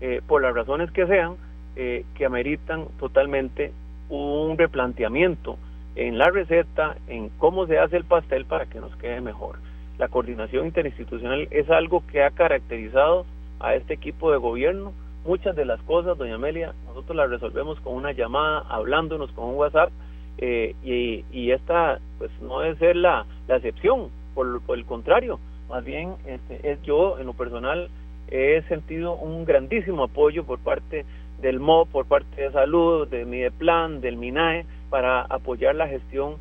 [0.00, 1.36] eh, por las razones que sean,
[1.74, 3.72] eh, que ameritan totalmente
[4.08, 5.58] un replanteamiento
[5.94, 9.56] en la receta, en cómo se hace el pastel para que nos quede mejor
[9.98, 13.26] la coordinación interinstitucional es algo que ha caracterizado
[13.60, 14.92] a este equipo de gobierno.
[15.24, 19.54] Muchas de las cosas, doña Amelia, nosotros las resolvemos con una llamada, hablándonos con un
[19.56, 19.90] WhatsApp,
[20.38, 25.40] eh, y, esta pues no debe ser la, la excepción, por, por, el contrario,
[25.70, 27.88] más bien este, es yo en lo personal
[28.28, 31.06] he sentido un grandísimo apoyo por parte
[31.40, 36.36] del MO, por parte de salud, de Mideplan, del MINAE, para apoyar la gestión,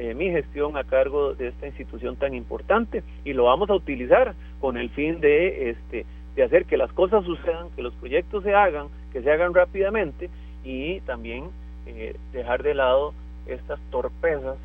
[0.00, 4.34] eh, mi gestión a cargo de esta institución tan importante y lo vamos a utilizar
[4.58, 8.54] con el fin de, este, de hacer que las cosas sucedan, que los proyectos se
[8.54, 10.30] hagan, que se hagan rápidamente
[10.64, 11.50] y también
[11.84, 13.12] eh, dejar de lado
[13.44, 14.56] estas torpezas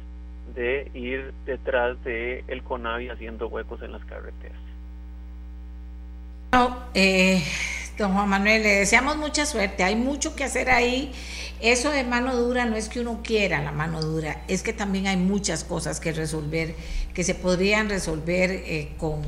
[0.56, 4.58] de ir detrás de el CONAVI haciendo huecos en las carreteras.
[6.94, 7.44] eh,
[7.98, 9.84] don Juan Manuel, le deseamos mucha suerte.
[9.84, 11.12] Hay mucho que hacer ahí.
[11.62, 15.08] Eso de mano dura no es que uno quiera la mano dura, es que también
[15.08, 16.76] hay muchas cosas que resolver,
[17.14, 19.22] que se podrían resolver eh, con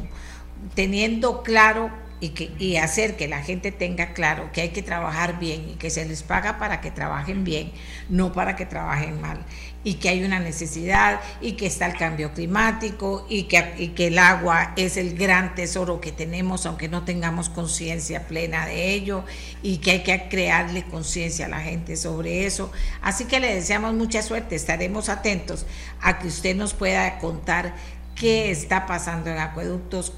[0.76, 1.90] teniendo claro
[2.20, 5.74] y, que, y hacer que la gente tenga claro que hay que trabajar bien y
[5.76, 7.72] que se les paga para que trabajen bien,
[8.10, 9.46] no para que trabajen mal,
[9.88, 14.08] y que hay una necesidad y que está el cambio climático y que, y que
[14.08, 19.24] el agua es el gran tesoro que tenemos, aunque no tengamos conciencia plena de ello,
[19.64, 22.70] y que hay que crearle conciencia a la gente sobre eso.
[23.02, 25.66] Así que le deseamos mucha suerte, estaremos atentos
[26.02, 27.74] a que usted nos pueda contar
[28.14, 30.12] qué está pasando en acueductos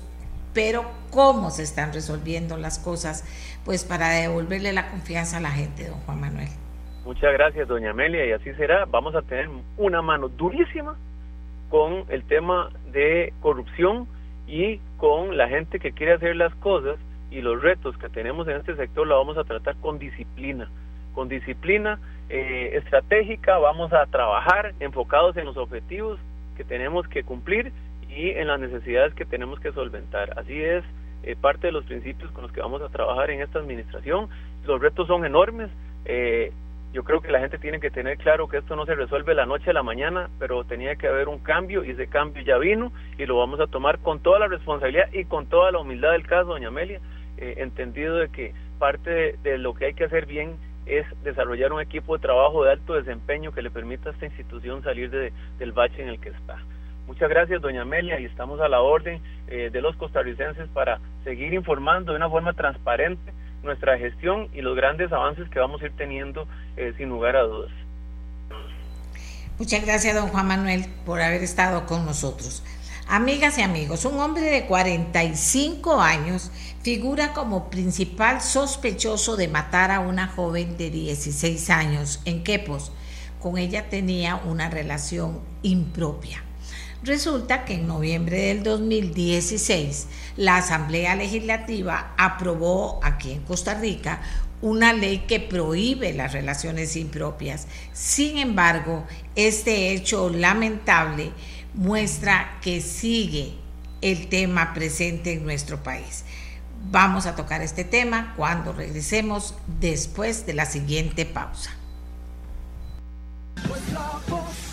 [0.51, 3.23] pero cómo se están resolviendo las cosas,
[3.65, 6.49] pues para devolverle la confianza a la gente, don Juan Manuel.
[7.10, 8.86] Muchas gracias, doña Amelia, y así será.
[8.86, 10.95] Vamos a tener una mano durísima
[11.68, 14.07] con el tema de corrupción
[14.45, 16.99] y con la gente que quiere hacer las cosas
[17.31, 20.69] y los retos que tenemos en este sector lo vamos a tratar con disciplina,
[21.15, 21.99] con disciplina
[22.30, 26.19] eh, estratégica, vamos a trabajar enfocados en los objetivos
[26.56, 27.73] que tenemos que cumplir
[28.07, 30.38] y en las necesidades que tenemos que solventar.
[30.38, 30.84] Así es
[31.23, 34.30] eh, parte de los principios con los que vamos a trabajar en esta administración.
[34.64, 35.72] Los retos son enormes.
[36.06, 36.53] Eh,
[36.91, 39.45] yo creo que la gente tiene que tener claro que esto no se resuelve la
[39.45, 42.91] noche a la mañana, pero tenía que haber un cambio y ese cambio ya vino
[43.18, 46.26] y lo vamos a tomar con toda la responsabilidad y con toda la humildad del
[46.26, 46.99] caso, doña Amelia,
[47.38, 50.56] eh, entendido de que parte de, lo que hay que hacer bien
[50.88, 54.82] es desarrollar un equipo de trabajo de alto desempeño que le permita a esta institución
[54.82, 56.57] salir de, del bache en el que está.
[57.06, 61.53] Muchas gracias, doña Amelia, y estamos a la orden eh, de los costarricenses para seguir
[61.53, 63.32] informando de una forma transparente
[63.64, 67.44] nuestra gestión y los grandes avances que vamos a ir teniendo eh, sin lugar a
[67.44, 67.72] dudas.
[69.57, 72.64] Muchas gracias, don Juan Manuel, por haber estado con nosotros.
[73.07, 76.52] Amigas y amigos, un hombre de 45 años
[76.84, 82.91] figura como principal sospechoso de matar a una joven de 16 años en Quepos.
[83.40, 86.44] Con ella tenía una relación impropia.
[87.03, 94.21] Resulta que en noviembre del 2016 la Asamblea Legislativa aprobó aquí en Costa Rica
[94.61, 97.67] una ley que prohíbe las relaciones impropias.
[97.93, 99.05] Sin embargo,
[99.35, 101.31] este hecho lamentable
[101.73, 103.53] muestra que sigue
[104.01, 106.26] el tema presente en nuestro país.
[106.91, 111.71] Vamos a tocar este tema cuando regresemos después de la siguiente pausa.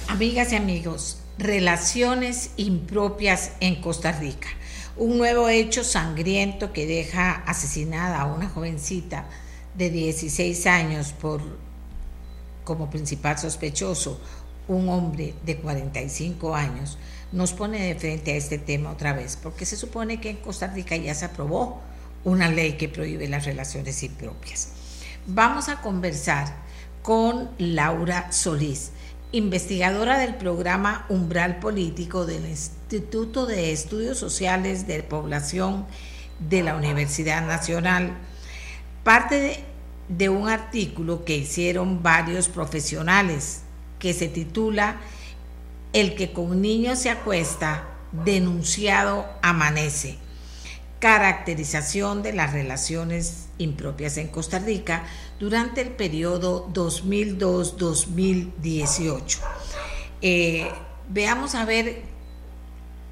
[0.08, 4.48] Amigas y amigos, relaciones impropias en Costa Rica.
[4.96, 9.26] Un nuevo hecho sangriento que deja asesinada a una jovencita
[9.74, 11.42] de 16 años por
[12.64, 14.20] como principal sospechoso
[14.68, 16.98] un hombre de 45 años
[17.32, 20.68] nos pone de frente a este tema otra vez, porque se supone que en Costa
[20.68, 21.80] Rica ya se aprobó
[22.24, 24.70] una ley que prohíbe las relaciones impropias.
[25.26, 26.56] Vamos a conversar
[27.02, 28.90] con Laura Solís
[29.36, 35.84] investigadora del programa Umbral Político del Instituto de Estudios Sociales de Población
[36.38, 38.16] de la Universidad Nacional,
[39.04, 39.62] parte
[40.08, 43.60] de, un artículo que hicieron varios profesionales
[43.98, 44.96] que se titula
[45.92, 47.84] El que con niños se acuesta,
[48.24, 50.16] denunciado amanece.
[50.98, 55.04] Caracterización de las relaciones impropias en Costa Rica
[55.38, 59.38] durante el periodo 2002-2018.
[60.22, 60.68] Eh,
[61.08, 62.02] veamos a ver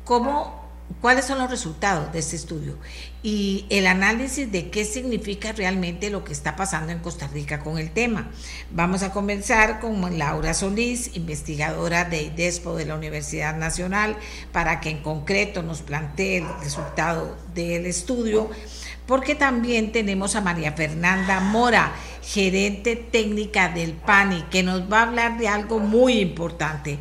[0.05, 0.65] cómo,
[1.01, 2.79] cuáles son los resultados de este estudio
[3.23, 7.79] y el análisis de qué significa realmente lo que está pasando en Costa Rica con
[7.79, 8.31] el tema.
[8.71, 14.17] Vamos a comenzar con Laura Solís, investigadora de IDESPO de la Universidad Nacional,
[14.53, 18.51] para que en concreto nos plantee el resultado del estudio
[19.07, 25.03] porque también tenemos a María Fernanda Mora, gerente técnica del PANI, que nos va a
[25.03, 26.99] hablar de algo muy importante,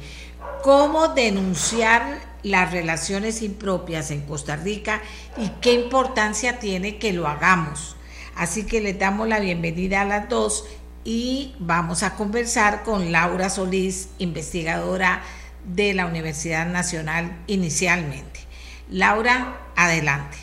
[0.64, 5.02] cómo denunciar las relaciones impropias en Costa Rica
[5.38, 7.96] y qué importancia tiene que lo hagamos.
[8.36, 10.66] Así que le damos la bienvenida a las dos
[11.06, 15.22] y vamos a conversar con Laura Solís, investigadora
[15.66, 18.42] de la Universidad Nacional inicialmente.
[18.90, 20.38] Laura, adelante.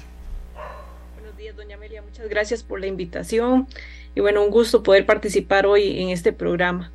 [1.61, 2.01] Doña Amelia.
[2.01, 3.69] Muchas gracias por la invitación
[4.15, 6.91] y bueno, un gusto poder participar hoy en este programa.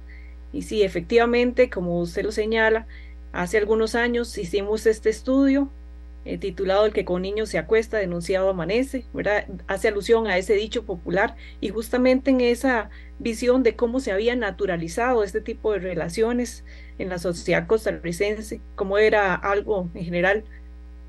[0.52, 2.88] Y sí, efectivamente, como usted lo señala,
[3.32, 5.70] hace algunos años hicimos este estudio
[6.26, 9.06] eh, titulado El que con niños se acuesta, denunciado amanece.
[9.68, 12.90] Hace alusión a ese dicho popular y justamente en esa
[13.20, 16.64] visión de cómo se había naturalizado este tipo de relaciones
[16.98, 20.44] en la sociedad costarricense, cómo era algo en general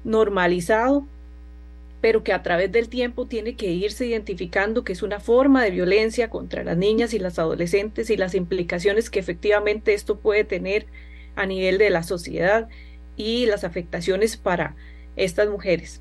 [0.05, 1.07] normalizado,
[2.07, 5.73] pero que a través del tiempo tiene que irse identificando que es una forma de
[5.73, 10.87] violencia contra las niñas y las adolescentes y las implicaciones que efectivamente esto puede tener
[11.35, 12.69] a nivel de la sociedad
[13.17, 14.77] y las afectaciones para
[15.17, 16.01] estas mujeres.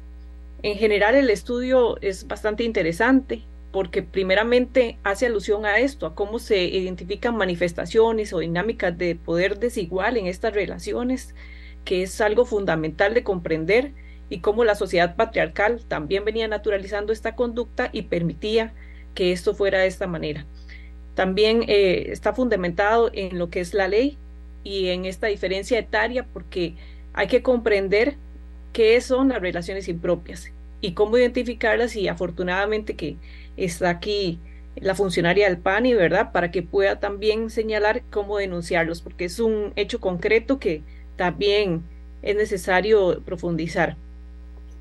[0.61, 3.41] En general el estudio es bastante interesante
[3.71, 9.57] porque primeramente hace alusión a esto, a cómo se identifican manifestaciones o dinámicas de poder
[9.57, 11.33] desigual en estas relaciones,
[11.83, 17.35] que es algo fundamental de comprender y cómo la sociedad patriarcal también venía naturalizando esta
[17.35, 18.73] conducta y permitía
[19.13, 20.45] que esto fuera de esta manera.
[21.13, 24.17] También eh, está fundamentado en lo que es la ley
[24.63, 26.75] y en esta diferencia etaria porque
[27.13, 28.15] hay que comprender
[28.73, 33.15] qué son las relaciones impropias y cómo identificarlas y afortunadamente que
[33.55, 34.39] está aquí
[34.75, 36.31] la funcionaria del PANI, ¿verdad?
[36.33, 40.83] Para que pueda también señalar cómo denunciarlos, porque es un hecho concreto que
[41.15, 41.83] también
[42.21, 43.95] es necesario profundizar.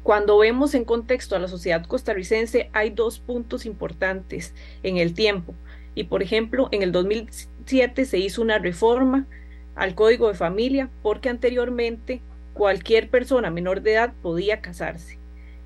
[0.05, 4.53] Cuando vemos en contexto a la sociedad costarricense, hay dos puntos importantes
[4.83, 5.55] en el tiempo.
[5.95, 9.27] Y por ejemplo, en el 2007 se hizo una reforma
[9.75, 12.21] al Código de Familia porque anteriormente
[12.53, 15.19] cualquier persona menor de edad podía casarse.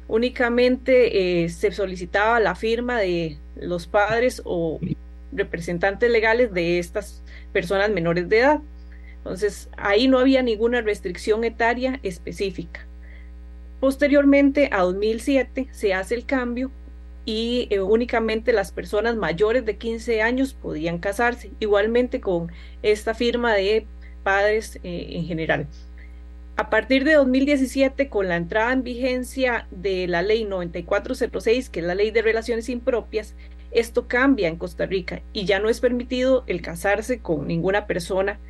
[0.07, 4.79] Únicamente eh, se solicitaba la firma de los padres o
[5.33, 8.61] representantes legales de estas personas menores de edad.
[9.17, 12.88] Entonces, ahí no había ninguna restricción etaria específica.
[13.81, 16.71] Posteriormente, a 2007, se hace el cambio
[17.25, 22.51] y eh, únicamente las personas mayores de 15 años podían casarse, igualmente con
[22.83, 23.87] esta firma de
[24.25, 25.67] padres eh, en general.
[26.57, 31.87] A partir de 2017, con la entrada en vigencia de la ley 9406, que es
[31.87, 33.37] la ley de relaciones impropias,
[33.71, 38.41] esto cambia en Costa Rica y ya no es permitido el casarse con ninguna persona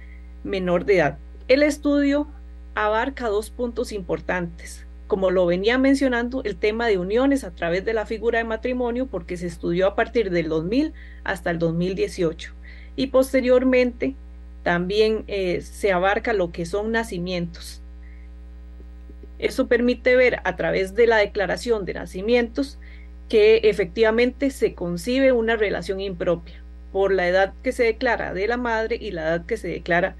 [0.42, 1.18] menor de edad.
[1.48, 2.28] El estudio
[2.74, 4.87] abarca dos puntos importantes.
[5.08, 9.06] Como lo venía mencionando, el tema de uniones a través de la figura de matrimonio,
[9.06, 10.92] porque se estudió a partir del 2000
[11.24, 12.52] hasta el 2018.
[12.94, 14.14] Y posteriormente
[14.62, 17.82] también eh, se abarca lo que son nacimientos
[19.38, 22.78] eso permite ver a través de la declaración de nacimientos
[23.28, 26.62] que efectivamente se concibe una relación impropia
[26.92, 30.16] por la edad que se declara de la madre y la edad que se declara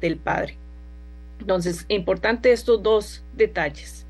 [0.00, 0.56] del padre.
[1.40, 4.06] Entonces, importante estos dos detalles.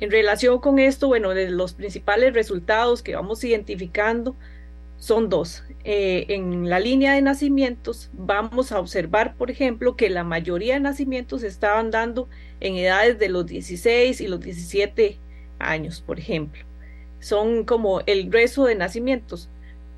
[0.00, 4.36] En relación con esto, bueno, los principales resultados que vamos identificando
[4.98, 5.62] son dos.
[5.84, 10.80] Eh, en la línea de nacimientos vamos a observar, por ejemplo, que la mayoría de
[10.80, 12.28] nacimientos estaban dando
[12.60, 15.18] en edades de los 16 y los 17
[15.58, 16.64] años, por ejemplo.
[17.20, 19.48] Son como el grueso de nacimientos.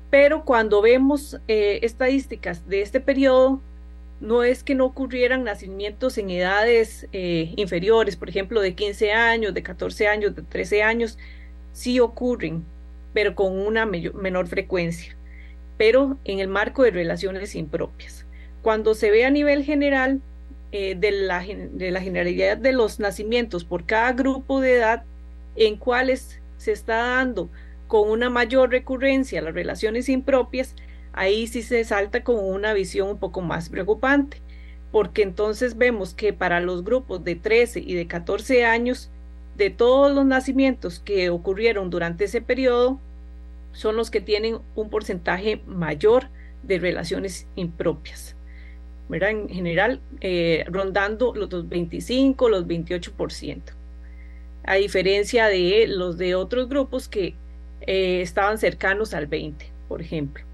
[0.09, 3.61] Pero cuando vemos eh, estadísticas de este periodo,
[4.19, 9.53] no es que no ocurrieran nacimientos en edades eh, inferiores, por ejemplo, de 15 años,
[9.53, 11.17] de 14 años, de 13 años,
[11.71, 12.65] sí ocurren,
[13.13, 15.15] pero con una menor frecuencia,
[15.77, 18.25] pero en el marco de relaciones impropias.
[18.61, 20.21] Cuando se ve a nivel general
[20.71, 25.03] eh, de, la, de la generalidad de los nacimientos por cada grupo de edad,
[25.55, 27.49] en cuales se está dando
[27.87, 30.75] con una mayor recurrencia las relaciones impropias,
[31.19, 34.37] ahí sí se salta con una visión un poco más preocupante,
[34.89, 39.09] porque entonces vemos que para los grupos de 13 y de 14 años,
[39.57, 43.01] de todos los nacimientos que ocurrieron durante ese periodo,
[43.73, 46.29] son los que tienen un porcentaje mayor
[46.63, 48.37] de relaciones impropias.
[49.11, 53.73] En general, eh, rondando los 25, los 28%.
[54.63, 57.35] A diferencia de los de otros grupos que
[57.81, 60.48] eh, estaban cercanos al 20, por ejemplo.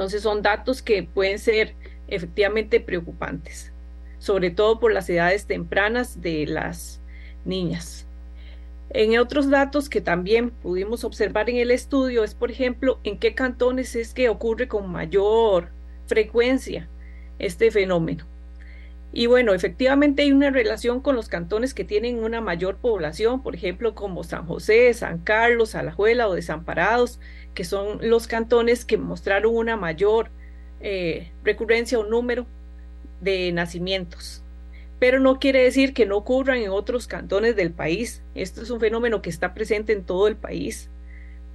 [0.00, 1.74] Entonces son datos que pueden ser
[2.08, 3.70] efectivamente preocupantes,
[4.18, 7.02] sobre todo por las edades tempranas de las
[7.44, 8.06] niñas.
[8.88, 13.34] En otros datos que también pudimos observar en el estudio es, por ejemplo, en qué
[13.34, 15.68] cantones es que ocurre con mayor
[16.06, 16.88] frecuencia
[17.38, 18.24] este fenómeno.
[19.12, 23.54] Y bueno, efectivamente hay una relación con los cantones que tienen una mayor población, por
[23.54, 27.18] ejemplo, como San José, San Carlos, Alajuela o Desamparados,
[27.54, 30.30] que son los cantones que mostraron una mayor
[30.80, 32.46] eh, recurrencia o número
[33.20, 34.42] de nacimientos.
[34.98, 38.22] Pero no quiere decir que no ocurran en otros cantones del país.
[38.34, 40.88] Esto es un fenómeno que está presente en todo el país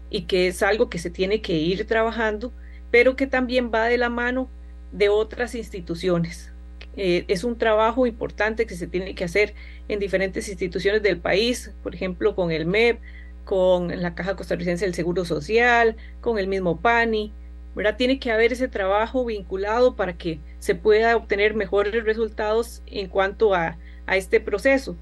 [0.09, 2.51] y que es algo que se tiene que ir trabajando,
[2.91, 4.49] pero que también va de la mano
[4.91, 6.51] de otras instituciones.
[6.97, 9.53] Eh, es un trabajo importante que se tiene que hacer
[9.89, 12.99] en diferentes instituciones del país, por ejemplo, con el MEP,
[13.45, 17.31] con la Caja Costarricense del Seguro Social, con el mismo PANI,
[17.75, 17.95] ¿verdad?
[17.95, 23.53] Tiene que haber ese trabajo vinculado para que se pueda obtener mejores resultados en cuanto
[23.53, 23.77] a,
[24.07, 24.97] a este proceso.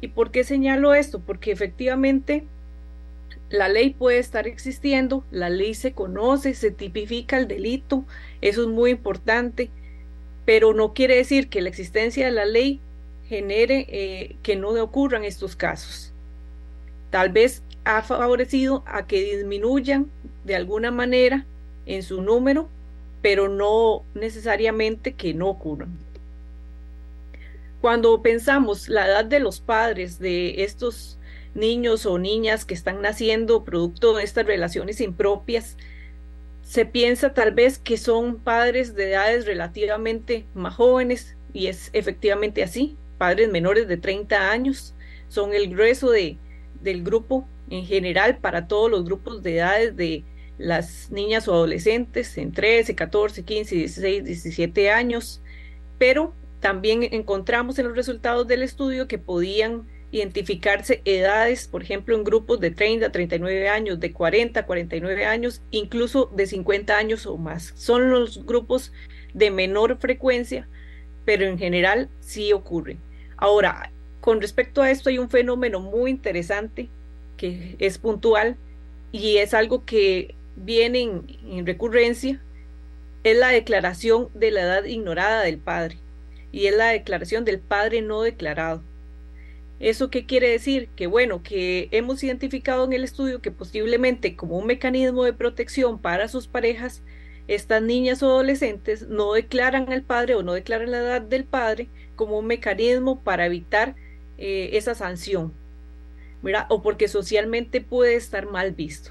[0.00, 1.20] ¿Y por qué señalo esto?
[1.20, 2.44] Porque efectivamente
[3.50, 8.04] la ley puede estar existiendo, la ley se conoce, se tipifica el delito,
[8.40, 9.70] eso es muy importante,
[10.44, 12.80] pero no quiere decir que la existencia de la ley
[13.28, 16.12] genere eh, que no ocurran estos casos.
[17.10, 20.10] Tal vez ha favorecido a que disminuyan
[20.44, 21.46] de alguna manera
[21.86, 22.68] en su número,
[23.20, 25.96] pero no necesariamente que no ocurran.
[27.80, 31.18] Cuando pensamos la edad de los padres de estos
[31.54, 35.76] niños o niñas que están naciendo producto de estas relaciones impropias,
[36.62, 42.62] se piensa tal vez que son padres de edades relativamente más jóvenes y es efectivamente
[42.62, 44.94] así, padres menores de 30 años
[45.28, 46.38] son el grueso de,
[46.82, 50.24] del grupo en general para todos los grupos de edades de
[50.58, 55.42] las niñas o adolescentes en 13, 14, 15, 16, 17 años,
[55.98, 62.24] pero también encontramos en los resultados del estudio que podían identificarse edades, por ejemplo, en
[62.24, 67.24] grupos de 30 a 39 años, de 40 a 49 años, incluso de 50 años
[67.26, 67.72] o más.
[67.74, 68.92] Son los grupos
[69.32, 70.68] de menor frecuencia,
[71.24, 73.00] pero en general sí ocurren.
[73.38, 73.90] Ahora,
[74.20, 76.90] con respecto a esto hay un fenómeno muy interesante
[77.42, 78.56] que es puntual
[79.10, 82.40] y es algo que viene en, en recurrencia,
[83.24, 85.98] es la declaración de la edad ignorada del padre
[86.52, 88.84] y es la declaración del padre no declarado.
[89.80, 90.88] ¿Eso qué quiere decir?
[90.94, 95.98] Que bueno, que hemos identificado en el estudio que posiblemente como un mecanismo de protección
[95.98, 97.02] para sus parejas,
[97.48, 101.88] estas niñas o adolescentes no declaran al padre o no declaran la edad del padre
[102.14, 103.96] como un mecanismo para evitar
[104.38, 105.52] eh, esa sanción,
[106.68, 109.10] O porque socialmente puede estar mal visto.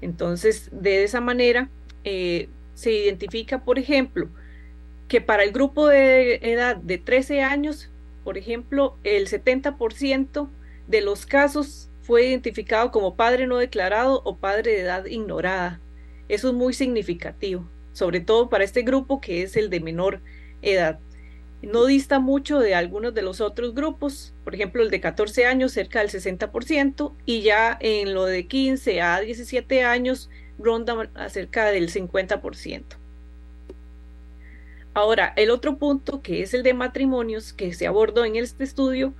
[0.00, 1.68] Entonces, de esa manera,
[2.04, 4.28] eh, se identifica, por ejemplo,
[5.08, 7.90] que para el grupo de edad de 13 años
[8.24, 10.48] por ejemplo, el 70%
[10.86, 15.80] de los casos fue identificado como padre no declarado o padre de edad ignorada.
[16.28, 20.20] Eso es muy significativo, sobre todo para este grupo que es el de menor
[20.62, 20.98] edad.
[21.62, 25.72] No dista mucho de algunos de los otros grupos, por ejemplo, el de 14 años
[25.72, 30.28] cerca del 60% y ya en lo de 15 a 17 años
[30.58, 32.82] ronda cerca del 50%.
[34.94, 39.14] Ahora, el otro punto, que es el de matrimonios, que se abordó en este estudio,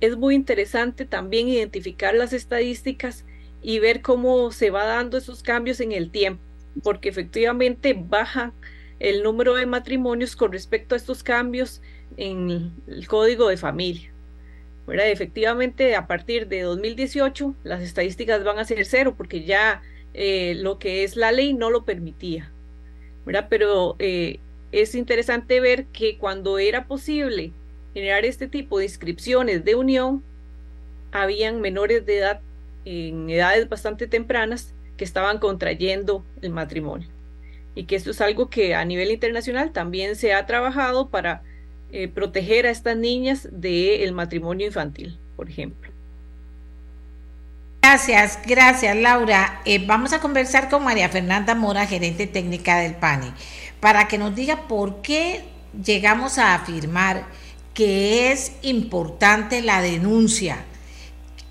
[0.00, 3.24] es muy interesante también identificar las estadísticas
[3.60, 6.42] y ver cómo se va dando esos cambios en el tiempo,
[6.84, 8.52] porque efectivamente baja
[9.00, 11.80] el número de matrimonios con respecto a estos cambios
[12.16, 14.10] en el código de familia.
[14.88, 19.82] Efectivamente, a partir de 2018, las estadísticas van a ser cero, porque ya
[20.14, 22.50] eh, lo que es la ley no lo permitía.
[23.28, 23.48] ¿verdad?
[23.50, 24.40] Pero eh,
[24.72, 27.52] es interesante ver que cuando era posible
[27.92, 30.22] generar este tipo de inscripciones de unión,
[31.12, 32.40] habían menores de edad
[32.86, 37.06] en edades bastante tempranas que estaban contrayendo el matrimonio.
[37.78, 41.42] Y que esto es algo que a nivel internacional también se ha trabajado para
[41.92, 45.90] eh, proteger a estas niñas del matrimonio infantil, por ejemplo.
[47.82, 49.62] Gracias, gracias Laura.
[49.64, 53.32] Eh, vamos a conversar con María Fernanda Mora, gerente técnica del PANI
[53.80, 55.44] para que nos diga por qué
[55.84, 57.26] llegamos a afirmar
[57.74, 60.64] que es importante la denuncia.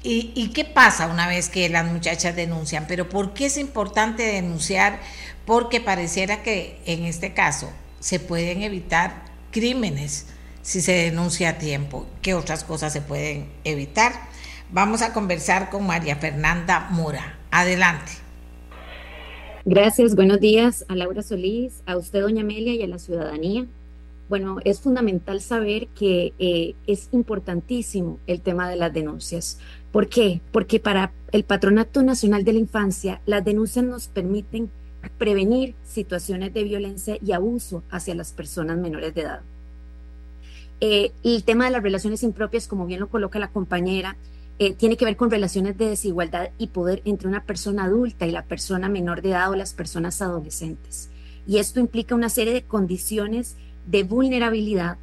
[0.10, 2.86] ¿Y, qué pasa una vez que las muchachas denuncian?
[2.88, 5.02] Pero ¿por qué es importante denunciar?
[5.46, 7.70] Porque pareciera que en este caso
[8.00, 10.28] se pueden evitar crímenes
[10.62, 12.08] si se denuncia a tiempo.
[12.22, 14.14] ¿Qué otras cosas se pueden evitar?
[14.72, 17.38] Vamos a conversar con María Fernanda Mora.
[17.52, 18.14] Adelante.
[19.66, 23.68] Gracias, buenos días a Laura Solís, a usted, doña Amelia, y a la ciudadanía.
[24.30, 29.60] Bueno, es fundamental saber que eh, es importantísimo el tema de las denuncias.
[29.92, 30.42] ¿Por qué?
[30.52, 34.70] Porque para el Patronato Nacional de la Infancia, las denuncias nos permiten
[35.18, 39.42] prevenir situaciones de violencia y abuso hacia las personas menores de edad.
[40.80, 44.16] Eh, el tema de las relaciones impropias, como bien lo coloca la compañera,
[44.60, 48.32] eh, tiene que ver con relaciones de desigualdad y poder entre una persona adulta y
[48.32, 51.10] la persona menor de edad o las personas adolescentes.
[51.46, 53.56] Y esto implica una serie de condiciones
[53.86, 54.98] de vulnerabilidad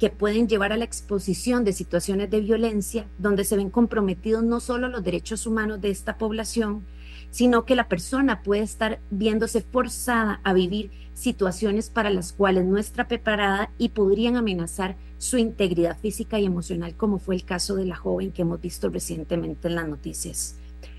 [0.00, 4.58] que pueden llevar a la exposición de situaciones de violencia donde se ven comprometidos no
[4.58, 6.86] solo los derechos humanos de esta población,
[7.30, 12.78] sino que la persona puede estar viéndose forzada a vivir situaciones para las cuales no
[12.78, 17.84] está preparada y podrían amenazar su integridad física y emocional, como fue el caso de
[17.84, 20.56] la joven que hemos visto recientemente en las noticias.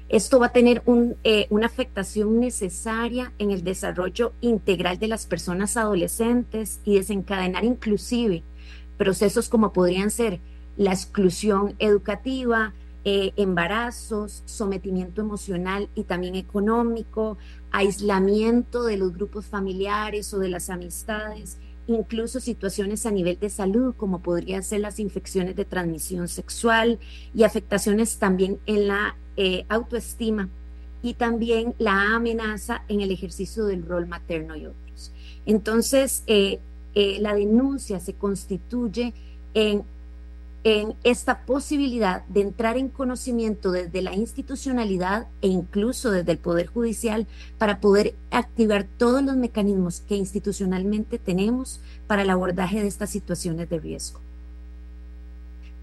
[0.10, 0.84] Esto va a tener
[1.23, 8.44] eh, una afectación necesaria en el desarrollo integral de las personas adolescentes y desencadenar inclusive
[9.02, 10.41] procesos como podrían ser
[10.78, 17.40] la exclusión educativa, eh, embarazos, sometimiento emocional y también económico,
[17.72, 21.57] aislamiento de los grupos familiares o de las amistades,
[21.88, 26.99] incluso situaciones a nivel de salud, como podrían ser las infecciones de transmisión sexual
[27.34, 30.48] y afectaciones también en la eh, autoestima
[31.02, 35.11] y también la amenaza en el ejercicio del rol materno y otros.
[35.48, 36.60] Entonces, eh,
[36.93, 39.13] la denuncia se constituye
[39.53, 39.84] en
[40.63, 46.68] en esta posibilidad de entrar en conocimiento desde la institucionalidad e incluso desde el Poder
[46.68, 47.26] Judicial
[47.57, 53.69] para poder activar todos los mecanismos que institucionalmente tenemos para el abordaje de estas situaciones
[53.69, 54.19] de riesgo.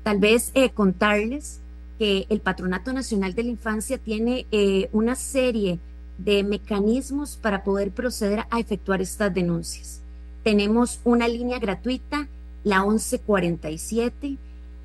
[0.04, 1.58] Tal vez eh, contarles
[1.98, 5.80] que el Patronato Nacional de la Infancia tiene eh, una serie
[6.18, 10.00] de mecanismos para poder proceder a efectuar estas denuncias.
[10.42, 12.28] Tenemos una línea gratuita,
[12.64, 14.36] la 1147,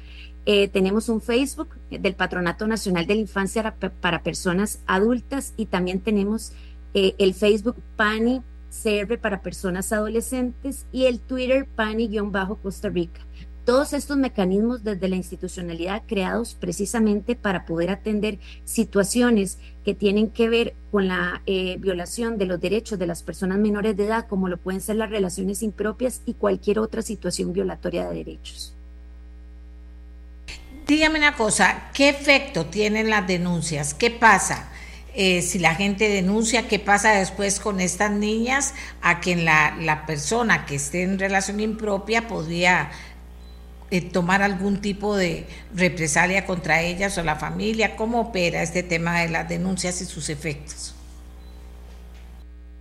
[0.51, 5.99] eh, tenemos un Facebook del Patronato Nacional de la Infancia para, Personas Adultas y también
[5.99, 6.53] tenemos
[6.95, 8.41] eh, el Facebook PANI
[8.71, 13.21] CR para personas adolescentes y el Twitter PANI-Costa Rica.
[13.65, 20.49] Todos estos mecanismos desde la institucionalidad creados precisamente para poder atender situaciones que tienen que
[20.49, 24.49] ver con la eh, violación de los derechos de las personas menores de edad, como
[24.49, 28.73] lo pueden ser las relaciones impropias y cualquier otra situación violatoria de derechos.
[30.87, 33.93] Dígame una cosa, ¿qué efecto tienen las denuncias?
[33.93, 34.69] ¿Qué pasa?
[35.13, 40.05] Eh, si la gente denuncia, ¿qué pasa después con estas niñas a quien la, la
[40.05, 42.89] persona que esté en relación impropia podría
[43.91, 45.45] eh, tomar algún tipo de
[45.75, 47.95] represalia contra ellas o la familia?
[47.95, 50.95] ¿Cómo opera este tema de las denuncias y sus efectos?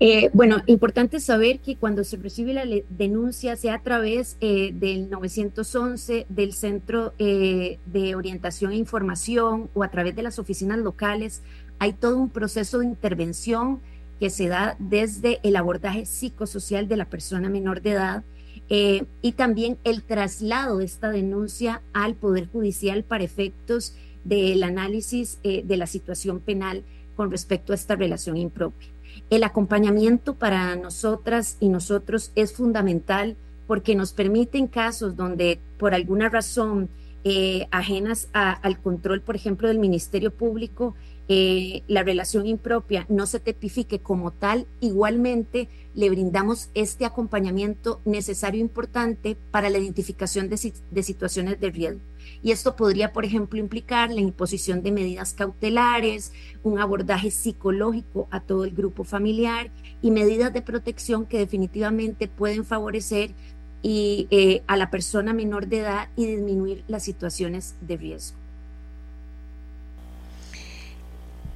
[0.01, 5.11] Eh, bueno, importante saber que cuando se recibe la denuncia, sea a través eh, del
[5.11, 11.43] 911, del Centro eh, de Orientación e Información o a través de las oficinas locales,
[11.81, 13.81] hay todo un proceso de intervención
[14.21, 18.25] que se da desde el abordaje psicosocial de la persona menor de edad
[18.71, 25.77] y también el traslado de esta denuncia al Poder Judicial para efectos del análisis de
[25.77, 26.85] la situación penal
[27.17, 28.89] con respecto a esta relación impropia.
[29.31, 33.37] El acompañamiento para nosotras y nosotros es fundamental
[33.67, 36.89] porque nos permite en casos donde por alguna razón
[37.25, 40.95] eh, ajenas al control, por ejemplo, del Ministerio Público,
[41.29, 45.69] eh, la relación impropia no se tipifique como tal, igualmente
[45.99, 52.01] le brindamos este acompañamiento necesario e importante para la identificación de, situaciones de riesgo.
[52.41, 58.39] Y esto podría, por ejemplo, implicar la imposición de medidas cautelares, un abordaje psicológico a
[58.39, 63.35] todo el grupo familiar y medidas de protección que definitivamente pueden favorecer
[63.83, 68.39] eh, a la persona menor de edad y disminuir las situaciones de riesgo.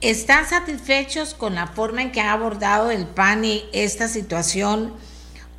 [0.03, 4.93] ¿Están satisfechos con la forma en que ha abordado el PANI esta situación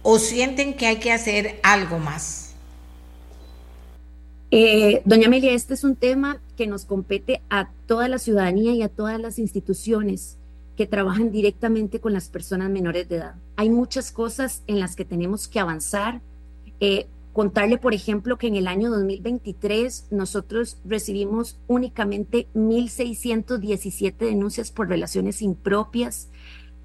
[0.01, 2.53] o sienten que hay que hacer algo más?
[4.51, 8.81] Eh, doña Amelia, este es un tema que nos compete a toda la ciudadanía y
[8.81, 10.37] a todas las instituciones
[10.75, 13.35] que trabajan directamente con las personas menores de edad.
[13.55, 16.21] Hay muchas cosas en las que tenemos que avanzar.
[16.81, 24.87] Eh, contarle, por ejemplo, que en el año 2023 nosotros recibimos únicamente 1.617 denuncias por
[24.87, 26.29] relaciones impropias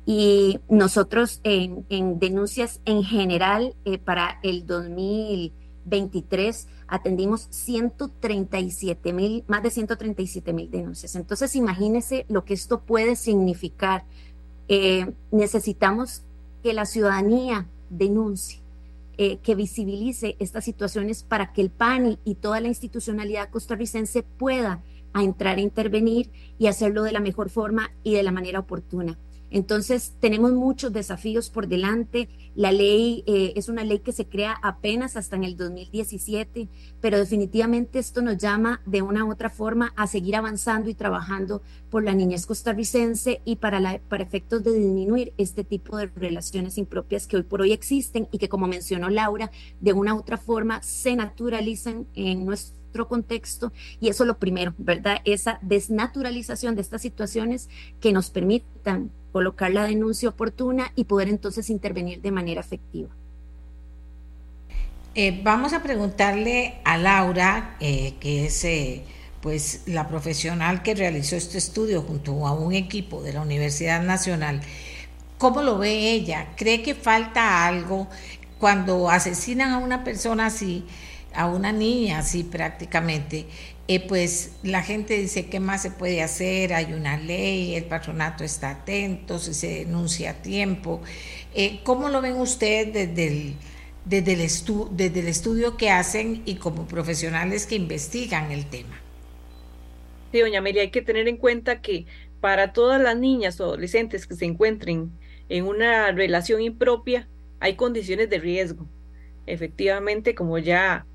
[0.07, 1.85] y nosotros en,
[2.19, 10.71] denuncias en general eh, para el 2023 2023 atendimos 137 mil, más de 137 mil
[10.71, 11.17] denuncias.
[11.17, 14.05] Entonces, imagínense lo que esto puede significar.
[14.69, 16.23] Eh, necesitamos
[16.63, 18.61] que la ciudadanía denuncie,
[19.19, 24.83] eh, que visibilice estas situaciones para que el PANI y toda la institucionalidad costarricense pueda
[25.15, 29.19] entrar a intervenir y hacerlo de la mejor forma y de la manera oportuna.
[29.51, 32.29] Entonces, tenemos muchos desafíos por delante.
[32.55, 36.69] La ley eh, es una ley que se crea apenas hasta en el 2017,
[37.01, 41.63] pero definitivamente esto nos llama de una u otra forma a seguir avanzando y trabajando
[41.91, 47.27] por la niñez costarricense y para, para efectos de disminuir este tipo de relaciones impropias
[47.27, 49.51] que hoy por hoy existen y que, como mencionó Laura,
[49.81, 55.19] de una u otra forma se naturalizan en nuestro contexto y eso lo primero, ¿verdad?
[55.25, 57.69] Esa desnaturalización de estas situaciones
[58.01, 63.09] que nos permitan colocar la denuncia oportuna y poder entonces intervenir de manera efectiva.
[65.15, 69.03] Eh, vamos a preguntarle a Laura, eh, que es eh,
[69.41, 74.61] pues la profesional que realizó este estudio junto a un equipo de la Universidad Nacional,
[75.39, 76.49] ¿cómo lo ve ella?
[76.57, 78.09] ¿Cree que falta algo
[78.59, 80.85] cuando asesinan a una persona así?
[81.39, 83.47] A una niña así prácticamente,
[83.87, 86.75] eh, pues la gente dice, ¿qué más se puede hacer?
[86.75, 91.01] Hay una ley, el patronato está atento, se denuncia a tiempo.
[91.55, 93.57] Eh, ¿Cómo lo ven ustedes desde el,
[94.05, 94.41] desde, el
[94.97, 99.01] desde el estudio que hacen y como profesionales que investigan el tema?
[100.33, 102.07] Sí, doña María, hay que tener en cuenta que
[102.41, 108.29] para todas las niñas o adolescentes que se encuentren en una relación impropia, hay condiciones
[108.29, 108.91] de riesgo.
[109.47, 111.08] Efectivamente, como ya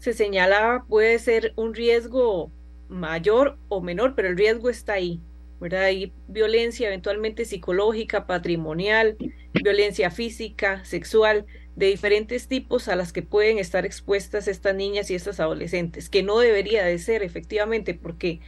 [0.00, 2.50] se señalaba puede ser un riesgo
[2.88, 5.20] mayor o menor, pero el riesgo está ahí,
[5.60, 5.84] ¿verdad?
[5.84, 9.16] Hay violencia eventualmente psicológica, patrimonial,
[9.52, 11.46] violencia física, sexual,
[11.76, 16.22] de diferentes tipos a las que pueden estar expuestas estas niñas y estas adolescentes, que
[16.22, 18.40] no debería de ser efectivamente porque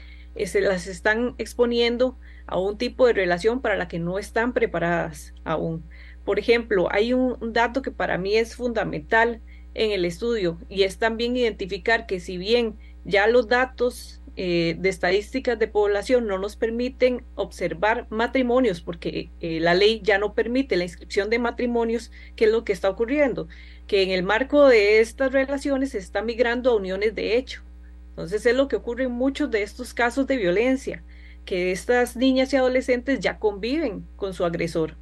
[0.46, 5.34] se las están exponiendo a un tipo de relación para la que no están preparadas
[5.44, 5.84] aún.
[6.24, 9.42] Por ejemplo, hay un dato que para mí es fundamental
[9.74, 14.89] en el estudio y es también identificar que si bien ya los datos eh, de
[14.89, 20.77] estadísticas de población no nos permiten observar matrimonios porque eh, la ley ya no permite
[20.77, 23.49] la inscripción de matrimonios, ¿qué es lo que está ocurriendo?
[23.86, 27.62] Que en el marco de estas relaciones se está migrando a uniones de hecho.
[28.11, 31.03] Entonces es lo que ocurre en muchos de estos casos de violencia,
[31.44, 34.97] que estas niñas y adolescentes ya conviven con su agresor.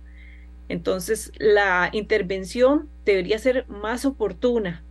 [0.71, 4.85] Entonces, la intervención debería ser más oportuna.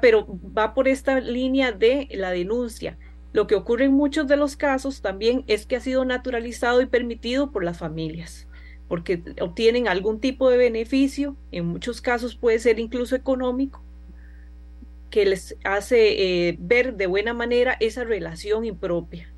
[0.00, 0.26] Pero
[0.56, 2.96] va por esta línea de la denuncia.
[3.34, 6.86] Lo que ocurre en muchos de los casos también es que ha sido naturalizado y
[6.86, 8.48] permitido por las familias,
[8.88, 13.82] porque obtienen algún tipo de beneficio, en muchos casos puede ser incluso económico,
[15.10, 19.30] que les hace eh, ver de buena manera esa relación impropia.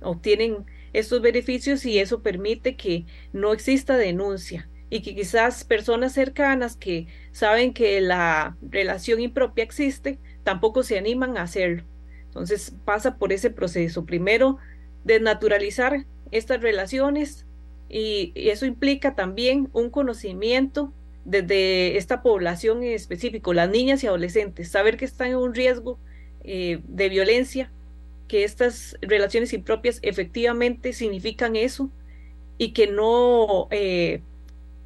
[0.00, 0.64] Obtienen
[0.94, 3.04] estos beneficios y eso permite que
[3.34, 10.18] no exista denuncia y que quizás personas cercanas que saben que la relación impropia existe,
[10.42, 11.84] tampoco se animan a hacerlo.
[12.26, 14.04] Entonces pasa por ese proceso.
[14.04, 14.58] Primero,
[15.04, 17.46] desnaturalizar estas relaciones
[17.88, 20.92] y, eso implica también un conocimiento
[21.24, 25.98] desde esta población en específico, las niñas y adolescentes, saber que están en un riesgo
[26.42, 27.70] eh, de violencia,
[28.28, 31.90] que estas relaciones impropias efectivamente significan eso
[32.58, 34.22] y que no eh,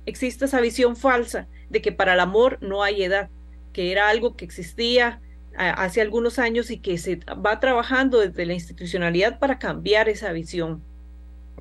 [0.09, 3.31] existe esa visión falsa de que para el amor no hay edad,
[3.73, 5.21] que era algo que existía
[5.57, 10.83] hace algunos años y que se va trabajando desde la institucionalidad para cambiar esa visión.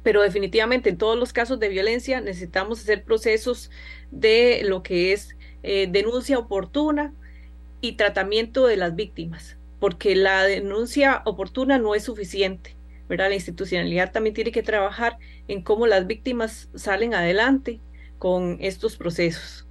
[0.03, 3.72] Pero definitivamente en todos los casos de violencia necesitamos hacer procesos
[4.11, 7.14] de lo que es eh, denuncia oportuna
[7.82, 12.76] y tratamiento de las víctimas, porque la denuncia oportuna no es suficiente.
[13.10, 13.30] ¿verdad?
[13.30, 15.18] La institucionalidad también tiene que trabajar
[15.48, 17.80] en cómo las víctimas salen adelante
[18.19, 19.68] con estos procesos.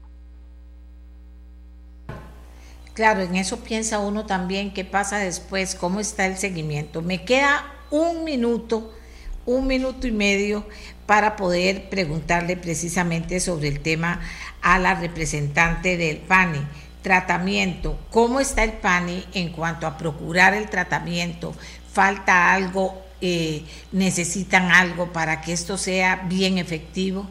[2.97, 7.03] Claro, en eso piensa uno también qué pasa después, cómo está el seguimiento.
[7.03, 8.91] Me queda un minuto,
[9.45, 10.67] un minuto y medio
[11.05, 14.21] para poder preguntarle precisamente sobre el tema
[14.63, 16.61] a la representante del PANI.
[17.03, 21.55] Tratamiento, ¿cómo está el PANI en cuanto a procurar el tratamiento?
[21.93, 23.03] ¿Falta algo?
[23.21, 27.29] Eh, ¿Necesitan algo para que esto sea bien efectivo?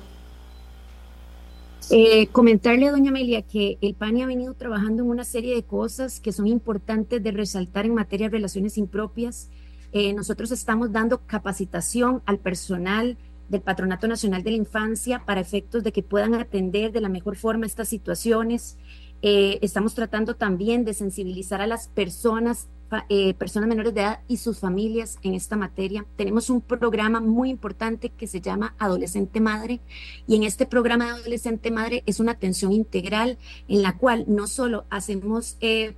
[1.91, 5.63] Eh, comentarle a doña Amelia que el PANI ha venido trabajando en una serie de
[5.63, 9.51] cosas que son importantes de resaltar en materia de relaciones impropias.
[9.91, 13.17] Eh, nosotros estamos dando capacitación al personal
[13.49, 17.35] del Patronato Nacional de la Infancia para efectos de que puedan atender de la mejor
[17.35, 18.77] forma estas situaciones.
[19.21, 22.67] Eh, estamos tratando también de sensibilizar a las personas
[23.09, 26.05] eh, personas menores de edad y sus familias en esta materia.
[26.15, 29.81] Tenemos un programa muy importante que se llama Adolescente Madre
[30.27, 33.37] y en este programa de Adolescente Madre es una atención integral
[33.67, 35.95] en la cual no solo hacemos eh,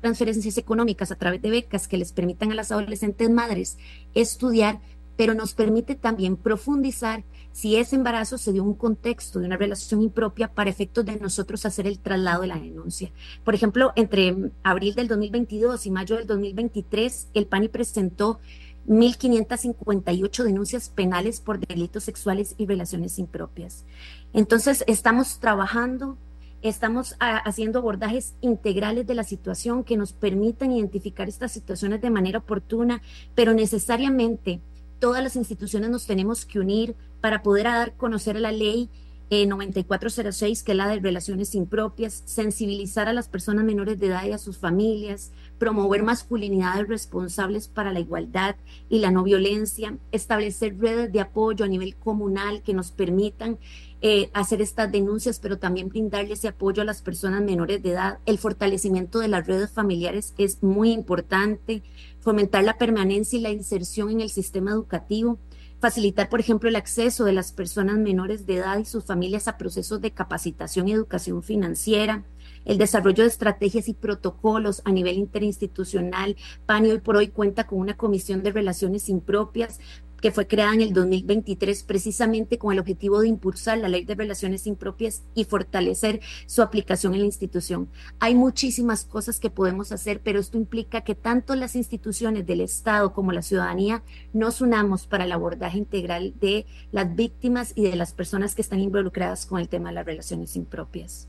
[0.00, 3.78] transferencias económicas a través de becas que les permitan a las adolescentes madres
[4.14, 4.80] estudiar,
[5.16, 10.02] pero nos permite también profundizar si ese embarazo se dio un contexto de una relación
[10.02, 13.10] impropia para efectos de nosotros hacer el traslado de la denuncia.
[13.44, 18.40] Por ejemplo, entre abril del 2022 y mayo del 2023, el PANI presentó
[18.86, 23.84] 1.558 denuncias penales por delitos sexuales y relaciones impropias.
[24.32, 26.16] Entonces, estamos trabajando,
[26.62, 32.10] estamos ah, haciendo abordajes integrales de la situación que nos permitan identificar estas situaciones de
[32.10, 33.02] manera oportuna,
[33.34, 34.60] pero necesariamente
[34.98, 38.90] todas las instituciones nos tenemos que unir para poder dar conocer la ley
[39.30, 44.24] 9406, eh, que es la de relaciones impropias, sensibilizar a las personas menores de edad
[44.24, 48.56] y a sus familias, promover masculinidades responsables para la igualdad
[48.88, 53.58] y la no violencia, establecer redes de apoyo a nivel comunal que nos permitan
[54.02, 58.18] eh, hacer estas denuncias, pero también brindarle ese apoyo a las personas menores de edad.
[58.26, 61.84] El fortalecimiento de las redes familiares es muy importante,
[62.18, 65.38] fomentar la permanencia y la inserción en el sistema educativo
[65.80, 69.56] facilitar, por ejemplo, el acceso de las personas menores de edad y sus familias a
[69.56, 72.24] procesos de capacitación y educación financiera,
[72.66, 76.36] el desarrollo de estrategias y protocolos a nivel interinstitucional.
[76.66, 79.80] PANI hoy por hoy cuenta con una comisión de relaciones impropias
[80.20, 84.14] que fue creada en el 2023 precisamente con el objetivo de impulsar la ley de
[84.14, 87.88] relaciones impropias y fortalecer su aplicación en la institución.
[88.18, 93.12] Hay muchísimas cosas que podemos hacer, pero esto implica que tanto las instituciones del Estado
[93.12, 94.02] como la ciudadanía
[94.32, 98.80] nos unamos para el abordaje integral de las víctimas y de las personas que están
[98.80, 101.28] involucradas con el tema de las relaciones impropias.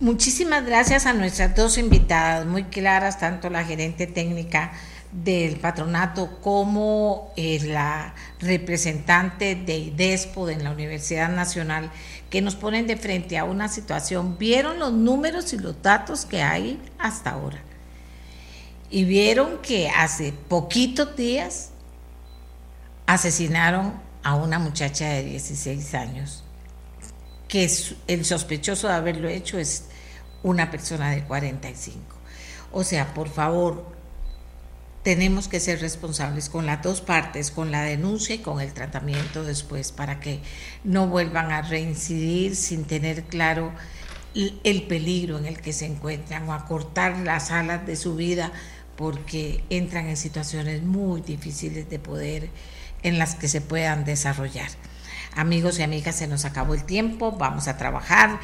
[0.00, 4.72] Muchísimas gracias a nuestras dos invitadas, muy claras, tanto la gerente técnica
[5.12, 11.90] del patronato como eh, la representante de IDESPO en la Universidad Nacional,
[12.30, 14.36] que nos ponen de frente a una situación.
[14.38, 17.62] Vieron los números y los datos que hay hasta ahora.
[18.90, 21.70] Y vieron que hace poquitos días
[23.06, 26.44] asesinaron a una muchacha de 16 años,
[27.48, 27.70] que
[28.06, 29.86] el sospechoso de haberlo hecho es
[30.42, 32.00] una persona de 45.
[32.72, 33.97] O sea, por favor,
[35.08, 39.42] tenemos que ser responsables con las dos partes, con la denuncia y con el tratamiento
[39.42, 40.42] después, para que
[40.84, 43.72] no vuelvan a reincidir sin tener claro
[44.34, 48.52] el peligro en el que se encuentran o a cortar las alas de su vida
[48.96, 52.50] porque entran en situaciones muy difíciles de poder
[53.02, 54.68] en las que se puedan desarrollar.
[55.34, 58.40] Amigos y amigas, se nos acabó el tiempo, vamos a trabajar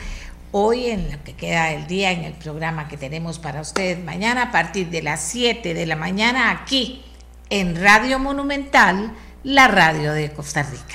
[0.56, 4.43] hoy en lo que queda del día en el programa que tenemos para ustedes mañana
[4.43, 7.05] a partir de las 7 de la mañana aquí
[7.51, 9.12] en Radio Monumental,
[9.43, 10.94] la radio de Costa Rica.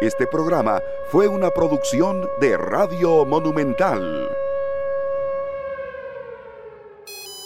[0.00, 0.80] Este programa
[1.10, 4.30] fue una producción de Radio Monumental.